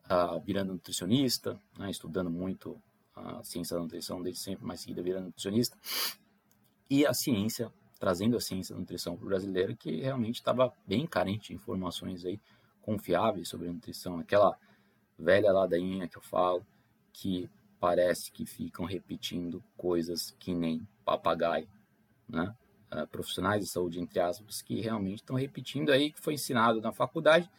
uh, 0.06 0.40
virando 0.42 0.74
nutricionista, 0.74 1.60
né, 1.78 1.90
estudando 1.92 2.30
muito 2.30 2.82
a 3.16 3.44
ciência 3.44 3.76
da 3.76 3.84
nutrição 3.84 4.22
desde 4.22 4.42
sempre, 4.42 4.66
mas 4.66 4.82
seguida 4.82 5.02
virando 5.02 5.26
nutricionista, 5.26 5.78
e 6.90 7.06
a 7.06 7.14
ciência, 7.14 7.72
trazendo 8.00 8.38
a 8.38 8.42
ciência 8.42 8.74
da 8.74 8.80
nutrição 8.80 9.16
para 9.16 9.26
o 9.26 9.30
brasileiro, 9.30 9.76
que 9.76 10.02
realmente 10.02 10.36
estava 10.36 10.74
bem 10.88 11.06
carente 11.06 11.50
de 11.50 11.56
informações 11.56 12.26
aí 12.26 12.40
confiáveis 12.82 13.50
sobre 13.50 13.68
a 13.68 13.74
nutrição, 13.74 14.20
aquela 14.20 14.58
velha 15.18 15.52
ladainha 15.52 16.08
que 16.08 16.18
eu 16.18 16.22
falo, 16.22 16.66
que 17.12 17.50
parece 17.80 18.32
que 18.32 18.46
ficam 18.46 18.86
repetindo 18.86 19.64
coisas 19.78 20.36
que 20.40 20.54
nem 20.54 20.88
papagaio, 21.06 21.68
né? 22.28 22.54
Uh, 22.92 23.06
profissionais 23.08 23.64
de 23.64 23.70
saúde, 23.70 24.00
entre 24.00 24.20
aspas, 24.20 24.64
que 24.64 24.82
realmente 24.82 25.18
estão 25.18 25.36
repetindo 25.36 25.92
aí 25.92 26.12
que 26.12 26.20
foi 26.20 26.34
ensinado 26.34 26.82
na 26.82 26.92
faculdade 26.92 27.50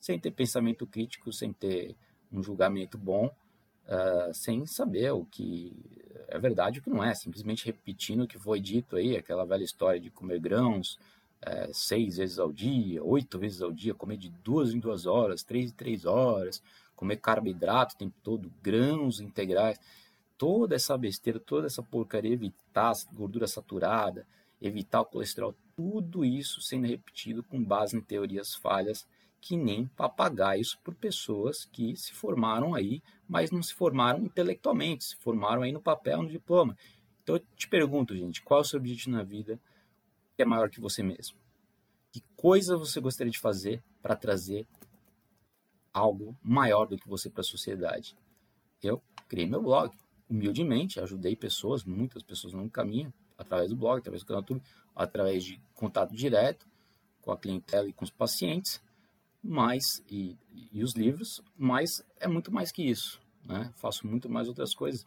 sem 0.00 0.18
ter 0.18 0.32
pensamento 0.32 0.84
crítico, 0.84 1.32
sem 1.32 1.52
ter 1.52 1.94
um 2.32 2.42
julgamento 2.42 2.98
bom, 2.98 3.26
uh, 3.26 4.34
sem 4.34 4.66
saber 4.66 5.12
o 5.12 5.24
que 5.24 5.72
é 6.26 6.38
verdade 6.38 6.78
e 6.78 6.80
o 6.80 6.82
que 6.82 6.90
não 6.90 7.04
é, 7.04 7.14
simplesmente 7.14 7.64
repetindo 7.64 8.24
o 8.24 8.26
que 8.26 8.38
foi 8.38 8.60
dito 8.60 8.96
aí, 8.96 9.16
aquela 9.16 9.44
velha 9.44 9.62
história 9.62 10.00
de 10.00 10.10
comer 10.10 10.40
grãos 10.40 10.98
uh, 11.46 11.72
seis 11.72 12.16
vezes 12.16 12.40
ao 12.40 12.52
dia, 12.52 13.04
oito 13.04 13.38
vezes 13.38 13.62
ao 13.62 13.70
dia, 13.70 13.94
comer 13.94 14.16
de 14.16 14.30
duas 14.30 14.74
em 14.74 14.80
duas 14.80 15.06
horas, 15.06 15.44
três 15.44 15.70
em 15.70 15.74
três 15.74 16.04
horas, 16.04 16.60
comer 17.02 17.16
carboidrato 17.16 17.96
o 17.96 17.98
tempo 17.98 18.14
todo, 18.22 18.52
grãos 18.62 19.18
integrais, 19.18 19.76
toda 20.38 20.76
essa 20.76 20.96
besteira, 20.96 21.40
toda 21.40 21.66
essa 21.66 21.82
porcaria, 21.82 22.32
evitar 22.32 22.92
gordura 23.12 23.48
saturada, 23.48 24.24
evitar 24.60 25.00
o 25.00 25.04
colesterol, 25.04 25.52
tudo 25.74 26.24
isso 26.24 26.60
sendo 26.60 26.86
repetido 26.86 27.42
com 27.42 27.60
base 27.60 27.96
em 27.96 28.00
teorias 28.00 28.54
falhas 28.54 29.04
que 29.40 29.56
nem 29.56 29.88
papagaios 29.88 30.76
por 30.76 30.94
pessoas 30.94 31.64
que 31.64 31.96
se 31.96 32.12
formaram 32.12 32.72
aí, 32.72 33.02
mas 33.28 33.50
não 33.50 33.64
se 33.64 33.74
formaram 33.74 34.20
intelectualmente, 34.20 35.02
se 35.02 35.16
formaram 35.16 35.62
aí 35.62 35.72
no 35.72 35.82
papel, 35.82 36.22
no 36.22 36.30
diploma. 36.30 36.76
Então 37.20 37.34
eu 37.34 37.42
te 37.56 37.66
pergunto, 37.66 38.16
gente, 38.16 38.40
qual 38.42 38.60
é 38.60 38.62
o 38.62 38.64
seu 38.64 38.78
objetivo 38.78 39.16
na 39.16 39.24
vida 39.24 39.58
que 40.36 40.42
é 40.42 40.44
maior 40.44 40.70
que 40.70 40.80
você 40.80 41.02
mesmo? 41.02 41.36
Que 42.12 42.22
coisa 42.36 42.76
você 42.76 43.00
gostaria 43.00 43.32
de 43.32 43.40
fazer 43.40 43.82
para 44.00 44.14
trazer 44.14 44.64
algo 45.92 46.36
maior 46.42 46.86
do 46.86 46.96
que 46.96 47.08
você 47.08 47.28
para 47.30 47.40
a 47.40 47.44
sociedade? 47.44 48.16
Eu 48.82 49.02
criei 49.28 49.46
meu 49.46 49.62
blog, 49.62 49.94
humildemente, 50.28 51.00
ajudei 51.00 51.36
pessoas, 51.36 51.84
muitas 51.84 52.22
pessoas 52.22 52.52
no 52.52 52.68
caminho, 52.70 53.12
através 53.36 53.70
do 53.70 53.76
blog, 53.76 53.98
através 53.98 54.22
do 54.22 54.26
canal 54.26 54.42
YouTube, 54.42 54.62
através 54.94 55.44
de 55.44 55.60
contato 55.74 56.14
direto 56.14 56.66
com 57.20 57.30
a 57.30 57.38
clientela 57.38 57.88
e 57.88 57.92
com 57.92 58.04
os 58.04 58.10
pacientes 58.10 58.80
mas 59.42 60.02
e, 60.08 60.38
e 60.70 60.84
os 60.84 60.94
livros, 60.94 61.42
mas 61.56 62.04
é 62.20 62.28
muito 62.28 62.52
mais 62.52 62.70
que 62.70 62.82
isso, 62.82 63.20
né? 63.44 63.72
Faço 63.74 64.06
muito 64.06 64.28
mais 64.28 64.46
outras 64.46 64.74
coisas. 64.74 65.04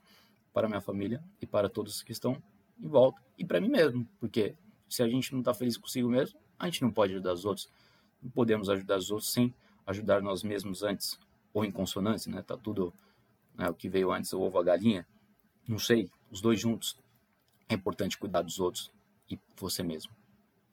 para 0.54 0.68
minha 0.68 0.82
família 0.82 1.24
e 1.42 1.46
para 1.46 1.70
todos 1.70 2.02
que 2.02 2.12
estão 2.12 2.42
em 2.80 2.88
volta 2.88 3.22
e 3.38 3.46
para 3.46 3.60
mim 3.60 3.70
mesmo, 3.70 4.08
porque 4.20 4.56
se 4.90 5.04
a 5.04 5.08
gente 5.08 5.34
não 5.34 5.40
está 5.40 5.54
feliz 5.54 5.78
consigo 5.78 6.10
mesmo, 6.10 6.40
a 6.58 6.66
gente 6.66 6.82
não 6.82 6.92
pode 6.92 7.14
ajudar 7.14 7.34
os 7.34 7.44
outros. 7.46 7.70
Não 8.22 8.32
podemos 8.32 8.70
ajudar 8.70 8.98
os 8.98 9.12
outros 9.12 9.32
sem 9.32 9.54
ajudar 9.86 10.22
nós 10.22 10.44
mesmos 10.44 10.84
antes, 10.84 11.20
ou 11.54 11.64
em 11.64 11.72
consonância, 11.72 12.32
né? 12.32 12.42
Tá 12.42 12.58
tudo 12.58 12.94
né, 13.56 13.70
o 13.70 13.74
que 13.74 13.88
veio 13.88 14.12
antes, 14.12 14.34
o 14.34 14.42
ovo 14.42 14.60
a 14.60 14.64
galinha. 14.64 15.08
Não 15.68 15.80
sei, 15.80 16.10
os 16.30 16.42
dois 16.42 16.60
juntos. 16.60 16.98
É 17.68 17.74
importante 17.74 18.18
cuidar 18.18 18.42
dos 18.42 18.60
outros 18.60 18.92
e 19.30 19.40
você 19.58 19.82
mesmo. 19.82 20.14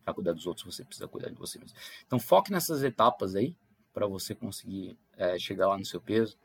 Para 0.05 0.15
cuidar 0.15 0.33
dos 0.33 0.47
outros, 0.47 0.75
você 0.75 0.85
precisa 0.85 1.07
cuidar 1.07 1.31
de 1.31 1.37
você 1.37 1.59
mesmo. 1.59 1.77
Então, 2.07 2.19
foque 2.19 2.51
nessas 2.51 2.83
etapas 2.83 3.35
aí 3.35 3.57
para 3.95 4.07
você 4.07 4.35
conseguir 4.35 4.99
é, 5.17 5.39
chegar 5.39 5.69
lá 5.69 5.79
no 5.79 5.85
seu 5.85 6.01
peso. 6.01 6.37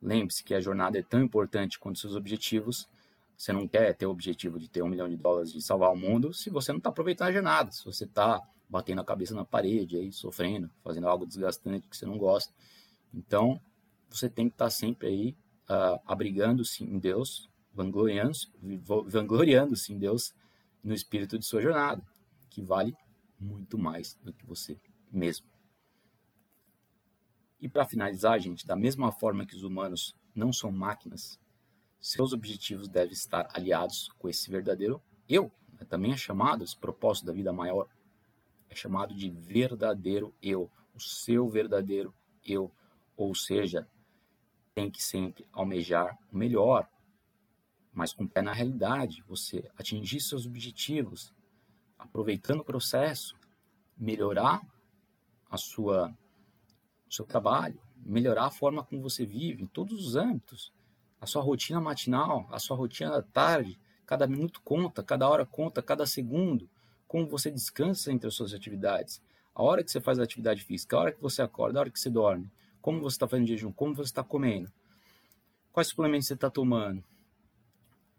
Lembre-se 0.00 0.42
que 0.42 0.54
a 0.54 0.60
jornada 0.60 0.98
é 0.98 1.02
tão 1.02 1.22
importante 1.22 1.78
quanto 1.78 1.98
seus 1.98 2.16
objetivos. 2.16 2.88
Você 3.36 3.52
não 3.52 3.68
quer 3.68 3.94
ter 3.94 4.06
o 4.06 4.10
objetivo 4.10 4.58
de 4.58 4.68
ter 4.68 4.82
um 4.82 4.88
milhão 4.88 5.08
de 5.08 5.16
dólares 5.16 5.52
de 5.52 5.60
salvar 5.60 5.92
o 5.92 5.96
mundo 5.96 6.32
se 6.32 6.50
você 6.50 6.72
não 6.72 6.78
está 6.78 6.90
aproveitando 6.90 7.28
a 7.28 7.32
jornada. 7.32 7.70
Se 7.72 7.84
você 7.84 8.04
está 8.04 8.40
batendo 8.68 9.00
a 9.00 9.04
cabeça 9.04 9.34
na 9.34 9.44
parede, 9.44 9.96
aí 9.96 10.12
sofrendo, 10.12 10.70
fazendo 10.82 11.08
algo 11.08 11.26
desgastante 11.26 11.88
que 11.88 11.96
você 11.96 12.06
não 12.06 12.18
gosta. 12.18 12.52
Então, 13.12 13.60
você 14.08 14.28
tem 14.28 14.48
que 14.48 14.54
estar 14.54 14.66
tá 14.66 14.70
sempre 14.70 15.08
aí 15.08 15.36
uh, 15.68 16.00
abrigando-se 16.06 16.84
em 16.84 16.98
Deus, 16.98 17.48
vangloriando-se 17.72 18.48
vangloriando 19.06 19.74
em 19.88 19.98
Deus 19.98 20.34
no 20.82 20.94
espírito 20.94 21.38
de 21.38 21.44
sua 21.44 21.60
jornada, 21.60 22.02
que 22.50 22.62
vale 22.62 22.96
muito 23.40 23.78
mais 23.78 24.18
do 24.22 24.32
que 24.32 24.46
você 24.46 24.78
mesmo. 25.10 25.46
E 27.60 27.68
para 27.68 27.86
finalizar, 27.86 28.38
gente, 28.38 28.66
da 28.66 28.76
mesma 28.76 29.10
forma 29.10 29.46
que 29.46 29.56
os 29.56 29.62
humanos 29.62 30.14
não 30.34 30.52
são 30.52 30.70
máquinas, 30.70 31.40
seus 31.98 32.32
objetivos 32.34 32.88
devem 32.88 33.14
estar 33.14 33.48
aliados 33.54 34.10
com 34.18 34.28
esse 34.28 34.50
verdadeiro 34.50 35.02
eu. 35.26 35.50
Né? 35.72 35.86
Também 35.88 36.12
é 36.12 36.16
chamado, 36.16 36.62
esse 36.62 36.76
propósito 36.76 37.24
da 37.26 37.32
vida 37.32 37.52
maior, 37.52 37.88
é 38.74 38.76
chamado 38.76 39.14
de 39.14 39.30
verdadeiro 39.30 40.34
eu, 40.42 40.70
o 40.92 41.00
seu 41.00 41.48
verdadeiro 41.48 42.12
eu. 42.44 42.70
Ou 43.16 43.34
seja, 43.34 43.88
tem 44.74 44.90
que 44.90 45.02
sempre 45.02 45.46
almejar 45.52 46.18
o 46.32 46.36
melhor, 46.36 46.88
mas 47.92 48.12
com 48.12 48.24
o 48.24 48.28
pé 48.28 48.42
na 48.42 48.52
realidade, 48.52 49.22
você 49.26 49.70
atingir 49.78 50.20
seus 50.20 50.44
objetivos, 50.44 51.32
aproveitando 51.96 52.60
o 52.60 52.64
processo, 52.64 53.36
melhorar 53.96 54.60
a 55.48 55.56
sua 55.56 56.12
o 57.08 57.14
seu 57.14 57.24
trabalho, 57.24 57.80
melhorar 57.96 58.46
a 58.46 58.50
forma 58.50 58.82
como 58.82 59.00
você 59.00 59.24
vive 59.24 59.62
em 59.62 59.66
todos 59.66 60.04
os 60.04 60.16
âmbitos, 60.16 60.72
a 61.20 61.26
sua 61.26 61.42
rotina 61.42 61.80
matinal, 61.80 62.48
a 62.50 62.58
sua 62.58 62.76
rotina 62.76 63.10
da 63.10 63.22
tarde, 63.22 63.78
cada 64.04 64.26
minuto 64.26 64.60
conta, 64.62 65.00
cada 65.00 65.28
hora 65.28 65.46
conta, 65.46 65.80
cada 65.80 66.04
segundo, 66.06 66.68
como 67.14 67.28
você 67.28 67.48
descansa 67.48 68.10
entre 68.10 68.26
as 68.26 68.34
suas 68.34 68.52
atividades, 68.52 69.22
a 69.54 69.62
hora 69.62 69.84
que 69.84 69.90
você 69.92 70.00
faz 70.00 70.18
a 70.18 70.24
atividade 70.24 70.64
física, 70.64 70.96
a 70.96 71.00
hora 71.00 71.12
que 71.12 71.22
você 71.22 71.42
acorda, 71.42 71.78
a 71.78 71.82
hora 71.82 71.90
que 71.90 72.00
você 72.00 72.10
dorme, 72.10 72.50
como 72.82 73.00
você 73.00 73.14
está 73.14 73.28
fazendo 73.28 73.46
jejum, 73.46 73.70
como 73.70 73.94
você 73.94 74.08
está 74.08 74.24
comendo, 74.24 74.68
quais 75.72 75.86
suplementos 75.86 76.26
você 76.26 76.34
está 76.34 76.50
tomando, 76.50 77.04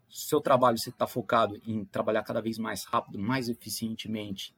seu 0.09 0.39
trabalho 0.39 0.77
você 0.77 0.91
está 0.91 1.05
focado 1.05 1.61
em 1.67 1.83
trabalhar 1.83 2.23
cada 2.23 2.41
vez 2.41 2.57
mais 2.57 2.85
rápido, 2.85 3.19
mais 3.19 3.49
eficientemente, 3.49 4.55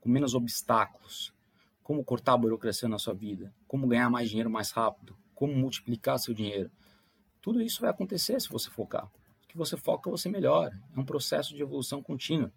com 0.00 0.08
menos 0.08 0.36
obstáculos, 0.36 1.34
como 1.82 2.04
cortar 2.04 2.34
a 2.34 2.38
burocracia 2.38 2.88
na 2.88 3.00
sua 3.00 3.12
vida, 3.12 3.52
como 3.66 3.88
ganhar 3.88 4.08
mais 4.08 4.28
dinheiro 4.28 4.48
mais 4.48 4.70
rápido, 4.70 5.16
como 5.34 5.52
multiplicar 5.52 6.20
seu 6.20 6.32
dinheiro. 6.32 6.70
Tudo 7.42 7.60
isso 7.60 7.80
vai 7.80 7.90
acontecer 7.90 8.40
se 8.40 8.48
você 8.48 8.70
focar. 8.70 9.06
O 9.06 9.48
que 9.48 9.56
você 9.56 9.76
foca, 9.76 10.08
você 10.08 10.28
melhora. 10.28 10.80
É 10.96 11.00
um 11.00 11.04
processo 11.04 11.56
de 11.56 11.60
evolução 11.60 12.00
contínua. 12.00 12.52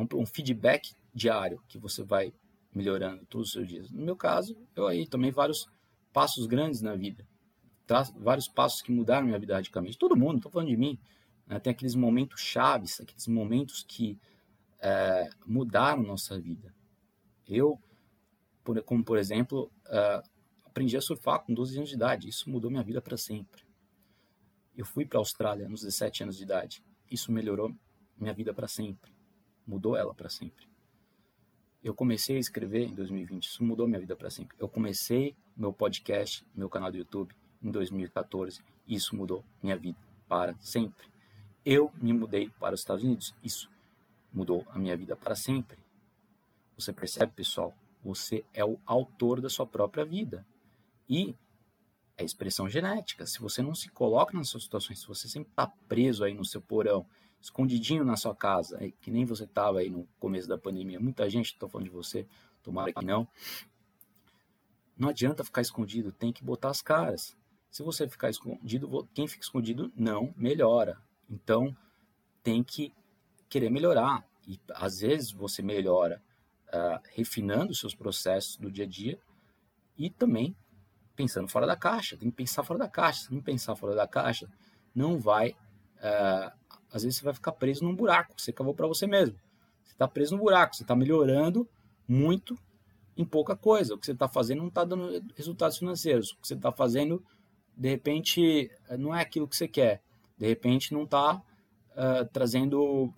Um, 0.00 0.20
um 0.20 0.26
feedback 0.26 0.94
diário 1.14 1.62
que 1.68 1.78
você 1.78 2.02
vai 2.02 2.32
melhorando 2.74 3.24
todos 3.26 3.48
os 3.48 3.52
seus 3.52 3.68
dias. 3.68 3.90
No 3.90 4.04
meu 4.04 4.16
caso, 4.16 4.56
eu 4.74 4.86
aí 4.86 5.06
tomei 5.06 5.30
vários 5.30 5.66
passos 6.12 6.46
grandes 6.46 6.80
na 6.80 6.94
vida. 6.94 7.26
Vários 8.16 8.46
passos 8.46 8.82
que 8.82 8.92
mudaram 8.92 9.26
minha 9.26 9.38
vida 9.38 9.54
radicalmente. 9.54 9.98
Todo 9.98 10.16
mundo, 10.16 10.36
estou 10.36 10.50
falando 10.50 10.68
de 10.68 10.76
mim. 10.76 10.98
Né? 11.46 11.58
Tem 11.58 11.72
aqueles 11.72 11.96
momentos 11.96 12.40
chaves, 12.40 13.00
aqueles 13.00 13.26
momentos 13.26 13.84
que 13.86 14.16
é, 14.80 15.28
mudaram 15.44 16.02
nossa 16.02 16.38
vida. 16.38 16.72
Eu, 17.48 17.80
por, 18.62 18.80
como 18.84 19.04
por 19.04 19.18
exemplo, 19.18 19.70
é, 19.88 20.22
aprendi 20.64 20.96
a 20.96 21.00
surfar 21.00 21.40
com 21.40 21.52
12 21.52 21.76
anos 21.76 21.88
de 21.88 21.96
idade. 21.96 22.28
Isso 22.28 22.48
mudou 22.48 22.70
minha 22.70 22.84
vida 22.84 23.02
para 23.02 23.16
sempre. 23.16 23.64
Eu 24.76 24.84
fui 24.84 25.04
para 25.04 25.18
a 25.18 25.20
Austrália 25.20 25.68
nos 25.68 25.80
17 25.80 26.22
anos 26.22 26.36
de 26.36 26.44
idade. 26.44 26.84
Isso 27.10 27.32
melhorou 27.32 27.74
minha 28.16 28.32
vida 28.32 28.54
para 28.54 28.68
sempre. 28.68 29.12
Mudou 29.66 29.96
ela 29.96 30.14
para 30.14 30.28
sempre. 30.28 30.68
Eu 31.82 31.94
comecei 31.94 32.36
a 32.36 32.40
escrever 32.40 32.86
em 32.86 32.94
2020, 32.94 33.44
isso 33.44 33.64
mudou 33.64 33.88
minha 33.88 34.00
vida 34.00 34.14
para 34.14 34.30
sempre. 34.30 34.56
Eu 34.58 34.68
comecei 34.68 35.34
meu 35.56 35.72
podcast, 35.72 36.44
meu 36.54 36.68
canal 36.68 36.90
do 36.90 36.98
YouTube 36.98 37.34
em 37.62 37.70
2014, 37.70 38.62
isso 38.86 39.16
mudou 39.16 39.44
minha 39.62 39.76
vida 39.76 39.98
para 40.28 40.54
sempre. 40.58 41.08
Eu 41.64 41.92
me 42.00 42.12
mudei 42.12 42.50
para 42.58 42.74
os 42.74 42.80
Estados 42.80 43.02
Unidos, 43.04 43.34
isso 43.42 43.70
mudou 44.32 44.66
a 44.70 44.78
minha 44.78 44.96
vida 44.96 45.16
para 45.16 45.34
sempre. 45.34 45.78
Você 46.76 46.92
percebe, 46.92 47.32
pessoal? 47.32 47.74
Você 48.02 48.44
é 48.54 48.64
o 48.64 48.78
autor 48.86 49.40
da 49.40 49.48
sua 49.48 49.66
própria 49.66 50.04
vida. 50.04 50.46
E 51.08 51.34
é 52.20 52.24
expressão 52.24 52.68
genética. 52.68 53.26
Se 53.26 53.40
você 53.40 53.62
não 53.62 53.74
se 53.74 53.88
coloca 53.88 54.36
nessas 54.36 54.62
situações, 54.62 55.00
se 55.00 55.06
você 55.06 55.28
sempre 55.28 55.50
está 55.50 55.66
preso 55.88 56.22
aí 56.22 56.34
no 56.34 56.44
seu 56.44 56.60
porão, 56.60 57.06
escondidinho 57.40 58.04
na 58.04 58.16
sua 58.16 58.34
casa, 58.34 58.78
que 59.00 59.10
nem 59.10 59.24
você 59.24 59.44
estava 59.44 59.78
aí 59.78 59.88
no 59.88 60.06
começo 60.18 60.46
da 60.46 60.58
pandemia. 60.58 61.00
Muita 61.00 61.28
gente, 61.30 61.46
estou 61.46 61.68
falando 61.68 61.86
de 61.86 61.92
você, 61.92 62.26
tomara 62.62 62.92
que 62.92 63.04
não. 63.04 63.26
Não 64.96 65.08
adianta 65.08 65.42
ficar 65.42 65.62
escondido, 65.62 66.12
tem 66.12 66.32
que 66.32 66.44
botar 66.44 66.68
as 66.68 66.82
caras. 66.82 67.34
Se 67.70 67.82
você 67.82 68.06
ficar 68.06 68.28
escondido, 68.28 69.08
quem 69.14 69.26
fica 69.26 69.42
escondido 69.42 69.90
não 69.96 70.34
melhora. 70.36 71.00
Então, 71.28 71.74
tem 72.42 72.62
que 72.62 72.92
querer 73.48 73.70
melhorar. 73.70 74.28
E 74.46 74.60
às 74.74 75.00
vezes 75.00 75.30
você 75.30 75.62
melhora 75.62 76.22
uh, 76.68 77.00
refinando 77.14 77.74
seus 77.74 77.94
processos 77.94 78.56
do 78.56 78.70
dia 78.70 78.84
a 78.84 78.88
dia 78.88 79.18
e 79.96 80.10
também 80.10 80.54
pensando 81.20 81.48
fora 81.48 81.66
da 81.66 81.76
caixa. 81.76 82.16
Tem 82.16 82.30
que 82.30 82.36
pensar 82.36 82.62
fora 82.62 82.78
da 82.78 82.88
caixa. 82.88 83.26
Se 83.26 83.34
não 83.34 83.42
pensar 83.42 83.76
fora 83.76 83.94
da 83.94 84.06
caixa, 84.06 84.48
não 84.94 85.18
vai 85.18 85.50
uh, 86.00 86.52
às 86.92 87.02
vezes 87.02 87.18
você 87.18 87.24
vai 87.24 87.34
ficar 87.34 87.52
preso 87.52 87.84
num 87.84 87.94
buraco 87.94 88.34
você 88.36 88.52
cavou 88.52 88.74
para 88.74 88.86
você 88.86 89.06
mesmo. 89.06 89.36
Você 89.84 89.92
está 89.92 90.08
preso 90.08 90.36
no 90.36 90.42
buraco, 90.42 90.74
você 90.74 90.82
está 90.82 90.96
melhorando 90.96 91.68
muito 92.08 92.56
em 93.16 93.24
pouca 93.24 93.54
coisa. 93.54 93.94
O 93.94 93.98
que 93.98 94.06
você 94.06 94.12
está 94.12 94.28
fazendo 94.28 94.58
não 94.58 94.68
está 94.68 94.84
dando 94.84 95.22
resultados 95.36 95.78
financeiros. 95.78 96.32
O 96.32 96.36
que 96.40 96.48
você 96.48 96.54
está 96.54 96.72
fazendo, 96.72 97.22
de 97.76 97.88
repente, 97.88 98.70
não 98.98 99.14
é 99.14 99.20
aquilo 99.20 99.46
que 99.46 99.56
você 99.56 99.68
quer. 99.68 100.02
De 100.38 100.46
repente, 100.46 100.92
não 100.92 101.04
está 101.04 101.34
uh, 101.34 101.42
eh, 101.96 102.24
trazendo, 102.32 103.12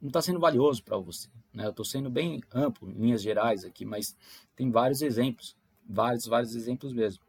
não 0.00 0.08
está 0.08 0.22
sendo 0.22 0.40
valioso 0.40 0.82
para 0.82 0.96
você. 0.96 1.28
Né? 1.52 1.66
Eu 1.66 1.70
estou 1.70 1.84
sendo 1.84 2.08
bem 2.08 2.40
amplo, 2.52 2.88
em 2.88 2.94
linhas 2.94 3.20
gerais 3.20 3.64
aqui, 3.64 3.84
mas 3.84 4.16
tem 4.56 4.70
vários 4.70 5.02
exemplos, 5.02 5.54
vários, 5.86 6.24
vários 6.24 6.56
exemplos 6.56 6.94
mesmo. 6.94 7.22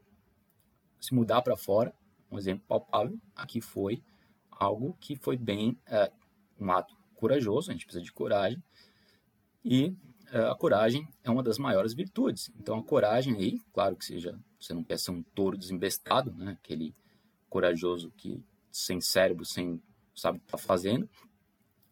Se 1.04 1.12
mudar 1.12 1.42
para 1.42 1.54
fora, 1.54 1.94
um 2.30 2.38
exemplo 2.38 2.64
palpável, 2.66 3.20
aqui 3.36 3.60
foi 3.60 4.02
algo 4.50 4.96
que 4.98 5.14
foi 5.16 5.36
bem 5.36 5.78
é, 5.84 6.10
um 6.58 6.72
ato 6.72 6.96
corajoso, 7.14 7.70
a 7.70 7.74
gente 7.74 7.84
precisa 7.84 8.02
de 8.02 8.10
coragem, 8.10 8.62
e 9.62 9.94
é, 10.32 10.38
a 10.38 10.54
coragem 10.54 11.06
é 11.22 11.30
uma 11.30 11.42
das 11.42 11.58
maiores 11.58 11.92
virtudes. 11.92 12.50
Então 12.58 12.78
a 12.78 12.82
coragem 12.82 13.36
aí, 13.36 13.60
claro 13.70 13.96
que 13.96 14.04
seja, 14.06 14.40
você 14.58 14.72
não 14.72 14.82
quer 14.82 14.98
ser 14.98 15.10
um 15.10 15.22
touro 15.22 15.58
desembestado, 15.58 16.32
né? 16.32 16.52
aquele 16.52 16.94
corajoso 17.50 18.10
que 18.16 18.42
sem 18.72 18.98
cérebro, 18.98 19.44
sem 19.44 19.82
sabe 20.16 20.38
o 20.38 20.40
que 20.40 20.46
está 20.46 20.56
fazendo, 20.56 21.06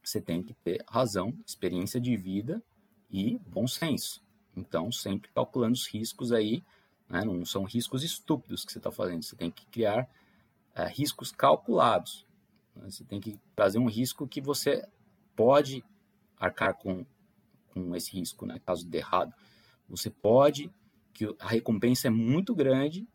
você 0.02 0.22
tem 0.22 0.42
que 0.42 0.54
ter 0.54 0.82
razão, 0.88 1.38
experiência 1.46 2.00
de 2.00 2.16
vida 2.16 2.64
e 3.10 3.38
bom 3.40 3.66
senso. 3.66 4.22
Então, 4.56 4.90
sempre 4.90 5.30
calculando 5.34 5.74
os 5.74 5.86
riscos 5.86 6.32
aí, 6.32 6.64
né? 7.12 7.22
não 7.26 7.44
são 7.44 7.64
riscos 7.64 8.02
estúpidos 8.02 8.64
que 8.64 8.72
você 8.72 8.78
está 8.78 8.90
fazendo, 8.90 9.22
você 9.22 9.36
tem 9.36 9.50
que 9.50 9.66
criar 9.66 10.08
é, 10.74 10.86
riscos 10.86 11.30
calculados. 11.30 12.26
Né? 12.74 12.90
Você 12.90 13.04
tem 13.04 13.20
que 13.20 13.38
trazer 13.54 13.78
um 13.78 13.86
risco 13.86 14.26
que 14.26 14.40
você 14.40 14.88
pode 15.36 15.84
arcar 16.40 16.74
com, 16.74 17.04
com 17.68 17.94
esse 17.94 18.12
risco, 18.12 18.46
né? 18.46 18.58
caso 18.64 18.88
de 18.88 18.96
errado. 18.96 19.34
Você 19.90 20.08
pode, 20.08 20.72
que 21.12 21.26
a 21.38 21.48
recompensa 21.48 22.06
é 22.06 22.10
muito 22.10 22.54
grande, 22.54 23.06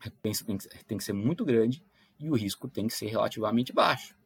a 0.00 0.04
recompensa 0.04 0.42
tem 0.46 0.56
que, 0.56 0.68
tem 0.84 0.96
que 0.96 1.04
ser 1.04 1.12
muito 1.12 1.44
grande 1.44 1.84
e 2.18 2.30
o 2.30 2.34
risco 2.34 2.66
tem 2.66 2.86
que 2.86 2.94
ser 2.94 3.08
relativamente 3.08 3.74
baixo. 3.74 4.16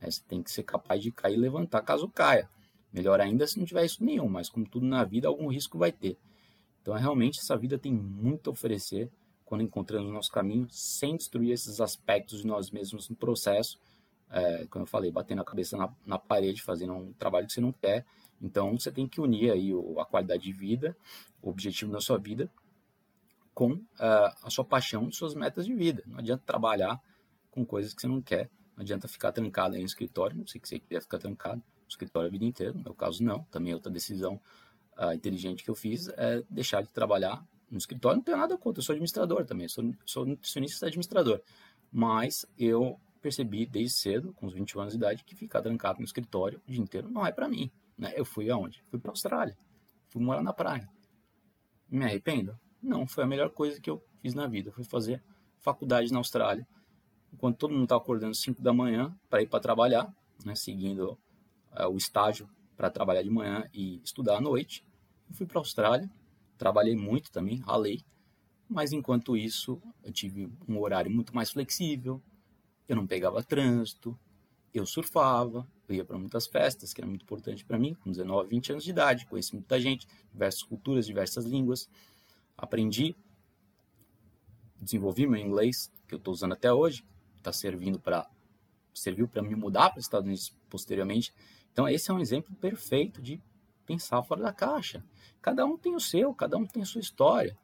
Né? 0.00 0.10
Você 0.10 0.22
tem 0.26 0.42
que 0.42 0.50
ser 0.50 0.62
capaz 0.62 1.02
de 1.02 1.12
cair 1.12 1.34
e 1.34 1.38
levantar 1.38 1.82
caso 1.82 2.08
caia. 2.08 2.48
Melhor 2.90 3.20
ainda 3.20 3.46
se 3.46 3.58
não 3.58 3.66
tiver 3.66 3.84
isso 3.84 4.02
nenhum, 4.02 4.30
mas 4.30 4.48
como 4.48 4.66
tudo 4.66 4.86
na 4.86 5.04
vida, 5.04 5.28
algum 5.28 5.48
risco 5.48 5.76
vai 5.76 5.92
ter. 5.92 6.16
Então, 6.80 6.94
realmente, 6.94 7.38
essa 7.38 7.56
vida 7.56 7.78
tem 7.78 7.92
muito 7.92 8.50
a 8.50 8.52
oferecer 8.52 9.10
quando 9.44 9.62
encontramos 9.62 10.08
o 10.08 10.12
nosso 10.12 10.30
caminho, 10.30 10.68
sem 10.70 11.16
destruir 11.16 11.50
esses 11.50 11.80
aspectos 11.80 12.42
de 12.42 12.46
nós 12.46 12.70
mesmos 12.70 13.08
no 13.08 13.16
processo, 13.16 13.78
é, 14.30 14.64
como 14.66 14.84
eu 14.84 14.86
falei, 14.86 15.10
batendo 15.10 15.42
a 15.42 15.44
cabeça 15.44 15.76
na, 15.76 15.92
na, 16.06 16.18
parede, 16.18 16.62
fazendo 16.62 16.92
um 16.92 17.12
trabalho 17.14 17.48
que 17.48 17.52
você 17.52 17.60
não 17.60 17.72
quer. 17.72 18.06
Então, 18.40 18.78
você 18.78 18.92
tem 18.92 19.08
que 19.08 19.20
unir 19.20 19.50
aí 19.50 19.74
o, 19.74 19.98
a 19.98 20.06
qualidade 20.06 20.44
de 20.44 20.52
vida, 20.52 20.96
o 21.42 21.50
objetivo 21.50 21.90
da 21.90 22.00
sua 22.00 22.16
vida, 22.16 22.48
com 23.52 23.72
uh, 23.72 24.32
a 24.42 24.48
sua 24.48 24.64
paixão 24.64 25.08
e 25.08 25.12
suas 25.12 25.34
metas 25.34 25.66
de 25.66 25.74
vida. 25.74 26.02
Não 26.06 26.18
adianta 26.18 26.44
trabalhar 26.46 27.02
com 27.50 27.66
coisas 27.66 27.92
que 27.92 28.00
você 28.00 28.06
não 28.06 28.22
quer. 28.22 28.48
Não 28.76 28.82
adianta 28.82 29.08
ficar 29.08 29.32
trancado 29.32 29.74
aí 29.74 29.80
no 29.80 29.86
escritório. 29.86 30.36
Não 30.36 30.46
sei 30.46 30.60
que 30.60 30.68
você 30.68 30.78
queria 30.78 31.00
ficar 31.00 31.18
trancado 31.18 31.56
no 31.56 31.88
escritório 31.88 32.28
a 32.28 32.30
vida 32.30 32.44
inteira. 32.44 32.72
No 32.72 32.84
meu 32.84 32.94
caso, 32.94 33.22
não. 33.22 33.42
Também 33.50 33.72
é 33.72 33.74
outra 33.74 33.90
decisão 33.90 34.40
uh, 35.00 35.12
inteligente 35.12 35.64
que 35.64 35.70
eu 35.70 35.74
fiz 35.74 36.08
é 36.16 36.42
deixar 36.50 36.82
de 36.82 36.90
trabalhar 36.90 37.44
no 37.70 37.78
escritório. 37.78 38.18
Não 38.18 38.24
tenho 38.24 38.36
nada 38.36 38.56
contra. 38.58 38.80
Eu 38.80 38.84
sou 38.84 38.92
administrador 38.92 39.46
também. 39.46 39.66
Sou, 39.68 39.84
sou 40.04 40.26
nutricionista 40.26 40.86
e 40.86 40.88
administrador. 40.88 41.40
Mas 41.90 42.44
eu 42.58 43.00
percebi 43.20 43.66
desde 43.66 43.98
cedo, 43.98 44.32
com 44.34 44.46
os 44.46 44.52
20 44.52 44.78
anos 44.78 44.92
de 44.92 44.98
idade, 44.98 45.24
que 45.24 45.34
ficar 45.34 45.62
trancado 45.62 45.98
no 45.98 46.04
escritório 46.04 46.60
o 46.66 46.70
dia 46.70 46.80
inteiro 46.80 47.08
não 47.08 47.26
é 47.26 47.32
para 47.32 47.48
mim. 47.48 47.70
Né? 47.96 48.12
Eu 48.14 48.24
fui 48.24 48.50
aonde? 48.50 48.82
Fui 48.90 48.98
para 48.98 49.10
Austrália. 49.10 49.56
Fui 50.08 50.22
morar 50.22 50.42
na 50.42 50.52
praia. 50.52 50.88
Me 51.88 52.04
arrependo? 52.04 52.58
Não, 52.82 53.06
foi 53.06 53.24
a 53.24 53.26
melhor 53.26 53.50
coisa 53.50 53.80
que 53.80 53.90
eu 53.90 54.02
fiz 54.20 54.34
na 54.34 54.46
vida. 54.46 54.72
Fui 54.72 54.84
fazer 54.84 55.22
faculdade 55.58 56.12
na 56.12 56.18
Austrália. 56.18 56.66
Enquanto 57.32 57.58
todo 57.58 57.72
mundo 57.72 57.84
estava 57.84 58.00
acordando 58.00 58.32
às 58.32 58.40
5 58.40 58.62
da 58.62 58.72
manhã 58.72 59.14
para 59.28 59.42
ir 59.42 59.46
para 59.46 59.60
trabalhar, 59.60 60.12
né? 60.44 60.54
seguindo 60.54 61.18
uh, 61.78 61.88
o 61.90 61.96
estágio 61.96 62.48
para 62.76 62.90
trabalhar 62.90 63.22
de 63.22 63.30
manhã 63.30 63.68
e 63.74 64.00
estudar 64.02 64.38
à 64.38 64.40
noite. 64.40 64.82
Eu 65.30 65.36
fui 65.36 65.46
para 65.46 65.58
a 65.58 65.60
Austrália, 65.60 66.10
trabalhei 66.58 66.96
muito 66.96 67.30
também, 67.30 67.58
ralei. 67.60 68.02
Mas 68.68 68.92
enquanto 68.92 69.36
isso, 69.36 69.80
eu 70.02 70.12
tive 70.12 70.52
um 70.68 70.78
horário 70.78 71.10
muito 71.10 71.34
mais 71.34 71.50
flexível, 71.50 72.20
eu 72.88 72.96
não 72.96 73.06
pegava 73.06 73.42
trânsito, 73.42 74.18
eu 74.74 74.84
surfava, 74.84 75.66
eu 75.88 75.94
ia 75.94 76.04
para 76.04 76.18
muitas 76.18 76.46
festas, 76.46 76.92
que 76.92 77.00
era 77.00 77.08
muito 77.08 77.22
importante 77.22 77.64
para 77.64 77.78
mim, 77.78 77.94
com 77.94 78.10
19, 78.10 78.48
20 78.48 78.72
anos 78.72 78.84
de 78.84 78.90
idade, 78.90 79.26
conheci 79.26 79.54
muita 79.54 79.80
gente, 79.80 80.06
diversas 80.32 80.62
culturas, 80.62 81.06
diversas 81.06 81.44
línguas, 81.44 81.88
aprendi, 82.56 83.16
desenvolvi 84.80 85.26
meu 85.26 85.40
inglês, 85.40 85.90
que 86.06 86.14
eu 86.14 86.18
estou 86.18 86.32
usando 86.32 86.52
até 86.52 86.72
hoje, 86.72 87.04
está 87.36 87.52
servindo 87.52 87.98
para 87.98 88.28
serviu 88.92 89.28
para 89.28 89.40
me 89.40 89.54
mudar 89.54 89.90
para 89.90 90.00
os 90.00 90.04
Estados 90.04 90.26
Unidos 90.26 90.52
posteriormente. 90.68 91.32
Então 91.72 91.88
esse 91.88 92.10
é 92.10 92.14
um 92.14 92.18
exemplo 92.18 92.54
perfeito 92.56 93.22
de 93.22 93.40
pensar 93.90 94.22
fora 94.22 94.42
da 94.42 94.52
caixa. 94.52 95.02
Cada 95.42 95.66
um 95.66 95.76
tem 95.76 95.96
o 95.96 96.00
seu, 96.00 96.32
cada 96.32 96.56
um 96.56 96.64
tem 96.64 96.82
a 96.82 96.86
sua 96.86 97.00
história. 97.00 97.56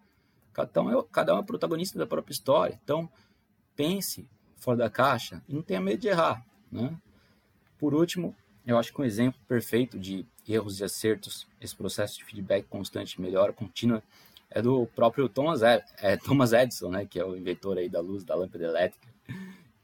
Cada 0.53 0.83
um 0.83 0.99
é, 0.99 1.05
cada 1.13 1.37
um 1.37 1.39
é 1.39 1.43
protagonista 1.43 1.97
da 1.97 2.07
própria 2.07 2.33
história. 2.33 2.81
Então 2.83 3.09
pense 3.77 4.29
fora 4.57 4.77
da 4.77 4.91
caixa 4.91 5.41
e 5.49 5.55
não 5.55 5.63
tenha 5.63 5.81
medo 5.81 6.01
de 6.01 6.09
errar. 6.09 6.45
Né? 6.73 6.97
Por 7.79 7.95
último, 7.95 8.35
eu 8.67 8.77
acho 8.77 8.93
que 8.93 9.01
um 9.01 9.05
exemplo 9.05 9.41
perfeito 9.47 9.99
de 9.99 10.27
erros 10.49 10.81
e 10.81 10.85
acertos, 10.85 11.47
esse 11.61 11.77
processo 11.77 12.19
de 12.19 12.25
feedback 12.25 12.67
constante, 12.67 13.21
melhora 13.21 13.53
contínua, 13.53 14.03
é 14.51 14.61
do 14.61 14.87
próprio 14.87 15.29
Thomas, 15.29 15.63
é, 15.63 16.17
Thomas 16.25 16.53
Edison, 16.53 16.91
né, 16.91 17.07
que 17.07 17.21
é 17.21 17.25
o 17.25 17.37
inventor 17.37 17.79
aí 17.79 17.89
da 17.89 18.01
luz, 18.01 18.25
da 18.25 18.35
lâmpada 18.35 18.65
elétrica, 18.65 19.07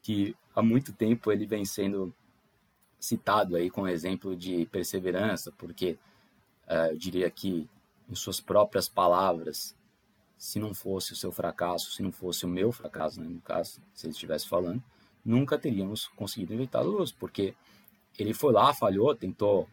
que 0.00 0.34
há 0.54 0.62
muito 0.62 0.92
tempo 0.92 1.30
ele 1.30 1.46
vem 1.46 1.64
sendo 1.64 2.12
citado 2.98 3.56
aí 3.56 3.68
com 3.68 3.86
exemplo 3.86 4.34
de 4.34 4.66
perseverança, 4.66 5.52
porque 5.58 5.98
eu 6.68 6.96
diria 6.96 7.30
que, 7.30 7.68
em 8.08 8.14
suas 8.14 8.40
próprias 8.40 8.88
palavras, 8.88 9.76
se 10.36 10.58
não 10.58 10.74
fosse 10.74 11.12
o 11.12 11.16
seu 11.16 11.30
fracasso, 11.30 11.92
se 11.92 12.02
não 12.02 12.10
fosse 12.10 12.44
o 12.44 12.48
meu 12.48 12.72
fracasso, 12.72 13.20
né, 13.20 13.28
no 13.28 13.40
caso, 13.40 13.80
se 13.94 14.06
ele 14.06 14.12
estivesse 14.12 14.48
falando, 14.48 14.82
nunca 15.24 15.56
teríamos 15.58 16.08
conseguido 16.08 16.52
inventar 16.52 16.82
a 16.82 16.84
luz, 16.84 17.12
porque 17.12 17.54
ele 18.18 18.34
foi 18.34 18.52
lá, 18.52 18.74
falhou, 18.74 19.14
tentou 19.14 19.68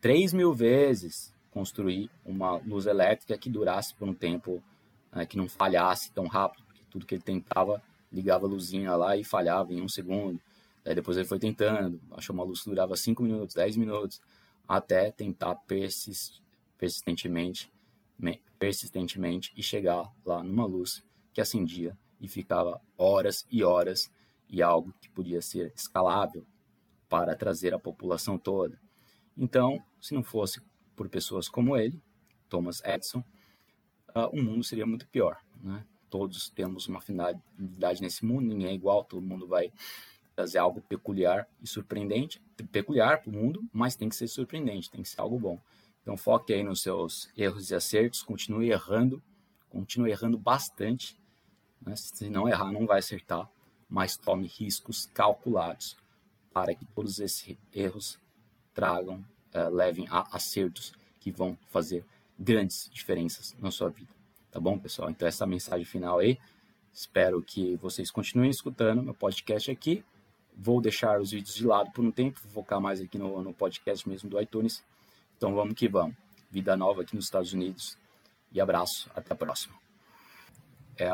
3 0.00 0.32
mil 0.32 0.52
vezes 0.52 1.32
construir 1.50 2.10
uma 2.24 2.56
luz 2.58 2.86
elétrica 2.86 3.36
que 3.38 3.48
durasse 3.48 3.94
por 3.94 4.08
um 4.08 4.14
tempo, 4.14 4.62
né, 5.10 5.24
que 5.24 5.36
não 5.36 5.48
falhasse 5.48 6.12
tão 6.12 6.26
rápido, 6.26 6.64
porque 6.64 6.82
tudo 6.90 7.06
que 7.06 7.14
ele 7.14 7.22
tentava 7.22 7.82
ligava 8.12 8.46
a 8.46 8.48
luzinha 8.48 8.94
lá 8.96 9.16
e 9.16 9.24
falhava 9.24 9.72
em 9.72 9.80
um 9.80 9.88
segundo. 9.88 10.40
Depois 10.84 11.16
ele 11.16 11.26
foi 11.26 11.38
tentando, 11.38 12.00
achou 12.12 12.34
uma 12.34 12.44
luz 12.44 12.62
que 12.62 12.70
durava 12.70 12.96
5 12.96 13.22
minutos, 13.22 13.54
10 13.54 13.76
minutos, 13.76 14.20
até 14.76 15.10
tentar 15.10 15.54
persist, 15.56 16.40
persistentemente 16.78 17.70
persistentemente 18.60 19.52
e 19.56 19.62
chegar 19.62 20.12
lá 20.24 20.44
numa 20.44 20.66
luz 20.66 21.02
que 21.32 21.40
acendia 21.40 21.96
e 22.20 22.28
ficava 22.28 22.78
horas 22.96 23.46
e 23.50 23.64
horas 23.64 24.12
e 24.50 24.62
algo 24.62 24.92
que 25.00 25.08
podia 25.08 25.40
ser 25.40 25.72
escalável 25.74 26.44
para 27.08 27.34
trazer 27.34 27.72
a 27.72 27.78
população 27.78 28.36
toda. 28.36 28.78
Então, 29.36 29.82
se 29.98 30.12
não 30.12 30.22
fosse 30.22 30.60
por 30.94 31.08
pessoas 31.08 31.48
como 31.48 31.74
ele, 31.74 31.98
Thomas 32.50 32.82
Edison, 32.84 33.24
uh, 34.14 34.28
o 34.30 34.42
mundo 34.42 34.62
seria 34.62 34.84
muito 34.84 35.08
pior. 35.08 35.40
Né? 35.62 35.82
Todos 36.10 36.50
temos 36.50 36.86
uma 36.86 36.98
afinidade 36.98 38.02
nesse 38.02 38.26
mundo, 38.26 38.46
ninguém 38.46 38.68
é 38.68 38.74
igual, 38.74 39.04
todo 39.04 39.22
mundo 39.22 39.46
vai 39.46 39.72
trazer 40.40 40.56
algo 40.56 40.80
peculiar 40.80 41.46
e 41.60 41.66
surpreendente, 41.66 42.40
peculiar 42.72 43.20
para 43.20 43.30
o 43.30 43.32
mundo, 43.32 43.62
mas 43.70 43.94
tem 43.94 44.08
que 44.08 44.16
ser 44.16 44.26
surpreendente, 44.26 44.90
tem 44.90 45.02
que 45.02 45.08
ser 45.08 45.20
algo 45.20 45.38
bom. 45.38 45.60
Então 46.00 46.16
foque 46.16 46.54
aí 46.54 46.62
nos 46.62 46.80
seus 46.80 47.28
erros 47.36 47.70
e 47.70 47.74
acertos, 47.74 48.22
continue 48.22 48.70
errando, 48.70 49.22
continue 49.68 50.10
errando 50.10 50.38
bastante. 50.38 51.14
Né? 51.82 51.94
Se 51.94 52.30
não 52.30 52.48
errar, 52.48 52.72
não 52.72 52.86
vai 52.86 53.00
acertar, 53.00 53.50
mas 53.86 54.16
tome 54.16 54.46
riscos 54.46 55.10
calculados 55.12 55.94
para 56.54 56.74
que 56.74 56.86
todos 56.86 57.20
esses 57.20 57.58
erros 57.70 58.18
tragam, 58.72 59.22
uh, 59.54 59.68
levem 59.68 60.06
a 60.08 60.26
acertos 60.34 60.94
que 61.18 61.30
vão 61.30 61.56
fazer 61.68 62.02
grandes 62.38 62.88
diferenças 62.90 63.54
na 63.58 63.70
sua 63.70 63.90
vida. 63.90 64.10
Tá 64.50 64.58
bom, 64.58 64.78
pessoal? 64.78 65.10
Então 65.10 65.28
essa 65.28 65.44
é 65.44 65.46
a 65.46 65.48
mensagem 65.48 65.84
final 65.84 66.18
aí. 66.18 66.38
Espero 66.94 67.42
que 67.42 67.76
vocês 67.76 68.10
continuem 68.10 68.50
escutando 68.50 69.02
meu 69.02 69.14
podcast 69.14 69.70
aqui. 69.70 70.02
Vou 70.56 70.80
deixar 70.80 71.20
os 71.20 71.30
vídeos 71.30 71.54
de 71.54 71.66
lado 71.66 71.90
por 71.92 72.04
um 72.04 72.10
tempo, 72.10 72.40
vou 72.44 72.62
focar 72.62 72.80
mais 72.80 73.00
aqui 73.00 73.18
no, 73.18 73.42
no 73.42 73.52
podcast 73.52 74.08
mesmo 74.08 74.28
do 74.28 74.40
iTunes 74.40 74.82
então 75.40 75.54
vamos 75.54 75.72
que 75.72 75.88
vamos. 75.88 76.14
Vida 76.50 76.76
nova 76.76 77.00
aqui 77.00 77.16
nos 77.16 77.24
Estados 77.24 77.54
Unidos. 77.54 77.96
E 78.52 78.60
abraço. 78.60 79.10
Até 79.16 79.32
a 79.32 79.36
próxima. 79.36 79.74
É 80.98 81.08